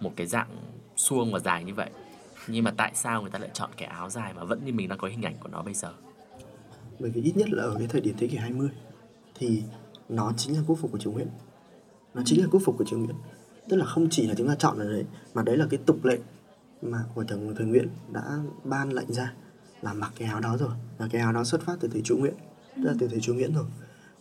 một 0.00 0.12
cái 0.16 0.26
dạng 0.26 0.48
suông 0.96 1.32
và 1.32 1.38
dài 1.38 1.64
như 1.64 1.74
vậy. 1.74 1.90
Nhưng 2.48 2.64
mà 2.64 2.74
tại 2.76 2.92
sao 2.94 3.22
người 3.22 3.30
ta 3.30 3.38
lại 3.38 3.50
chọn 3.52 3.70
cái 3.76 3.88
áo 3.88 4.10
dài 4.10 4.32
mà 4.34 4.44
vẫn 4.44 4.64
như 4.64 4.72
mình 4.72 4.88
đang 4.88 4.98
có 4.98 5.08
hình 5.08 5.22
ảnh 5.22 5.36
của 5.40 5.48
nó 5.48 5.62
bây 5.62 5.74
giờ? 5.74 5.92
Bởi 6.98 7.10
vì 7.10 7.22
ít 7.22 7.36
nhất 7.36 7.48
là 7.50 7.62
ở 7.62 7.74
cái 7.78 7.86
thời 7.86 8.00
điểm 8.00 8.14
thế 8.18 8.26
kỷ 8.26 8.36
20 8.36 8.68
thì 9.34 9.62
nó 10.08 10.32
chính 10.36 10.54
là 10.54 10.62
quốc 10.66 10.78
phục 10.80 10.92
của 10.92 10.98
triều 10.98 11.12
Nguyễn. 11.12 11.28
Nó 12.14 12.22
chính 12.24 12.40
là 12.40 12.46
quốc 12.50 12.62
phục 12.64 12.78
của 12.78 12.84
triều 12.84 12.98
Nguyễn 12.98 13.16
tức 13.68 13.76
là 13.76 13.84
không 13.84 14.08
chỉ 14.10 14.26
là 14.26 14.34
chúng 14.34 14.48
ta 14.48 14.54
chọn 14.58 14.78
ở 14.78 14.92
đấy 14.92 15.04
mà 15.34 15.42
đấy 15.42 15.56
là 15.56 15.66
cái 15.70 15.80
tục 15.86 16.04
lệ 16.04 16.18
mà 16.82 16.98
của 17.14 17.24
thời, 17.28 17.38
thời 17.56 17.66
Nguyễn 17.66 17.88
đã 18.12 18.22
ban 18.64 18.92
lệnh 18.92 19.12
ra 19.12 19.32
là 19.82 19.92
mặc 19.92 20.12
cái 20.18 20.28
áo 20.28 20.40
đó 20.40 20.56
rồi 20.56 20.70
và 20.98 21.08
cái 21.12 21.20
áo 21.20 21.32
đó 21.32 21.44
xuất 21.44 21.62
phát 21.62 21.76
từ 21.80 21.88
thời 21.88 22.02
Chu 22.02 22.16
Nguyễn 22.16 22.34
tức 22.76 22.82
là 22.82 22.94
từ 22.98 23.08
thời 23.08 23.20
Chu 23.20 23.34
Nguyễn 23.34 23.54
rồi. 23.54 23.64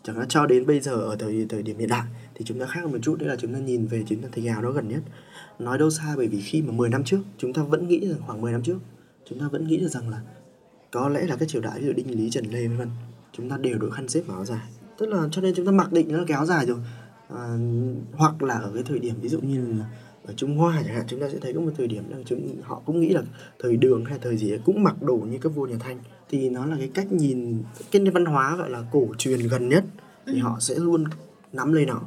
Chẳng 0.04 0.16
hạn 0.16 0.28
cho 0.28 0.46
đến 0.46 0.66
bây 0.66 0.80
giờ 0.80 0.92
ở 0.92 1.16
thời 1.16 1.46
thời 1.50 1.64
điểm 1.64 1.78
hiện 1.78 1.90
đại 1.90 2.04
thì 2.36 2.46
chúng 2.46 2.60
ta 2.60 2.66
khác 2.66 2.86
một 2.86 2.98
chút 3.02 3.20
đấy 3.20 3.30
là 3.30 3.36
chúng 3.36 3.54
ta 3.54 3.60
nhìn 3.60 3.86
về 3.86 4.04
chúng 4.08 4.22
ta 4.22 4.30
thấy 4.32 4.48
áo 4.48 4.62
đó 4.62 4.72
gần 4.72 4.88
nhất. 4.88 5.02
Nói 5.60 5.78
đâu 5.78 5.90
xa 5.90 6.14
bởi 6.18 6.28
vì 6.28 6.42
khi 6.42 6.62
mà 6.62 6.72
10 6.72 6.90
năm 6.90 7.04
trước 7.04 7.20
chúng 7.38 7.54
ta 7.54 7.64
vẫn 7.64 7.88
nghĩ 7.88 8.08
rằng 8.08 8.20
khoảng 8.26 8.42
10 8.42 8.52
năm 8.52 8.64
trước 8.64 8.78
chúng 9.30 9.40
ta 9.40 9.48
vẫn 9.48 9.68
nghĩ 9.68 9.78
được 9.78 9.88
rằng 9.88 10.10
là 10.10 10.22
có 10.92 11.10
lẽ 11.10 11.26
là 11.26 11.36
các 11.36 11.50
triều 11.50 11.62
đại 11.62 11.80
ví 11.80 11.88
dụ 11.88 11.94
đinh 11.94 12.12
lý 12.12 12.30
trần 12.30 12.46
lê 12.46 12.68
vân 12.68 12.78
vân 12.78 12.90
chúng 13.32 13.50
ta 13.50 13.58
đều 13.58 13.78
đội 13.78 13.92
khăn 13.92 14.08
xếp 14.08 14.22
và 14.28 14.34
áo 14.34 14.46
dài. 14.46 14.68
Tức 14.98 15.06
là 15.10 15.28
cho 15.32 15.42
nên 15.42 15.56
chúng 15.56 15.66
ta 15.66 15.72
mặc 15.72 15.92
định 15.92 16.12
nó 16.12 16.18
là 16.18 16.24
cái 16.28 16.36
áo 16.36 16.46
dài 16.46 16.66
rồi 16.66 16.78
à, 17.30 17.58
hoặc 18.14 18.44
là 18.44 18.54
ở 18.54 18.72
cái 18.74 18.84
thời 18.84 19.00
điểm 19.00 19.16
ví 19.22 19.30
dụ 19.30 19.40
như 19.42 19.66
là 19.68 19.86
ở 20.26 20.34
Trung 20.34 20.58
Hoa 20.58 20.82
chẳng 20.86 20.96
hạn 20.96 21.06
chúng 21.08 21.20
ta 21.20 21.30
sẽ 21.30 21.40
thấy 21.40 21.54
có 21.54 21.62
một 21.62 21.72
thời 21.78 21.88
điểm 21.88 22.04
là 22.10 22.18
chúng 22.26 22.56
họ 22.62 22.82
cũng 22.86 23.00
nghĩ 23.00 23.10
là 23.10 23.22
thời 23.60 23.78
đường 23.78 24.06
hay 24.06 24.20
thời 24.22 24.38
gì 24.38 24.52
ấy 24.52 24.60
cũng 24.66 24.84
mặc 24.84 25.02
đồ 25.02 25.16
như 25.16 25.38
các 25.42 25.50
vua 25.50 25.66
nhà 25.66 25.78
Thanh. 25.80 26.00
Thì 26.30 26.50
nó 26.50 26.66
là 26.66 26.76
cái 26.78 26.92
cách 26.94 27.12
nhìn 27.12 27.64
cái 27.92 28.02
văn 28.14 28.26
hóa 28.26 28.56
gọi 28.56 28.70
là 28.70 28.84
cổ 28.92 29.08
truyền 29.18 29.40
gần 29.40 29.70
nhất 29.70 29.84
thì 30.28 30.38
họ 30.40 30.58
sẽ 30.60 30.76
luôn 30.76 31.04
nắm 31.54 31.74
lấy 31.74 31.86
nó. 31.86 32.02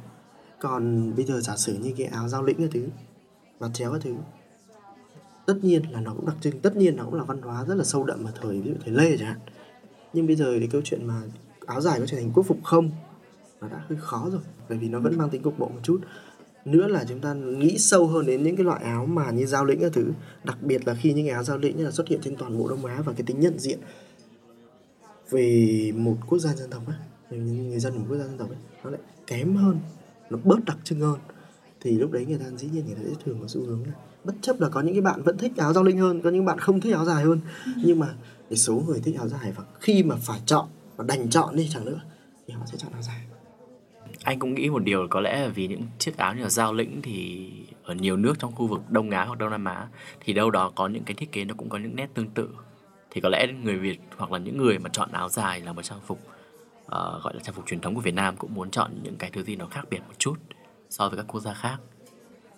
Còn 0.61 1.12
bây 1.16 1.24
giờ 1.24 1.40
giả 1.40 1.57
sử 1.57 1.74
như 1.74 1.92
cái 1.96 2.07
áo 2.07 2.29
giao 2.29 2.42
lĩnh 2.42 2.57
cái 2.57 2.68
thứ 2.72 2.87
và 3.59 3.68
chéo 3.74 3.90
cái 3.90 4.00
thứ 4.05 4.14
tất 5.46 5.55
nhiên 5.62 5.83
là 5.90 6.00
nó 6.00 6.14
cũng 6.14 6.26
đặc 6.26 6.37
trưng 6.40 6.61
tất 6.61 6.76
nhiên 6.76 6.96
nó 6.96 7.05
cũng 7.05 7.14
là 7.14 7.24
văn 7.24 7.42
hóa 7.42 7.64
rất 7.64 7.74
là 7.74 7.85
sâu 7.85 8.05
đậm 8.05 8.24
ở 8.24 8.33
thời 8.40 8.61
ví 8.61 8.70
dụ 8.70 8.76
thời 8.85 8.94
Lê 8.94 9.16
chẳng 9.16 9.29
hạn. 9.29 9.38
Nhưng 10.12 10.26
bây 10.26 10.37
giờ 10.37 10.57
thì 10.61 10.66
câu 10.66 10.81
chuyện 10.85 11.07
mà 11.07 11.22
áo 11.66 11.81
dài 11.81 12.00
có 12.00 12.07
trở 12.07 12.16
thành 12.16 12.33
quốc 12.35 12.46
phục 12.46 12.59
không 12.64 12.90
nó 13.61 13.69
đã 13.69 13.85
hơi 13.88 13.99
khó 14.01 14.29
rồi, 14.33 14.40
bởi 14.69 14.79
vì 14.79 14.88
nó 14.88 15.01
vẫn 15.01 15.19
mang 15.19 15.31
tính 15.31 15.42
cục 15.42 15.59
bộ 15.59 15.69
một 15.69 15.81
chút. 15.83 16.01
Nữa 16.64 16.87
là 16.87 17.05
chúng 17.09 17.21
ta 17.21 17.35
nghĩ 17.35 17.79
sâu 17.79 18.07
hơn 18.07 18.27
đến 18.27 18.42
những 18.42 18.57
cái 18.57 18.64
loại 18.64 18.85
áo 18.85 19.07
mà 19.07 19.31
như 19.31 19.47
giao 19.47 19.64
lĩnh 19.64 19.81
các 19.81 19.92
thứ, 19.92 20.12
đặc 20.45 20.62
biệt 20.62 20.87
là 20.87 20.95
khi 20.95 21.12
những 21.12 21.27
cái 21.27 21.35
áo 21.35 21.45
giao 21.45 21.59
lĩnh 21.59 21.85
là 21.85 21.90
xuất 21.90 22.09
hiện 22.09 22.21
trên 22.23 22.37
toàn 22.37 22.59
bộ 22.59 22.69
đông 22.69 22.85
á 22.85 23.03
và 23.05 23.12
cái 23.12 23.23
tính 23.27 23.40
nhận 23.40 23.59
diện 23.59 23.79
về 25.31 25.92
một 25.97 26.16
quốc 26.29 26.38
gia 26.38 26.55
dân 26.55 26.71
tộc 26.71 26.83
ấy 26.87 26.97
người 27.40 27.79
dân 27.79 27.92
của 27.92 27.99
một 27.99 28.07
quốc 28.09 28.19
gia 28.19 28.25
dân 28.25 28.38
tộc 28.38 28.49
ấy, 28.49 28.59
nó 28.85 28.90
lại 28.90 29.01
kém 29.27 29.57
hơn, 29.57 29.79
nó 30.31 30.38
bớt 30.45 30.64
đặc 30.64 30.79
trưng 30.85 31.01
hơn. 31.01 31.19
Thì 31.81 31.99
lúc 31.99 32.11
đấy 32.11 32.27
người 32.27 32.38
ta 32.38 32.45
dĩ 32.57 32.69
nhiên 32.73 32.87
người 32.87 32.95
ta 32.95 33.01
sẽ 33.05 33.14
thường 33.25 33.38
có 33.40 33.49
xu 33.49 33.61
hướng 33.61 33.87
là 33.87 33.92
bất 34.25 34.35
chấp 34.42 34.61
là 34.61 34.69
có 34.69 34.81
những 34.81 34.95
cái 34.95 35.01
bạn 35.01 35.23
vẫn 35.23 35.38
thích 35.38 35.53
áo 35.57 35.73
giao 35.73 35.85
linh 35.85 35.99
hơn, 35.99 36.23
có 36.23 36.31
những 36.31 36.45
bạn 36.45 36.59
không 36.59 36.81
thích 36.81 36.95
áo 36.95 37.05
dài 37.05 37.25
hơn. 37.25 37.40
Nhưng 37.77 37.99
mà 37.99 38.14
cái 38.51 38.57
số 38.57 38.83
người 38.87 39.01
thích 39.01 39.16
áo 39.16 39.29
dài 39.29 39.53
và 39.57 39.64
khi 39.81 40.03
mà 40.03 40.16
phải 40.16 40.40
chọn 40.47 40.66
và 40.97 41.05
đành 41.09 41.31
chọn 41.31 41.57
đi 41.57 41.69
chẳng 41.73 41.85
nữa 41.85 42.01
thì 42.47 42.55
họ 42.55 42.62
sẽ 42.66 42.79
chọn 42.79 42.92
áo 42.92 43.03
dài 43.03 43.27
anh 44.27 44.39
cũng 44.39 44.55
nghĩ 44.55 44.71
một 44.71 44.85
điều 44.85 45.07
có 45.11 45.21
lẽ 45.21 45.43
là 45.43 45.49
vì 45.49 45.67
những 45.67 45.83
chiếc 45.99 46.17
áo 46.17 46.35
như 46.35 46.43
là 46.43 46.49
giao 46.49 46.73
lĩnh 46.73 47.03
thì 47.03 47.51
ở 47.83 47.95
nhiều 47.95 48.17
nước 48.17 48.35
trong 48.39 48.53
khu 48.55 48.67
vực 48.67 48.81
Đông 48.89 49.11
Á 49.11 49.25
hoặc 49.25 49.39
Đông 49.39 49.51
Nam 49.51 49.65
Á 49.65 49.87
thì 50.21 50.33
đâu 50.33 50.51
đó 50.51 50.73
có 50.75 50.89
những 50.89 51.05
cái 51.05 51.15
thiết 51.15 51.33
kế 51.33 51.45
nó 51.45 51.55
cũng 51.59 51.69
có 51.69 51.79
những 51.79 51.97
nét 51.97 52.09
tương 52.15 52.31
tự 52.31 52.49
thì 53.11 53.21
có 53.21 53.29
lẽ 53.29 53.47
người 53.62 53.77
Việt 53.77 54.01
hoặc 54.17 54.33
là 54.33 54.39
những 54.39 54.57
người 54.57 54.79
mà 54.79 54.91
chọn 54.93 55.12
áo 55.12 55.29
dài 55.29 55.61
là 55.61 55.73
một 55.73 55.83
trang 55.83 56.01
phục 56.07 56.19
uh, 56.85 56.93
gọi 57.23 57.35
là 57.35 57.41
trang 57.43 57.55
phục 57.55 57.67
truyền 57.67 57.81
thống 57.81 57.95
của 57.95 58.01
Việt 58.01 58.15
Nam 58.15 58.37
cũng 58.37 58.55
muốn 58.55 58.71
chọn 58.71 58.91
những 59.03 59.17
cái 59.17 59.31
thứ 59.31 59.43
gì 59.43 59.57
nó 59.57 59.67
khác 59.67 59.85
biệt 59.91 59.99
một 59.99 60.15
chút 60.19 60.37
so 60.91 61.09
với 61.09 61.17
các 61.17 61.27
quốc 61.29 61.41
gia 61.41 61.55
khác. 61.55 61.77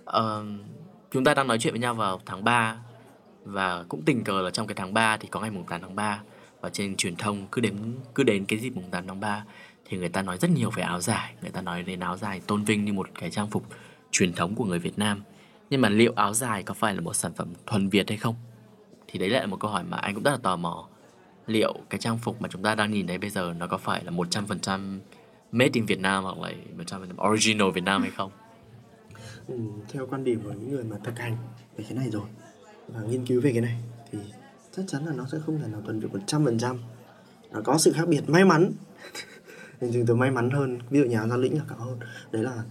Uh, 0.04 0.46
chúng 1.11 1.24
ta 1.24 1.35
đang 1.35 1.46
nói 1.46 1.59
chuyện 1.59 1.72
với 1.72 1.81
nhau 1.81 1.94
vào 1.94 2.20
tháng 2.26 2.44
3 2.44 2.76
và 3.44 3.85
cũng 3.88 4.02
tình 4.02 4.24
cờ 4.24 4.42
là 4.42 4.50
trong 4.50 4.66
cái 4.66 4.74
tháng 4.74 4.94
3 4.94 5.16
thì 5.16 5.28
có 5.28 5.40
ngày 5.40 5.50
mùng 5.50 5.64
8 5.64 5.81
tháng 5.81 5.96
3 5.96 6.20
và 6.61 6.68
trên 6.68 6.96
truyền 6.96 7.16
thông 7.16 7.46
cứ 7.52 7.61
đến 7.61 7.74
cứ 8.14 8.22
đến 8.22 8.44
cái 8.44 8.59
dịp 8.59 8.70
mùng 8.70 8.90
8 8.90 9.07
tháng 9.07 9.20
3 9.20 9.44
thì 9.88 9.98
người 9.98 10.09
ta 10.09 10.22
nói 10.22 10.38
rất 10.38 10.51
nhiều 10.51 10.70
về 10.70 10.83
áo 10.83 11.01
dài, 11.01 11.35
người 11.42 11.51
ta 11.51 11.61
nói 11.61 11.83
đến 11.83 12.01
áo 12.01 12.16
dài 12.16 12.40
tôn 12.46 12.64
vinh 12.64 12.85
như 12.85 12.92
một 12.92 13.09
cái 13.14 13.31
trang 13.31 13.51
phục 13.51 13.64
truyền 14.11 14.33
thống 14.33 14.55
của 14.55 14.64
người 14.64 14.79
Việt 14.79 14.98
Nam. 14.98 15.22
Nhưng 15.70 15.81
mà 15.81 15.88
liệu 15.88 16.12
áo 16.16 16.35
dài 16.35 16.62
có 16.62 16.74
phải 16.74 16.94
là 16.94 17.01
một 17.01 17.14
sản 17.14 17.33
phẩm 17.37 17.48
thuần 17.66 17.88
Việt 17.88 18.09
hay 18.09 18.18
không? 18.18 18.35
Thì 19.09 19.18
đấy 19.18 19.29
lại 19.29 19.40
là 19.40 19.46
một 19.46 19.61
câu 19.61 19.70
hỏi 19.70 19.85
mà 19.85 19.96
anh 19.96 20.14
cũng 20.14 20.22
rất 20.22 20.31
là 20.31 20.38
tò 20.42 20.57
mò. 20.57 20.88
Liệu 21.46 21.74
cái 21.90 22.01
trang 22.01 22.18
phục 22.18 22.42
mà 22.42 22.48
chúng 22.48 22.62
ta 22.62 22.74
đang 22.74 22.90
nhìn 22.90 23.07
thấy 23.07 23.18
bây 23.18 23.31
giờ 23.31 23.55
nó 23.59 23.66
có 23.66 23.79
phải 23.79 24.05
là 24.05 24.11
100% 24.11 24.98
made 25.53 25.70
in 25.72 25.87
Việt 25.87 26.01
Nam 26.01 26.24
hoặc 26.24 26.38
là 26.38 26.53
100% 26.79 27.31
original 27.31 27.70
Việt 27.70 27.85
Nam 27.85 28.03
hay 28.03 28.11
không? 28.11 28.31
Ừ, 29.46 29.59
theo 29.88 30.07
quan 30.11 30.24
điểm 30.24 30.40
của 30.44 30.51
những 30.51 30.70
người 30.70 30.85
mà 30.85 30.96
thực 31.05 31.18
hành 31.18 31.37
về 31.77 31.85
cái 31.88 31.98
này 31.98 32.11
rồi 32.11 32.27
và 32.88 33.01
nghiên 33.01 33.27
cứu 33.27 33.40
về 33.40 33.53
cái 33.53 33.61
này 33.61 33.79
thì 34.12 34.18
chắc 34.77 34.83
chắn 34.88 35.07
là 35.07 35.12
nó 35.12 35.27
sẽ 35.33 35.38
không 35.46 35.59
thể 35.59 35.68
nào 35.68 35.81
thuần 35.85 36.01
Việt 36.01 36.09
100%. 36.27 36.77
Nó 37.51 37.61
có 37.64 37.79
sự 37.79 37.92
khác 37.92 38.09
biệt 38.09 38.29
may 38.29 38.44
mắn 38.44 38.72
nên 39.80 39.90
chúng 39.92 40.06
tôi 40.06 40.16
may 40.16 40.30
mắn 40.30 40.50
hơn. 40.50 40.78
Ví 40.90 40.98
dụ 40.98 41.04
nhà 41.04 41.26
gia 41.26 41.36
lĩnh 41.36 41.54
là 41.54 41.64
cao 41.68 41.78
hơn. 41.78 41.98
Đấy 42.32 42.42
là 42.42 42.62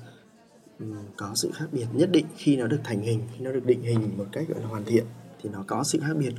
ừ, 0.80 0.86
có 1.18 1.32
sự 1.36 1.52
khác 1.54 1.66
biệt 1.72 1.86
nhất 1.94 2.10
định 2.12 2.26
khi 2.38 2.58
nó 2.58 2.68
được 2.68 2.80
thành 2.84 3.02
hình. 3.02 3.22
Khi 3.34 3.44
nó 3.44 3.52
được 3.52 3.66
định 3.66 3.82
hình 3.82 4.18
một 4.18 4.26
cách, 4.32 4.46
gọi 4.50 4.62
là, 4.62 4.68
hoàn 4.68 4.86
thiện 4.86 5.06
thì 5.42 5.50
nó 5.50 5.64
có 5.68 5.84
sự 5.84 6.00
khác 6.02 6.14
biệt. 6.18 6.34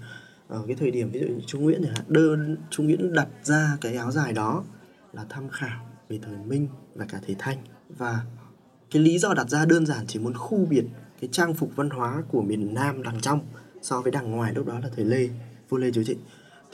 Ở 0.48 0.64
cái 0.66 0.76
thời 0.76 0.90
điểm 0.90 1.10
ví 1.10 1.20
dụ 1.20 1.26
như 1.26 1.40
Trung 1.46 1.62
Nguyễn 1.62 1.80
chẳng 1.84 1.94
hạn, 1.94 2.04
đơn, 2.08 2.56
Trung 2.70 2.86
Nguyễn 2.86 3.12
đặt 3.12 3.28
ra 3.42 3.78
cái 3.80 3.94
áo 3.94 4.10
dài 4.10 4.32
đó 4.32 4.64
là 5.12 5.24
tham 5.28 5.48
khảo 5.48 5.86
về 6.08 6.18
thời 6.22 6.36
Minh 6.36 6.68
và 6.94 7.06
cả 7.08 7.20
thời 7.26 7.36
Thanh. 7.38 7.58
Và 7.88 8.20
cái 8.90 9.02
lý 9.02 9.18
do 9.18 9.34
đặt 9.34 9.50
ra 9.50 9.64
đơn 9.64 9.86
giản 9.86 10.06
chỉ 10.06 10.18
muốn 10.18 10.34
khu 10.34 10.66
biệt 10.70 10.84
cái 11.20 11.28
trang 11.32 11.54
phục 11.54 11.76
văn 11.76 11.90
hóa 11.90 12.22
của 12.28 12.42
miền 12.42 12.74
Nam 12.74 13.02
đằng 13.02 13.20
trong 13.20 13.40
so 13.82 14.00
với 14.00 14.12
đằng 14.12 14.30
ngoài, 14.30 14.54
lúc 14.54 14.66
đó 14.66 14.80
là 14.82 14.88
thời 14.96 15.04
Lê, 15.04 15.28
vua 15.68 15.78
Lê 15.78 15.90
Chúa 15.90 16.02
Trịnh. 16.04 16.18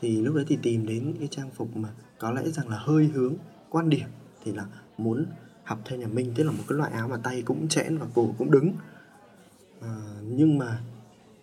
Thì 0.00 0.22
lúc 0.22 0.34
đấy 0.34 0.44
thì 0.48 0.58
tìm 0.62 0.86
đến 0.86 1.14
cái 1.18 1.28
trang 1.30 1.50
phục 1.50 1.76
mà 1.76 1.88
có 2.18 2.30
lẽ 2.30 2.42
rằng 2.50 2.68
là 2.68 2.76
hơi 2.78 3.10
hướng 3.14 3.34
quan 3.74 3.90
điểm 3.90 4.08
thì 4.44 4.52
là 4.52 4.66
muốn 4.98 5.26
học 5.64 5.78
theo 5.84 5.98
nhà 5.98 6.06
Minh 6.06 6.32
tức 6.36 6.44
là 6.44 6.52
một 6.52 6.64
cái 6.68 6.78
loại 6.78 6.92
áo 6.92 7.08
mà 7.08 7.16
tay 7.16 7.42
cũng 7.42 7.68
chẽn 7.68 7.98
và 7.98 8.06
cổ 8.14 8.34
cũng 8.38 8.50
đứng. 8.50 8.72
À, 9.80 9.96
nhưng 10.22 10.58
mà 10.58 10.80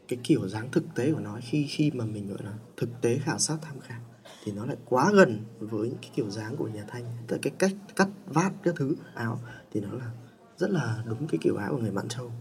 cái 0.07 0.19
kiểu 0.23 0.47
dáng 0.47 0.71
thực 0.71 0.83
tế 0.95 1.13
của 1.13 1.19
nó 1.19 1.39
khi 1.41 1.67
khi 1.69 1.91
mà 1.91 2.05
mình 2.05 2.27
gọi 2.29 2.37
là 2.43 2.53
thực 2.77 3.01
tế 3.01 3.17
khảo 3.17 3.39
sát 3.39 3.57
tham 3.61 3.79
khảo 3.79 3.99
thì 4.43 4.51
nó 4.51 4.65
lại 4.65 4.77
quá 4.85 5.11
gần 5.13 5.39
với 5.59 5.89
những 5.89 5.97
cái 6.01 6.11
kiểu 6.15 6.29
dáng 6.29 6.55
của 6.55 6.67
nhà 6.67 6.85
Thanh. 6.87 7.03
Tức 7.27 7.37
cái 7.41 7.53
cách 7.59 7.71
cắt 7.95 8.07
vát 8.25 8.51
các 8.63 8.75
thứ 8.77 8.95
áo 9.13 9.39
thì 9.71 9.81
nó 9.81 9.93
là 9.93 10.11
rất 10.57 10.69
là 10.69 11.03
đúng 11.05 11.27
cái 11.27 11.39
kiểu 11.41 11.55
áo 11.55 11.71
của 11.71 11.77
người 11.77 11.91
Mãn 11.91 12.07
Châu. 12.07 12.31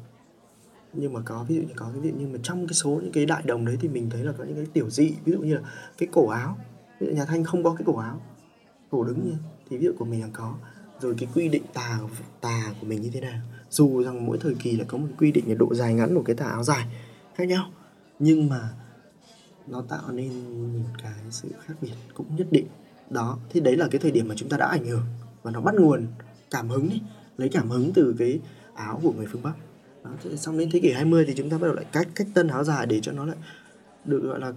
Nhưng 0.93 1.13
mà 1.13 1.21
có 1.25 1.45
ví 1.49 1.57
dụ 1.57 1.63
như 1.63 1.75
có 1.77 1.91
cái 1.93 2.01
ví 2.01 2.11
dụ 2.11 2.17
như 2.17 2.27
mà 2.27 2.39
trong 2.43 2.67
cái 2.67 2.75
số 2.75 2.91
những 2.91 3.13
cái 3.13 3.27
đại 3.27 3.43
đồng 3.47 3.65
đấy 3.65 3.79
thì 3.81 3.89
mình 3.89 4.11
thấy 4.11 4.25
là 4.25 4.33
có 4.39 4.45
những 4.45 4.57
cái 4.57 4.67
tiểu 4.73 4.91
dị 4.91 5.15
ví 5.25 5.33
dụ 5.33 5.41
như 5.41 5.55
là 5.55 5.63
cái 5.99 6.09
cổ 6.13 6.29
áo. 6.29 6.59
Ví 7.01 7.07
dụ 7.07 7.13
nhà 7.13 7.25
Thanh 7.25 7.45
không 7.45 7.63
có 7.65 7.75
cái 7.75 7.85
cổ 7.87 7.97
áo 7.97 8.21
cổ 8.91 9.05
đứng 9.05 9.25
như 9.25 9.35
thì 9.71 9.77
ví 9.77 9.85
dụ 9.85 9.93
của 9.99 10.05
mình 10.05 10.21
là 10.21 10.29
có 10.33 10.55
rồi 11.01 11.15
cái 11.19 11.29
quy 11.35 11.49
định 11.49 11.63
tà 11.75 12.01
tà 12.41 12.75
của 12.81 12.87
mình 12.87 13.03
như 13.03 13.11
thế 13.11 13.21
nào. 13.21 13.41
Dù 13.71 14.03
rằng 14.03 14.27
mỗi 14.27 14.39
thời 14.41 14.55
kỳ 14.55 14.77
là 14.77 14.85
có 14.85 14.99
một 14.99 15.09
quy 15.19 15.33
định 15.33 15.45
về 15.47 15.55
độ 15.55 15.75
dài 15.75 15.95
ngắn 15.95 16.15
của 16.15 16.23
cái 16.23 16.37
tà 16.37 16.47
áo 16.47 16.65
dài 16.65 16.87
khác 17.35 17.45
nhau 17.45 17.71
nhưng 18.19 18.49
mà 18.49 18.71
nó 19.67 19.83
tạo 19.89 20.13
nên 20.13 20.33
một 20.83 20.89
cái 21.03 21.13
sự 21.31 21.49
khác 21.67 21.75
biệt 21.81 21.93
cũng 22.15 22.37
nhất 22.37 22.47
định. 22.51 22.67
Đó 23.11 23.39
thì 23.51 23.61
đấy 23.61 23.77
là 23.77 23.89
cái 23.91 23.99
thời 23.99 24.11
điểm 24.11 24.29
mà 24.29 24.35
chúng 24.39 24.49
ta 24.49 24.57
đã 24.57 24.67
ảnh 24.67 24.85
hưởng 24.85 25.05
và 25.43 25.51
nó 25.51 25.61
bắt 25.61 25.75
nguồn 25.75 26.07
cảm 26.51 26.69
hứng 26.69 26.89
ấy, 26.89 27.01
lấy 27.37 27.49
cảm 27.49 27.71
hứng 27.71 27.93
từ 27.95 28.15
cái 28.19 28.41
áo 28.75 29.01
của 29.03 29.13
người 29.13 29.27
phương 29.33 29.43
Bắc. 29.43 29.53
Đó, 30.05 30.11
xong 30.37 30.59
đến 30.59 30.71
thế 30.73 30.81
kỷ 30.81 30.93
20 30.93 31.25
thì 31.27 31.35
chúng 31.37 31.51
ta 31.51 31.59
bắt 31.59 31.67
đầu 31.67 31.75
lại 31.75 31.85
cách 31.93 32.09
cách 32.15 32.27
tân 32.35 32.49
áo 32.49 32.65
dài 32.65 32.87
để 32.87 33.01
cho 33.01 33.13
nó 33.13 33.25
lại 33.25 33.37
được 34.05 34.21
gọi 34.23 34.41
là 34.41 34.53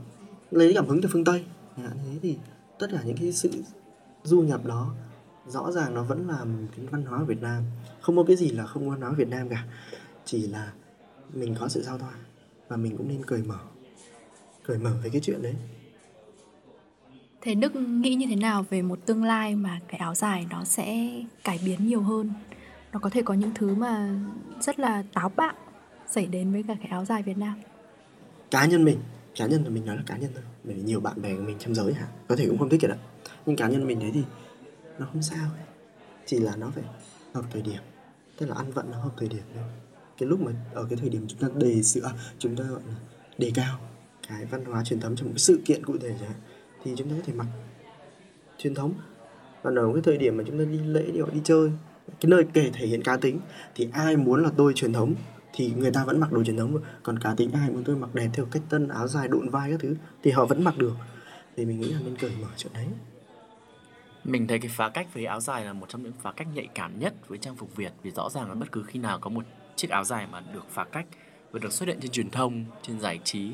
lấy 0.51 0.73
cảm 0.75 0.87
hứng 0.87 1.01
từ 1.01 1.09
phương 1.11 1.23
Tây. 1.23 1.43
Thế 1.77 2.19
thì 2.21 2.37
tất 2.79 2.87
cả 2.91 3.01
những 3.05 3.17
cái 3.17 3.31
sự 3.31 3.51
du 4.23 4.41
nhập 4.41 4.65
đó 4.65 4.93
rõ 5.47 5.71
ràng 5.71 5.93
nó 5.93 6.03
vẫn 6.03 6.27
là 6.27 6.45
cái 6.75 6.85
văn 6.85 7.05
hóa 7.05 7.23
Việt 7.23 7.41
Nam 7.41 7.63
không 8.01 8.15
có 8.15 8.23
cái 8.27 8.35
gì 8.35 8.49
là 8.49 8.65
không 8.65 8.89
văn 8.89 9.01
hóa 9.01 9.11
Việt 9.11 9.27
Nam 9.27 9.49
cả 9.49 9.65
chỉ 10.25 10.47
là 10.47 10.73
mình 11.33 11.55
có 11.59 11.67
sự 11.67 11.81
giao 11.81 11.97
thoa 11.97 12.13
và 12.67 12.77
mình 12.77 12.97
cũng 12.97 13.07
nên 13.07 13.25
cởi 13.25 13.43
mở 13.43 13.59
cởi 14.63 14.77
mở 14.77 14.91
về 15.03 15.09
cái 15.09 15.21
chuyện 15.21 15.41
đấy 15.41 15.55
Thế 17.41 17.55
Đức 17.55 17.75
nghĩ 17.75 18.15
như 18.15 18.25
thế 18.29 18.35
nào 18.35 18.65
về 18.69 18.81
một 18.81 18.99
tương 19.05 19.23
lai 19.23 19.55
mà 19.55 19.79
cái 19.87 19.99
áo 19.99 20.15
dài 20.15 20.45
nó 20.49 20.63
sẽ 20.63 21.09
cải 21.43 21.59
biến 21.65 21.87
nhiều 21.87 22.01
hơn? 22.01 22.33
Nó 22.93 22.99
có 22.99 23.09
thể 23.09 23.21
có 23.21 23.33
những 23.33 23.51
thứ 23.55 23.75
mà 23.75 24.19
rất 24.61 24.79
là 24.79 25.03
táo 25.13 25.31
bạo 25.35 25.53
xảy 26.09 26.25
đến 26.25 26.51
với 26.51 26.63
cả 26.67 26.75
cái 26.79 26.87
áo 26.87 27.05
dài 27.05 27.23
Việt 27.23 27.37
Nam. 27.37 27.53
Cá 28.51 28.65
nhân 28.65 28.85
mình, 28.85 28.97
cá 29.35 29.45
nhân 29.45 29.63
là 29.63 29.69
mình 29.69 29.85
nói 29.85 29.95
là 29.95 30.03
cá 30.05 30.17
nhân 30.17 30.31
thôi. 30.33 30.43
Bởi 30.63 30.75
vì 30.75 30.81
nhiều 30.81 30.99
bạn 30.99 31.21
bè 31.21 31.35
của 31.35 31.41
mình 31.41 31.57
trong 31.59 31.75
giới 31.75 31.93
hả, 31.93 32.07
có 32.27 32.35
thể 32.35 32.47
cũng 32.47 32.57
không 32.57 32.69
thích 32.69 32.79
cái 32.81 32.89
đó. 32.89 32.95
Nhưng 33.45 33.55
cá 33.55 33.67
nhân 33.67 33.87
mình 33.87 33.99
thấy 33.99 34.11
thì 34.13 34.23
nó 34.99 35.05
không 35.05 35.21
sao. 35.21 35.49
Ấy. 35.57 35.65
chỉ 36.25 36.39
là 36.39 36.55
nó 36.55 36.71
phải 36.75 36.83
hợp 37.33 37.45
thời 37.51 37.61
điểm. 37.61 37.81
Tức 38.37 38.45
là 38.49 38.55
ăn 38.55 38.71
vận 38.71 38.91
nó 38.91 38.97
hợp 38.97 39.11
thời 39.17 39.29
điểm 39.29 39.43
thôi. 39.55 39.63
Cái 40.17 40.29
lúc 40.29 40.41
mà 40.41 40.51
ở 40.73 40.85
cái 40.89 40.97
thời 40.97 41.09
điểm 41.09 41.25
chúng 41.27 41.39
ta 41.39 41.47
đề 41.55 41.83
sự 41.83 42.01
à, 42.01 42.11
chúng 42.39 42.55
ta 42.55 42.63
gọi 42.63 42.81
là 42.87 42.95
đề 43.37 43.51
cao 43.55 43.79
cái 44.27 44.45
văn 44.45 44.65
hóa 44.65 44.83
truyền 44.83 44.99
thống 44.99 45.15
trong 45.15 45.27
một 45.27 45.31
cái 45.33 45.39
sự 45.39 45.61
kiện 45.65 45.85
cụ 45.85 45.97
thể 45.97 46.09
chẳng 46.19 46.29
hạn, 46.29 46.39
thì 46.83 46.91
chúng 46.97 47.09
ta 47.09 47.15
có 47.15 47.21
thể 47.25 47.33
mặc 47.33 47.47
truyền 48.57 48.75
thống. 48.75 48.93
Còn 49.63 49.75
ở 49.75 49.89
cái 49.93 50.01
thời 50.03 50.17
điểm 50.17 50.37
mà 50.37 50.43
chúng 50.47 50.59
ta 50.59 50.65
đi 50.65 50.77
lễ, 50.77 51.11
đi 51.11 51.19
đi 51.33 51.41
chơi, 51.43 51.71
cái 52.07 52.29
nơi 52.29 52.45
kể 52.53 52.71
thể 52.73 52.87
hiện 52.87 53.03
cá 53.03 53.17
tính, 53.17 53.39
thì 53.75 53.89
ai 53.93 54.17
muốn 54.17 54.43
là 54.43 54.49
tôi 54.57 54.73
truyền 54.75 54.93
thống 54.93 55.15
thì 55.53 55.73
người 55.77 55.91
ta 55.91 56.05
vẫn 56.05 56.19
mặc 56.19 56.31
đồ 56.31 56.43
truyền 56.43 56.57
thống 56.57 56.77
còn 57.03 57.19
cá 57.19 57.33
tính 57.37 57.51
ai 57.51 57.69
muốn 57.69 57.83
tôi 57.83 57.95
mặc 57.95 58.15
đẹp 58.15 58.29
theo 58.33 58.45
cách 58.45 58.63
tân 58.69 58.87
áo 58.87 59.07
dài 59.07 59.27
độn 59.27 59.49
vai 59.49 59.71
các 59.71 59.79
thứ 59.79 59.95
thì 60.23 60.31
họ 60.31 60.45
vẫn 60.45 60.63
mặc 60.63 60.77
được. 60.77 60.93
Thì 61.55 61.65
mình 61.65 61.79
nghĩ 61.79 61.91
là 61.91 61.99
nên 62.05 62.17
cởi 62.17 62.31
mở 62.41 62.47
chuyện 62.57 62.73
đấy 62.73 62.87
mình 64.23 64.47
thấy 64.47 64.59
cái 64.59 64.71
phá 64.73 64.89
cách 64.89 65.13
với 65.13 65.25
áo 65.25 65.39
dài 65.39 65.65
là 65.65 65.73
một 65.73 65.89
trong 65.89 66.03
những 66.03 66.13
phá 66.21 66.31
cách 66.31 66.47
nhạy 66.53 66.67
cảm 66.75 66.99
nhất 66.99 67.13
với 67.27 67.37
trang 67.37 67.55
phục 67.55 67.75
Việt 67.75 67.91
vì 68.03 68.11
rõ 68.11 68.29
ràng 68.29 68.49
là 68.49 68.55
bất 68.55 68.71
cứ 68.71 68.83
khi 68.83 68.99
nào 68.99 69.19
có 69.19 69.29
một 69.29 69.45
chiếc 69.75 69.89
áo 69.89 70.03
dài 70.03 70.27
mà 70.31 70.41
được 70.53 70.69
phá 70.69 70.83
cách 70.83 71.05
và 71.51 71.59
được 71.59 71.73
xuất 71.73 71.85
hiện 71.85 71.99
trên 72.01 72.11
truyền 72.11 72.29
thông, 72.29 72.65
trên 72.81 72.99
giải 72.99 73.19
trí 73.23 73.51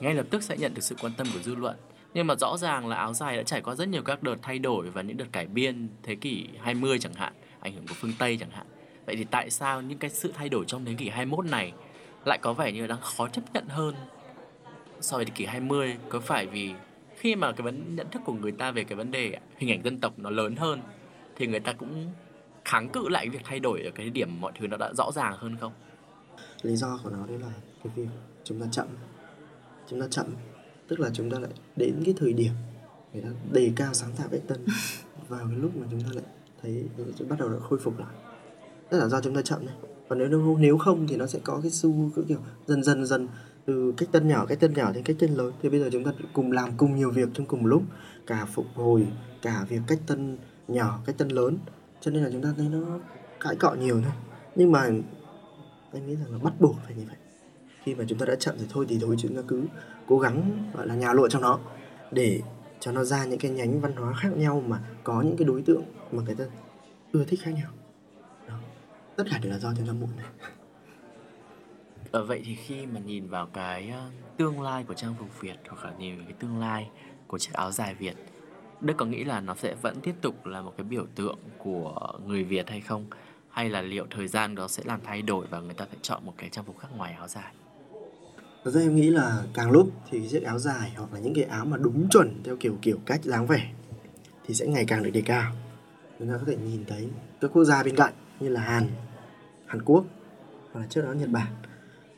ngay 0.00 0.14
lập 0.14 0.26
tức 0.30 0.42
sẽ 0.42 0.56
nhận 0.56 0.74
được 0.74 0.82
sự 0.82 0.96
quan 1.02 1.12
tâm 1.16 1.26
của 1.34 1.40
dư 1.40 1.54
luận. 1.54 1.76
Nhưng 2.14 2.26
mà 2.26 2.34
rõ 2.34 2.56
ràng 2.56 2.86
là 2.86 2.96
áo 2.96 3.14
dài 3.14 3.36
đã 3.36 3.42
trải 3.42 3.60
qua 3.60 3.74
rất 3.74 3.88
nhiều 3.88 4.02
các 4.02 4.22
đợt 4.22 4.36
thay 4.42 4.58
đổi 4.58 4.90
và 4.90 5.02
những 5.02 5.16
đợt 5.16 5.26
cải 5.32 5.46
biên 5.46 5.88
thế 6.02 6.14
kỷ 6.14 6.48
20 6.60 6.98
chẳng 6.98 7.14
hạn, 7.14 7.32
ảnh 7.60 7.74
hưởng 7.74 7.86
của 7.86 7.94
phương 7.96 8.12
Tây 8.18 8.36
chẳng 8.40 8.50
hạn. 8.50 8.66
Vậy 9.06 9.16
thì 9.16 9.24
tại 9.24 9.50
sao 9.50 9.82
những 9.82 9.98
cái 9.98 10.10
sự 10.10 10.32
thay 10.34 10.48
đổi 10.48 10.64
trong 10.66 10.84
thế 10.84 10.94
kỷ 10.94 11.08
21 11.08 11.46
này 11.46 11.72
lại 12.24 12.38
có 12.38 12.52
vẻ 12.52 12.72
như 12.72 12.86
đang 12.86 13.00
khó 13.00 13.28
chấp 13.28 13.42
nhận 13.54 13.68
hơn 13.68 13.94
so 15.00 15.16
với 15.16 15.24
thế 15.24 15.32
kỷ 15.34 15.46
20? 15.46 15.96
Có 16.08 16.20
phải 16.20 16.46
vì 16.46 16.72
khi 17.16 17.36
mà 17.36 17.52
cái 17.52 17.62
vấn 17.62 17.96
nhận 17.96 18.10
thức 18.10 18.22
của 18.24 18.32
người 18.32 18.52
ta 18.52 18.70
về 18.70 18.84
cái 18.84 18.96
vấn 18.96 19.10
đề 19.10 19.38
hình 19.56 19.70
ảnh 19.70 19.82
dân 19.84 20.00
tộc 20.00 20.18
nó 20.18 20.30
lớn 20.30 20.56
hơn 20.56 20.80
thì 21.36 21.46
người 21.46 21.60
ta 21.60 21.72
cũng 21.72 22.12
kháng 22.64 22.88
cự 22.88 23.08
lại 23.08 23.28
việc 23.28 23.40
thay 23.44 23.60
đổi 23.60 23.82
ở 23.82 23.90
cái 23.94 24.10
điểm 24.10 24.40
mọi 24.40 24.52
thứ 24.58 24.66
nó 24.66 24.76
đã 24.76 24.92
rõ 24.94 25.12
ràng 25.12 25.34
hơn 25.36 25.56
không? 25.60 25.72
Lý 26.62 26.76
do 26.76 27.00
của 27.02 27.10
nó 27.10 27.26
đấy 27.26 27.38
là 27.38 27.50
cái 27.84 27.92
việc 27.96 28.08
chúng 28.44 28.60
ta 28.60 28.66
chậm. 28.70 28.86
Chúng 29.90 30.00
ta 30.00 30.06
chậm 30.10 30.26
tức 30.88 31.00
là 31.00 31.10
chúng 31.12 31.30
ta 31.30 31.38
lại 31.38 31.50
đến 31.76 32.02
cái 32.04 32.14
thời 32.18 32.32
điểm 32.32 32.52
người 33.12 33.22
ta 33.22 33.28
đề 33.52 33.72
cao 33.76 33.94
sáng 33.94 34.10
tạo 34.18 34.28
cách 34.30 34.40
tân 34.46 34.64
vào 35.28 35.46
cái 35.48 35.58
lúc 35.58 35.76
mà 35.76 35.86
chúng 35.90 36.00
ta 36.00 36.08
lại 36.12 36.24
thấy 36.62 36.84
bắt 37.28 37.38
đầu 37.38 37.48
lại 37.48 37.60
khôi 37.62 37.78
phục 37.78 37.98
lại. 37.98 38.14
Tức 38.90 38.98
là 38.98 39.08
do 39.08 39.20
chúng 39.20 39.34
ta 39.34 39.42
chậm 39.42 39.66
này. 39.66 39.74
Còn 40.08 40.18
nếu 40.18 40.56
nếu 40.60 40.78
không 40.78 41.06
thì 41.08 41.16
nó 41.16 41.26
sẽ 41.26 41.38
có 41.44 41.60
cái 41.62 41.70
xu 41.70 42.10
kiểu 42.28 42.38
dần 42.66 42.82
dần 42.82 43.06
dần 43.06 43.28
từ 43.66 43.94
cách 43.96 44.08
tân 44.12 44.28
nhỏ 44.28 44.46
cách 44.46 44.60
tân 44.60 44.74
nhỏ 44.74 44.92
đến 44.92 45.04
cách 45.04 45.16
tân 45.18 45.34
lớn. 45.34 45.52
Thì 45.62 45.68
bây 45.68 45.80
giờ 45.80 45.88
chúng 45.92 46.04
ta 46.04 46.10
cùng 46.32 46.52
làm 46.52 46.70
cùng 46.76 46.96
nhiều 46.96 47.10
việc 47.10 47.28
trong 47.34 47.46
cùng 47.46 47.66
lúc. 47.66 47.82
Cả 48.26 48.44
phục 48.44 48.66
hồi, 48.74 49.06
cả 49.42 49.66
việc 49.68 49.80
cách 49.86 49.98
tân 50.06 50.38
nhỏ, 50.68 51.00
cách 51.06 51.18
tân 51.18 51.28
lớn. 51.28 51.58
Cho 52.00 52.10
nên 52.10 52.24
là 52.24 52.30
chúng 52.32 52.42
ta 52.42 52.54
thấy 52.56 52.68
nó 52.68 52.98
cãi 53.40 53.56
cọ 53.56 53.74
nhiều 53.74 54.00
thôi. 54.04 54.12
Nhưng 54.54 54.72
mà 54.72 54.80
anh 55.92 56.06
nghĩ 56.06 56.16
rằng 56.16 56.32
là 56.32 56.38
bắt 56.42 56.52
buộc 56.60 56.76
phải 56.84 56.94
như 56.94 57.04
vậy. 57.06 57.16
Khi 57.82 57.94
mà 57.94 58.04
chúng 58.08 58.18
ta 58.18 58.26
đã 58.26 58.34
chậm 58.34 58.54
thì 58.58 58.64
thôi 58.70 58.86
thì 58.88 58.98
thôi 59.00 59.16
chúng 59.18 59.36
ta 59.36 59.42
cứ 59.48 59.64
cố 60.06 60.18
gắng, 60.18 60.70
gọi 60.74 60.86
là, 60.86 60.94
nhào 60.94 61.14
lụa 61.14 61.28
trong 61.28 61.42
nó 61.42 61.58
để 62.10 62.40
cho 62.80 62.92
nó 62.92 63.04
ra 63.04 63.24
những 63.24 63.38
cái 63.38 63.50
nhánh 63.50 63.80
văn 63.80 63.96
hóa 63.96 64.12
khác 64.12 64.28
nhau 64.36 64.62
mà 64.66 64.80
có 65.04 65.22
những 65.22 65.36
cái 65.36 65.44
đối 65.44 65.62
tượng 65.62 65.82
mà 66.12 66.22
người 66.22 66.34
ta 66.34 66.44
ưa 67.12 67.24
thích 67.24 67.40
khác 67.42 67.50
nhau. 67.50 67.70
Đó. 68.48 68.54
tất 69.16 69.24
cả 69.30 69.38
đều 69.42 69.52
là 69.52 69.58
do 69.58 69.72
chúng 69.76 69.86
ta 69.86 69.92
muộn 69.92 70.10
này 70.16 70.26
ở 72.10 72.24
vậy 72.24 72.42
thì 72.44 72.54
khi 72.54 72.86
mà 72.86 73.00
nhìn 73.00 73.28
vào 73.28 73.46
cái 73.46 73.90
ờ, 73.90 74.10
tương 74.36 74.62
lai 74.62 74.84
của 74.84 74.94
trang 74.94 75.14
phục 75.18 75.40
Việt 75.40 75.56
hoặc 75.68 75.84
là 75.84 75.92
nhìn 75.98 76.16
vào 76.16 76.24
cái 76.24 76.36
tương 76.38 76.60
lai 76.60 76.90
của 77.26 77.38
chiếc 77.38 77.52
áo 77.52 77.72
dài 77.72 77.94
Việt 77.94 78.16
Đức 78.80 78.94
có 78.96 79.06
nghĩ 79.06 79.24
là 79.24 79.40
nó 79.40 79.54
sẽ 79.54 79.74
vẫn 79.74 80.00
tiếp 80.02 80.14
tục 80.20 80.46
là 80.46 80.62
một 80.62 80.74
cái 80.76 80.84
biểu 80.84 81.06
tượng 81.14 81.38
của 81.58 82.12
người 82.26 82.44
Việt 82.44 82.70
hay 82.70 82.80
không? 82.80 83.06
Hay 83.50 83.68
là 83.68 83.82
liệu 83.82 84.06
thời 84.10 84.28
gian 84.28 84.54
đó 84.54 84.68
sẽ 84.68 84.82
làm 84.86 85.00
thay 85.04 85.22
đổi 85.22 85.46
và 85.50 85.60
người 85.60 85.74
ta 85.74 85.84
phải 85.84 85.98
chọn 86.02 86.26
một 86.26 86.34
cái 86.38 86.48
trang 86.48 86.64
phục 86.64 86.78
khác 86.78 86.88
ngoài 86.96 87.12
áo 87.12 87.28
dài? 87.28 87.52
Thật 88.64 88.70
ra 88.70 88.80
em 88.80 88.96
nghĩ 88.96 89.10
là 89.10 89.42
càng 89.54 89.70
lúc 89.70 89.90
thì 90.10 90.28
chiếc 90.28 90.42
áo 90.42 90.58
dài 90.58 90.92
hoặc 90.96 91.12
là 91.12 91.20
những 91.20 91.34
cái 91.34 91.44
áo 91.44 91.64
mà 91.64 91.76
đúng 91.76 92.08
chuẩn 92.10 92.42
theo 92.44 92.56
kiểu 92.60 92.78
kiểu 92.82 92.98
cách 93.06 93.24
dáng 93.24 93.46
vẻ 93.46 93.72
thì 94.46 94.54
sẽ 94.54 94.66
ngày 94.66 94.84
càng 94.88 95.02
được 95.02 95.10
đề 95.10 95.22
cao. 95.22 95.52
Chúng 96.18 96.28
ta 96.28 96.34
có 96.38 96.44
thể 96.46 96.56
nhìn 96.56 96.84
thấy 96.84 97.08
các 97.40 97.50
quốc 97.52 97.64
gia 97.64 97.82
bên 97.82 97.96
cạnh 97.96 98.12
như 98.40 98.48
là 98.48 98.60
Hàn, 98.60 98.88
Hàn 99.66 99.82
Quốc 99.82 100.04
hoặc 100.72 100.80
là 100.80 100.86
trước 100.90 101.02
đó 101.02 101.12
Nhật 101.12 101.28
Bản. 101.28 101.52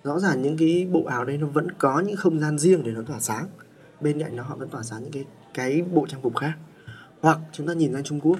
Rõ 0.08 0.18
ràng 0.18 0.42
những 0.42 0.56
cái 0.56 0.88
bộ 0.92 1.04
áo 1.04 1.24
đấy 1.24 1.38
nó 1.38 1.46
vẫn 1.46 1.72
có 1.78 2.00
những 2.00 2.16
không 2.16 2.40
gian 2.40 2.58
riêng 2.58 2.82
để 2.84 2.92
nó 2.92 3.02
tỏa 3.02 3.20
sáng. 3.20 3.46
Bên 4.00 4.20
cạnh 4.20 4.36
nó 4.36 4.42
họ 4.42 4.56
vẫn 4.56 4.68
tỏa 4.68 4.82
sáng 4.82 5.02
những 5.02 5.12
cái 5.12 5.24
cái 5.54 5.82
bộ 5.82 6.06
trang 6.08 6.22
phục 6.22 6.36
khác. 6.36 6.52
Hoặc 7.20 7.38
chúng 7.52 7.66
ta 7.66 7.72
nhìn 7.72 7.92
sang 7.92 8.02
Trung 8.04 8.20
Quốc, 8.20 8.38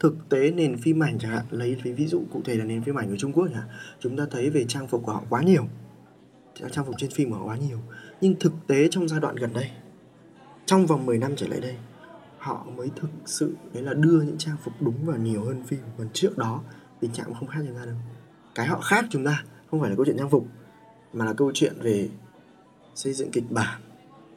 thực 0.00 0.16
tế 0.28 0.50
nền 0.50 0.76
phim 0.76 1.02
ảnh 1.02 1.18
chẳng 1.18 1.30
hạn, 1.30 1.44
lấy 1.50 1.74
ví 1.74 2.06
dụ 2.06 2.22
cụ 2.32 2.40
thể 2.44 2.54
là 2.54 2.64
nền 2.64 2.82
phim 2.82 2.98
ảnh 2.98 3.10
của 3.10 3.16
Trung 3.16 3.32
Quốc 3.32 3.46
chẳng 3.46 3.56
hạn, 3.56 3.68
chúng 4.00 4.16
ta 4.16 4.26
thấy 4.30 4.50
về 4.50 4.64
trang 4.68 4.88
phục 4.88 5.02
của 5.04 5.12
họ 5.12 5.22
quá 5.28 5.42
nhiều. 5.42 5.64
Trang 6.70 6.84
phục 6.84 6.94
trên 6.98 7.10
phim 7.10 7.30
của 7.30 7.36
họ 7.36 7.44
quá 7.44 7.56
nhiều. 7.56 7.78
Nhưng 8.20 8.34
thực 8.40 8.52
tế 8.66 8.88
trong 8.90 9.08
giai 9.08 9.20
đoạn 9.20 9.36
gần 9.36 9.52
đây, 9.52 9.70
trong 10.66 10.86
vòng 10.86 11.06
10 11.06 11.18
năm 11.18 11.32
trở 11.36 11.48
lại 11.48 11.60
đây, 11.60 11.76
họ 12.38 12.66
mới 12.76 12.90
thực 12.96 13.10
sự, 13.26 13.54
đấy 13.72 13.82
là 13.82 13.94
đưa 13.94 14.20
những 14.20 14.38
trang 14.38 14.56
phục 14.64 14.74
đúng 14.80 15.06
vào 15.06 15.16
nhiều 15.16 15.44
hơn 15.44 15.62
phim. 15.66 15.80
Còn 15.98 16.08
trước 16.12 16.38
đó, 16.38 16.62
tình 17.00 17.12
trạng 17.12 17.34
không 17.34 17.48
khác 17.48 17.60
chúng 17.66 17.76
ta 17.76 17.84
đâu. 17.84 17.96
Cái 18.54 18.66
họ 18.66 18.80
khác 18.80 19.04
chúng 19.10 19.24
ta, 19.24 19.44
không 19.70 19.80
phải 19.80 19.90
là 19.90 19.96
câu 19.96 20.04
chuyện 20.04 20.18
trang 20.18 20.30
phục 20.30 20.46
mà 21.14 21.24
là 21.24 21.32
câu 21.32 21.50
chuyện 21.54 21.74
về 21.80 22.08
xây 22.94 23.12
dựng 23.12 23.30
kịch 23.30 23.44
bản, 23.50 23.80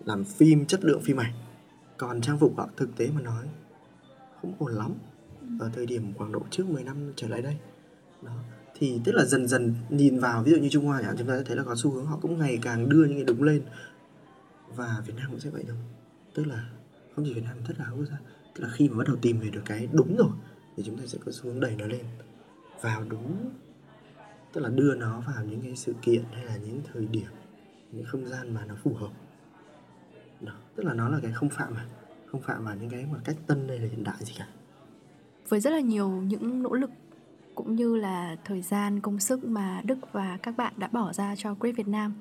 làm 0.05 0.23
phim, 0.23 0.65
chất 0.65 0.86
lượng 0.86 1.01
phim 1.01 1.17
ảnh. 1.17 1.34
Còn 1.97 2.21
trang 2.21 2.39
phục 2.39 2.57
họ 2.57 2.69
thực 2.78 2.95
tế 2.97 3.09
mà 3.15 3.21
nói, 3.21 3.45
không 4.41 4.53
ổn 4.59 4.73
lắm. 4.73 4.93
Ở 5.59 5.69
thời 5.75 5.86
điểm 5.86 6.13
khoảng 6.17 6.32
độ 6.32 6.41
trước 6.49 6.69
10 6.69 6.84
năm 6.84 7.13
trở 7.15 7.28
lại 7.28 7.41
đây. 7.41 7.57
Đó. 8.21 8.32
Thì 8.75 8.99
tức 9.03 9.11
là 9.11 9.25
dần 9.25 9.47
dần 9.47 9.75
nhìn 9.89 10.19
vào, 10.19 10.43
ví 10.43 10.51
dụ 10.51 10.57
như 10.57 10.69
Trung 10.69 10.86
Hoa 10.86 11.01
chẳng 11.01 11.15
chúng 11.17 11.28
ta 11.28 11.41
thấy 11.45 11.57
là 11.57 11.63
có 11.63 11.75
xu 11.75 11.91
hướng 11.91 12.05
họ 12.05 12.17
cũng 12.21 12.39
ngày 12.39 12.59
càng 12.61 12.89
đưa 12.89 13.05
những 13.05 13.15
cái 13.15 13.23
đúng 13.23 13.43
lên. 13.43 13.61
Và 14.75 15.03
Việt 15.05 15.13
Nam 15.15 15.28
cũng 15.32 15.39
sẽ 15.39 15.49
vậy 15.49 15.63
thôi. 15.67 15.78
Tức 16.34 16.47
là 16.47 16.69
không 17.15 17.25
chỉ 17.25 17.34
Việt 17.34 17.43
Nam, 17.43 17.57
tất 17.67 17.73
cả 17.78 17.86
quốc 17.95 18.05
gia. 18.05 18.17
Tức 18.55 18.63
là 18.63 18.69
khi 18.69 18.89
mà 18.89 18.97
bắt 18.97 19.07
đầu 19.07 19.15
tìm 19.21 19.39
về 19.39 19.49
được 19.49 19.61
cái 19.65 19.88
đúng 19.91 20.17
rồi, 20.17 20.30
thì 20.78 20.84
chúng 20.86 20.97
ta 20.97 21.03
sẽ 21.05 21.17
có 21.25 21.32
xu 21.32 21.43
hướng 21.43 21.59
đẩy 21.59 21.75
nó 21.75 21.88
lên. 21.88 22.05
Vào 22.82 23.03
đúng 23.09 23.51
tức 24.54 24.62
là 24.62 24.70
đưa 24.70 24.95
nó 24.95 25.24
vào 25.28 25.45
những 25.45 25.62
cái 25.62 25.76
sự 25.76 25.93
kiện 26.02 26.24
hay 26.34 26.45
là 26.45 26.58
những 26.58 26.82
thời 26.93 27.06
điểm, 27.06 27.30
những 27.91 28.06
không 28.06 28.26
gian 28.26 28.54
mà 28.54 28.66
nó 28.66 28.76
phù 28.84 28.93
hợp 28.93 29.12
đó. 30.41 30.54
tức 30.76 30.84
là 30.84 30.93
nó 30.93 31.10
là 31.10 31.20
cái 31.24 31.32
không 31.32 31.50
phạm 31.50 31.74
mà 31.74 31.86
không 32.26 32.41
phạm 32.41 32.66
vào 32.66 32.76
những 32.76 32.89
cái 32.89 33.06
mà 33.12 33.20
cách 33.24 33.36
tân 33.48 33.68
hay 33.68 33.80
là 33.80 33.88
hiện 33.88 34.04
đại 34.04 34.16
gì 34.20 34.34
cả 34.38 34.48
với 35.50 35.60
rất 35.60 35.70
là 35.70 35.80
nhiều 35.80 36.10
những 36.10 36.64
nỗ 36.64 36.74
lực 36.74 36.89
cũng 37.56 37.76
như 37.76 37.95
là 37.95 38.36
thời 38.45 38.62
gian, 38.62 39.00
công 39.00 39.20
sức 39.20 39.45
mà 39.45 39.82
Đức 39.84 40.00
và 40.12 40.38
các 40.43 40.58
bạn 40.58 40.74
đã 40.78 40.88
bỏ 40.88 41.14
ra 41.14 41.36
cho 41.36 41.56
Great 41.60 41.76
Việt 41.76 41.88
Nam. 41.88 42.14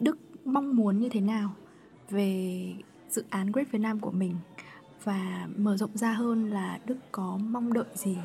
Đức 0.00 0.18
mong 0.44 0.76
muốn 0.76 0.98
như 0.98 1.08
thế 1.08 1.20
nào 1.20 1.54
về 2.10 2.72
dự 3.10 3.24
án 3.30 3.52
Great 3.52 3.70
Việt 3.70 3.78
Nam 3.78 4.00
của 4.00 4.10
mình 4.10 4.36
và 5.04 5.48
mở 5.56 5.76
rộng 5.76 5.96
ra 5.96 6.12
hơn 6.12 6.50
là 6.50 6.78
Đức 6.86 6.96
có 7.12 7.38
mong 7.42 7.72
đợi 7.72 7.84
gì 7.94 8.16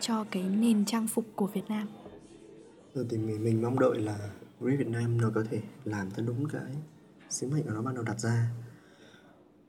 cho 0.00 0.24
cái 0.30 0.42
nền 0.42 0.84
trang 0.84 1.06
phục 1.06 1.24
của 1.34 1.46
Việt 1.46 1.68
Nam? 1.68 1.88
Thì 3.10 3.18
mình, 3.18 3.44
mình 3.44 3.62
mong 3.62 3.78
đợi 3.78 4.00
là 4.00 4.30
Grip 4.60 4.78
Việt 4.78 4.88
Nam 4.88 5.20
nó 5.20 5.30
có 5.34 5.44
thể 5.50 5.60
làm 5.84 6.10
cho 6.10 6.22
đúng 6.22 6.48
cái 6.48 6.72
sứ 7.30 7.48
mệnh 7.48 7.62
của 7.62 7.70
nó 7.70 7.82
ban 7.82 7.94
đầu 7.94 8.04
đặt 8.04 8.20
ra. 8.20 8.50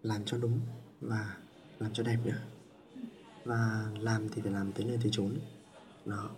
Làm 0.04 0.22
cho 0.26 0.38
đúng 0.38 0.60
và 1.02 1.38
làm 1.80 1.94
cho 1.94 2.04
đẹp 2.04 2.18
nữa 2.26 2.40
và 3.46 3.86
làm 4.00 4.30
thì 4.30 4.42
phải 4.42 4.52
làm 4.52 4.72
tới 4.72 4.86
nơi 4.86 4.98
tới 5.04 5.10
chốn. 5.12 5.32
Đó. 6.06 6.30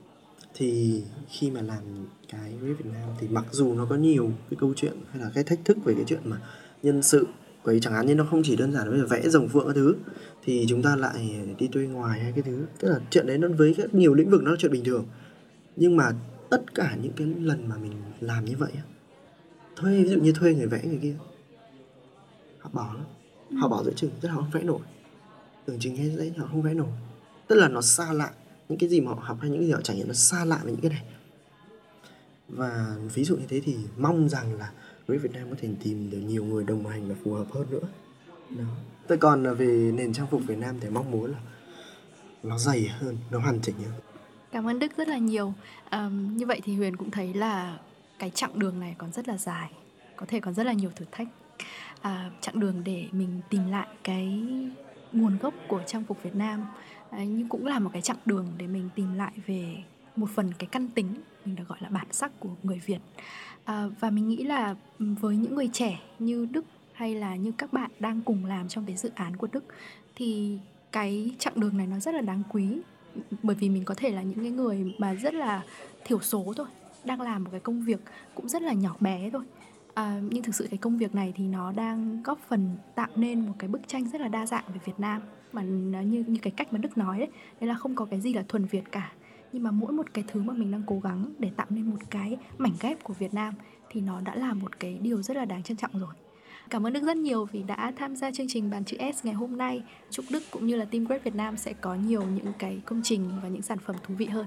Thì 0.54 1.04
khi 1.30 1.52
mà 1.52 1.62
làm 1.62 2.08
cái 2.30 2.58
với 2.62 2.74
Việt 2.74 2.86
Nam 2.86 3.10
thì 3.20 3.28
mặc 3.28 3.46
dù 3.52 3.74
nó 3.74 3.86
có 3.86 3.96
nhiều 3.96 4.32
cái 4.50 4.58
câu 4.60 4.74
chuyện 4.76 4.94
hay 5.12 5.22
là 5.22 5.32
cái 5.34 5.44
thách 5.44 5.60
thức 5.66 5.78
về 5.84 5.94
cái 5.94 6.04
chuyện 6.08 6.22
mà 6.24 6.42
nhân 6.84 7.02
sự 7.02 7.28
vậy 7.64 7.80
chẳng 7.82 7.94
hạn 7.94 8.08
như 8.08 8.16
nó 8.16 8.28
không 8.30 8.42
chỉ 8.44 8.56
đơn 8.56 8.74
giản 8.74 8.88
là 8.88 9.06
vẽ 9.06 9.30
rồng 9.30 9.50
phượng 9.50 9.68
các 9.68 9.74
thứ 9.76 9.96
thì 10.44 10.66
chúng 10.70 10.82
ta 10.82 10.96
lại 10.96 11.46
đi 11.58 11.68
thuê 11.68 11.88
ngoài 11.88 12.20
hay 12.20 12.32
cái 12.32 12.42
thứ. 12.42 12.66
Tức 12.80 12.90
là 12.90 13.00
chuyện 13.10 13.28
đấy 13.28 13.38
nó 13.38 13.48
với 13.58 13.74
các 13.78 13.94
nhiều 13.94 14.14
lĩnh 14.14 14.30
vực 14.30 14.44
nó 14.44 14.52
là 14.52 14.58
chuyện 14.60 14.72
bình 14.72 14.84
thường. 14.84 15.06
Nhưng 15.76 15.96
mà 15.96 16.12
tất 16.50 16.76
cả 16.76 16.98
những 17.02 17.14
cái 17.14 17.28
lần 17.28 17.70
mà 17.70 17.78
mình 17.78 17.94
làm 18.20 18.46
như 18.46 18.56
vậy 18.58 18.72
thuê 19.76 20.04
ví 20.04 20.10
dụ 20.10 20.20
như 20.20 20.34
thuê 20.34 20.54
người 20.54 20.68
vẽ 20.68 20.82
người 20.84 21.00
kia 21.02 21.16
họ 22.60 22.70
bỏ 22.74 22.94
lắm 22.94 23.06
họ 23.58 23.68
bỏ 23.68 23.84
giữa 23.84 23.94
chừng 23.96 24.12
rất 24.22 24.30
họ 24.30 24.42
không 24.42 24.52
vẽ 24.52 24.64
nổi. 24.64 24.80
Tưởng 25.66 25.80
chừng 25.80 25.96
hay 25.96 26.10
dễ 26.10 26.34
họ 26.38 26.48
không 26.52 26.62
vẽ 26.62 26.74
nổi. 26.74 26.90
Tức 27.48 27.56
là 27.56 27.68
nó 27.68 27.82
xa 27.82 28.14
lạ 28.14 28.32
những 28.70 28.80
cái 28.80 28.90
gì 28.90 29.02
mà 29.02 29.12
họ 29.12 29.22
học 29.24 29.38
hay 29.42 29.50
những 29.50 29.60
cái 29.60 29.68
gì 29.68 29.74
họ 29.74 29.82
trải 29.82 29.96
nghiệm 29.96 30.08
nó 30.08 30.14
xa 30.14 30.46
lạ 30.46 30.60
với 30.64 30.72
những 30.72 30.82
cái 30.82 30.92
này. 30.92 31.04
Và 32.48 32.96
ví 33.14 33.24
dụ 33.24 33.38
như 33.38 33.46
thế 33.48 33.62
thì 33.66 33.76
mong 33.98 34.30
rằng 34.30 34.58
là 34.58 34.72
với 35.08 35.18
Việt 35.18 35.32
Nam 35.34 35.50
có 35.50 35.56
thể 35.62 35.70
tìm 35.84 36.10
được 36.10 36.18
nhiều 36.18 36.44
người 36.44 36.64
đồng 36.64 36.88
hành 36.88 37.10
và 37.10 37.16
phù 37.24 37.34
hợp 37.34 37.46
hơn 37.52 37.70
nữa. 37.70 37.88
Đó. 38.50 38.64
Tôi 39.08 39.18
còn 39.18 39.56
về 39.56 39.92
nền 39.96 40.14
trang 40.14 40.28
phục 40.32 40.42
Việt 40.48 40.58
Nam 40.58 40.76
thì 40.80 40.90
mong 40.90 41.12
muốn 41.12 41.32
là 41.32 41.40
nó 42.44 42.58
dày 42.58 42.88
hơn 42.88 43.18
nó 43.32 43.40
hoàn 43.40 43.62
chỉnh 43.62 43.76
hơn 43.76 44.02
cảm 44.52 44.68
ơn 44.68 44.80
Đức 44.80 44.98
rất 44.98 45.08
là 45.08 45.18
nhiều. 45.18 45.54
À, 45.90 46.10
như 46.12 46.46
vậy 46.46 46.62
thì 46.64 46.76
Huyền 46.76 46.96
cũng 46.96 47.12
thấy 47.12 47.34
là 47.34 47.78
cái 48.20 48.30
chặng 48.30 48.60
đường 48.60 48.80
này 48.80 48.96
còn 48.98 49.12
rất 49.12 49.28
là 49.28 49.38
dài 49.38 49.70
có 50.16 50.26
thể 50.26 50.40
còn 50.40 50.54
rất 50.54 50.66
là 50.66 50.74
nhiều 50.74 50.92
thử 50.96 51.06
thách. 51.12 51.28
À, 52.02 52.32
chặng 52.42 52.60
đường 52.60 52.82
để 52.84 53.08
mình 53.12 53.42
tìm 53.50 53.72
lại 53.72 53.88
cái 54.04 54.44
nguồn 55.12 55.38
gốc 55.38 55.54
của 55.68 55.82
trang 55.88 56.04
phục 56.04 56.24
Việt 56.24 56.36
Nam 56.36 56.66
à, 57.10 57.24
nhưng 57.24 57.50
cũng 57.50 57.66
là 57.66 57.80
một 57.80 57.90
cái 57.94 58.02
chặng 58.02 58.18
đường 58.26 58.48
để 58.58 58.68
mình 58.68 58.90
tìm 58.96 59.14
lại 59.14 59.34
về 59.46 59.84
một 60.16 60.30
phần 60.36 60.52
cái 60.58 60.68
căn 60.72 60.88
tính 60.88 61.14
mình 61.46 61.56
được 61.56 61.68
gọi 61.68 61.80
là 61.82 61.90
bản 61.90 62.08
sắc 62.12 62.40
của 62.40 62.50
người 62.64 62.82
Việt. 62.86 63.00
À, 63.64 63.88
và 64.00 64.10
mình 64.10 64.30
nghĩ 64.30 64.44
là 64.44 64.76
với 65.00 65.36
những 65.36 65.56
người 65.56 65.70
trẻ 65.74 66.00
như 66.20 66.48
Đức 66.52 66.66
hay 66.94 67.16
là 67.16 67.36
như 67.36 67.52
các 67.58 67.74
bạn 67.74 67.92
đang 68.00 68.22
cùng 68.22 68.46
làm 68.46 68.68
trong 68.68 68.86
cái 68.86 68.96
dự 68.96 69.12
án 69.16 69.38
của 69.38 69.48
Đức 69.52 69.64
thì 70.16 70.58
cái 70.92 71.32
chặng 71.40 71.60
đường 71.60 71.78
này 71.78 71.88
nó 71.88 72.00
rất 72.00 72.16
là 72.16 72.22
đáng 72.22 72.44
quý 72.50 72.82
bởi 73.44 73.56
vì 73.56 73.70
mình 73.70 73.86
có 73.86 73.96
thể 73.96 74.12
là 74.12 74.22
những 74.22 74.40
cái 74.40 74.52
người 74.52 74.96
mà 74.98 75.16
rất 75.16 75.34
là 75.34 75.64
thiểu 76.06 76.20
số 76.20 76.54
thôi 76.58 76.68
đang 77.04 77.22
làm 77.22 77.44
một 77.44 77.50
cái 77.52 77.60
công 77.60 77.82
việc 77.82 78.00
cũng 78.36 78.50
rất 78.50 78.62
là 78.62 78.74
nhỏ 78.74 78.96
bé 79.00 79.30
thôi. 79.30 79.44
À, 79.94 80.22
nhưng 80.30 80.44
thực 80.44 80.56
sự 80.56 80.68
cái 80.72 80.78
công 80.78 80.98
việc 80.98 81.16
này 81.16 81.34
thì 81.36 81.48
nó 81.48 81.72
đang 81.72 82.24
góp 82.24 82.40
phần 82.48 82.78
tạo 82.96 83.08
nên 83.16 83.48
một 83.48 83.54
cái 83.60 83.70
bức 83.70 83.88
tranh 83.88 84.10
rất 84.10 84.22
là 84.22 84.28
đa 84.28 84.46
dạng 84.46 84.64
về 84.74 84.80
Việt 84.86 85.00
Nam. 85.00 85.22
Mà 85.54 85.62
nó 85.64 86.02
như 86.02 86.24
như 86.28 86.40
cái 86.42 86.52
cách 86.52 86.74
mà 86.74 86.78
Đức 86.78 86.98
nói 86.98 87.20
đấy 87.20 87.30
đấy 87.60 87.68
là 87.68 87.74
không 87.74 87.96
có 87.96 88.06
cái 88.06 88.22
gì 88.22 88.34
là 88.34 88.44
thuần 88.48 88.66
Việt 88.66 88.92
cả. 88.92 89.12
Nhưng 89.54 89.64
mà 89.64 89.72
mỗi 89.72 89.92
một 89.92 90.14
cái 90.14 90.24
thứ 90.28 90.42
mà 90.42 90.54
mình 90.54 90.72
đang 90.72 90.84
cố 90.86 91.00
gắng 91.00 91.26
để 91.40 91.52
tạo 91.56 91.68
nên 91.70 91.90
một 91.90 91.98
cái 92.10 92.38
mảnh 92.58 92.74
ghép 92.82 93.04
của 93.04 93.14
Việt 93.14 93.34
Nam 93.34 93.54
thì 93.90 94.02
nó 94.02 94.22
đã 94.22 94.36
là 94.36 94.54
một 94.54 94.80
cái 94.80 94.98
điều 95.02 95.22
rất 95.22 95.38
là 95.38 95.46
đáng 95.46 95.64
trân 95.64 95.78
trọng 95.78 96.00
rồi. 96.00 96.14
Cảm 96.70 96.88
ơn 96.88 96.94
Đức 96.94 97.04
rất 97.04 97.18
nhiều 97.18 97.46
vì 97.46 97.64
đã 97.64 97.94
tham 97.98 98.16
gia 98.16 98.32
chương 98.32 98.48
trình 98.50 98.70
Bàn 98.70 98.86
chữ 98.86 98.98
S 99.16 99.26
ngày 99.26 99.34
hôm 99.34 99.58
nay. 99.58 99.82
Chúc 100.10 100.26
Đức 100.30 100.44
cũng 100.52 100.68
như 100.68 100.76
là 100.76 100.86
Team 100.86 101.06
Great 101.06 101.24
Việt 101.24 101.36
Nam 101.36 101.58
sẽ 101.58 101.74
có 101.74 101.96
nhiều 101.96 102.24
những 102.24 102.54
cái 102.60 102.82
công 102.86 103.02
trình 103.04 103.32
và 103.44 103.50
những 103.50 103.62
sản 103.62 103.78
phẩm 103.78 103.96
thú 104.04 104.14
vị 104.18 104.26
hơn. 104.26 104.46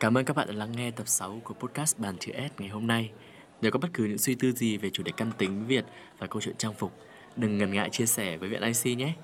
Cảm 0.00 0.18
ơn 0.18 0.24
các 0.24 0.36
bạn 0.36 0.48
đã 0.48 0.54
lắng 0.54 0.72
nghe 0.76 0.90
tập 0.90 1.08
6 1.08 1.40
của 1.44 1.54
podcast 1.54 1.98
Bàn 1.98 2.16
chữ 2.20 2.32
S 2.32 2.60
ngày 2.60 2.68
hôm 2.68 2.86
nay. 2.86 3.10
Nếu 3.60 3.70
có 3.70 3.78
bất 3.78 3.88
cứ 3.94 4.04
những 4.04 4.18
suy 4.18 4.34
tư 4.34 4.52
gì 4.52 4.76
về 4.76 4.90
chủ 4.90 5.02
đề 5.02 5.12
căn 5.16 5.30
tính 5.38 5.66
Việt 5.66 5.84
và 6.18 6.26
câu 6.26 6.40
chuyện 6.40 6.56
trang 6.58 6.74
phục, 6.74 6.92
đừng 7.36 7.58
ngần 7.58 7.72
ngại 7.72 7.90
chia 7.90 8.06
sẻ 8.06 8.36
với 8.36 8.48
Viện 8.48 8.62
IC 8.62 8.98
nhé. 8.98 9.14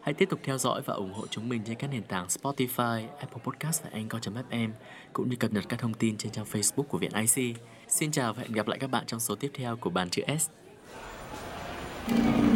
Hãy 0.00 0.14
tiếp 0.14 0.28
tục 0.30 0.40
theo 0.42 0.58
dõi 0.58 0.82
và 0.84 0.94
ủng 0.94 1.12
hộ 1.12 1.26
chúng 1.26 1.48
mình 1.48 1.62
trên 1.66 1.76
các 1.76 1.90
nền 1.92 2.02
tảng 2.02 2.26
Spotify, 2.26 3.06
Apple 3.18 3.42
Podcast 3.44 3.84
và 3.84 3.90
Anchor.fm 3.92 4.70
cũng 5.12 5.30
như 5.30 5.36
cập 5.36 5.52
nhật 5.52 5.64
các 5.68 5.80
thông 5.80 5.94
tin 5.94 6.16
trên 6.16 6.32
trang 6.32 6.44
Facebook 6.44 6.82
của 6.82 6.98
Viện 6.98 7.12
IC. 7.14 7.56
Xin 7.88 8.10
chào 8.10 8.32
và 8.32 8.42
hẹn 8.42 8.52
gặp 8.52 8.68
lại 8.68 8.78
các 8.78 8.90
bạn 8.90 9.06
trong 9.06 9.20
số 9.20 9.34
tiếp 9.34 9.50
theo 9.54 9.76
của 9.76 9.90
Bàn 9.90 10.10
chữ 10.10 10.22
S. 10.38 10.50
Thank 12.08 12.50
you. 12.50 12.55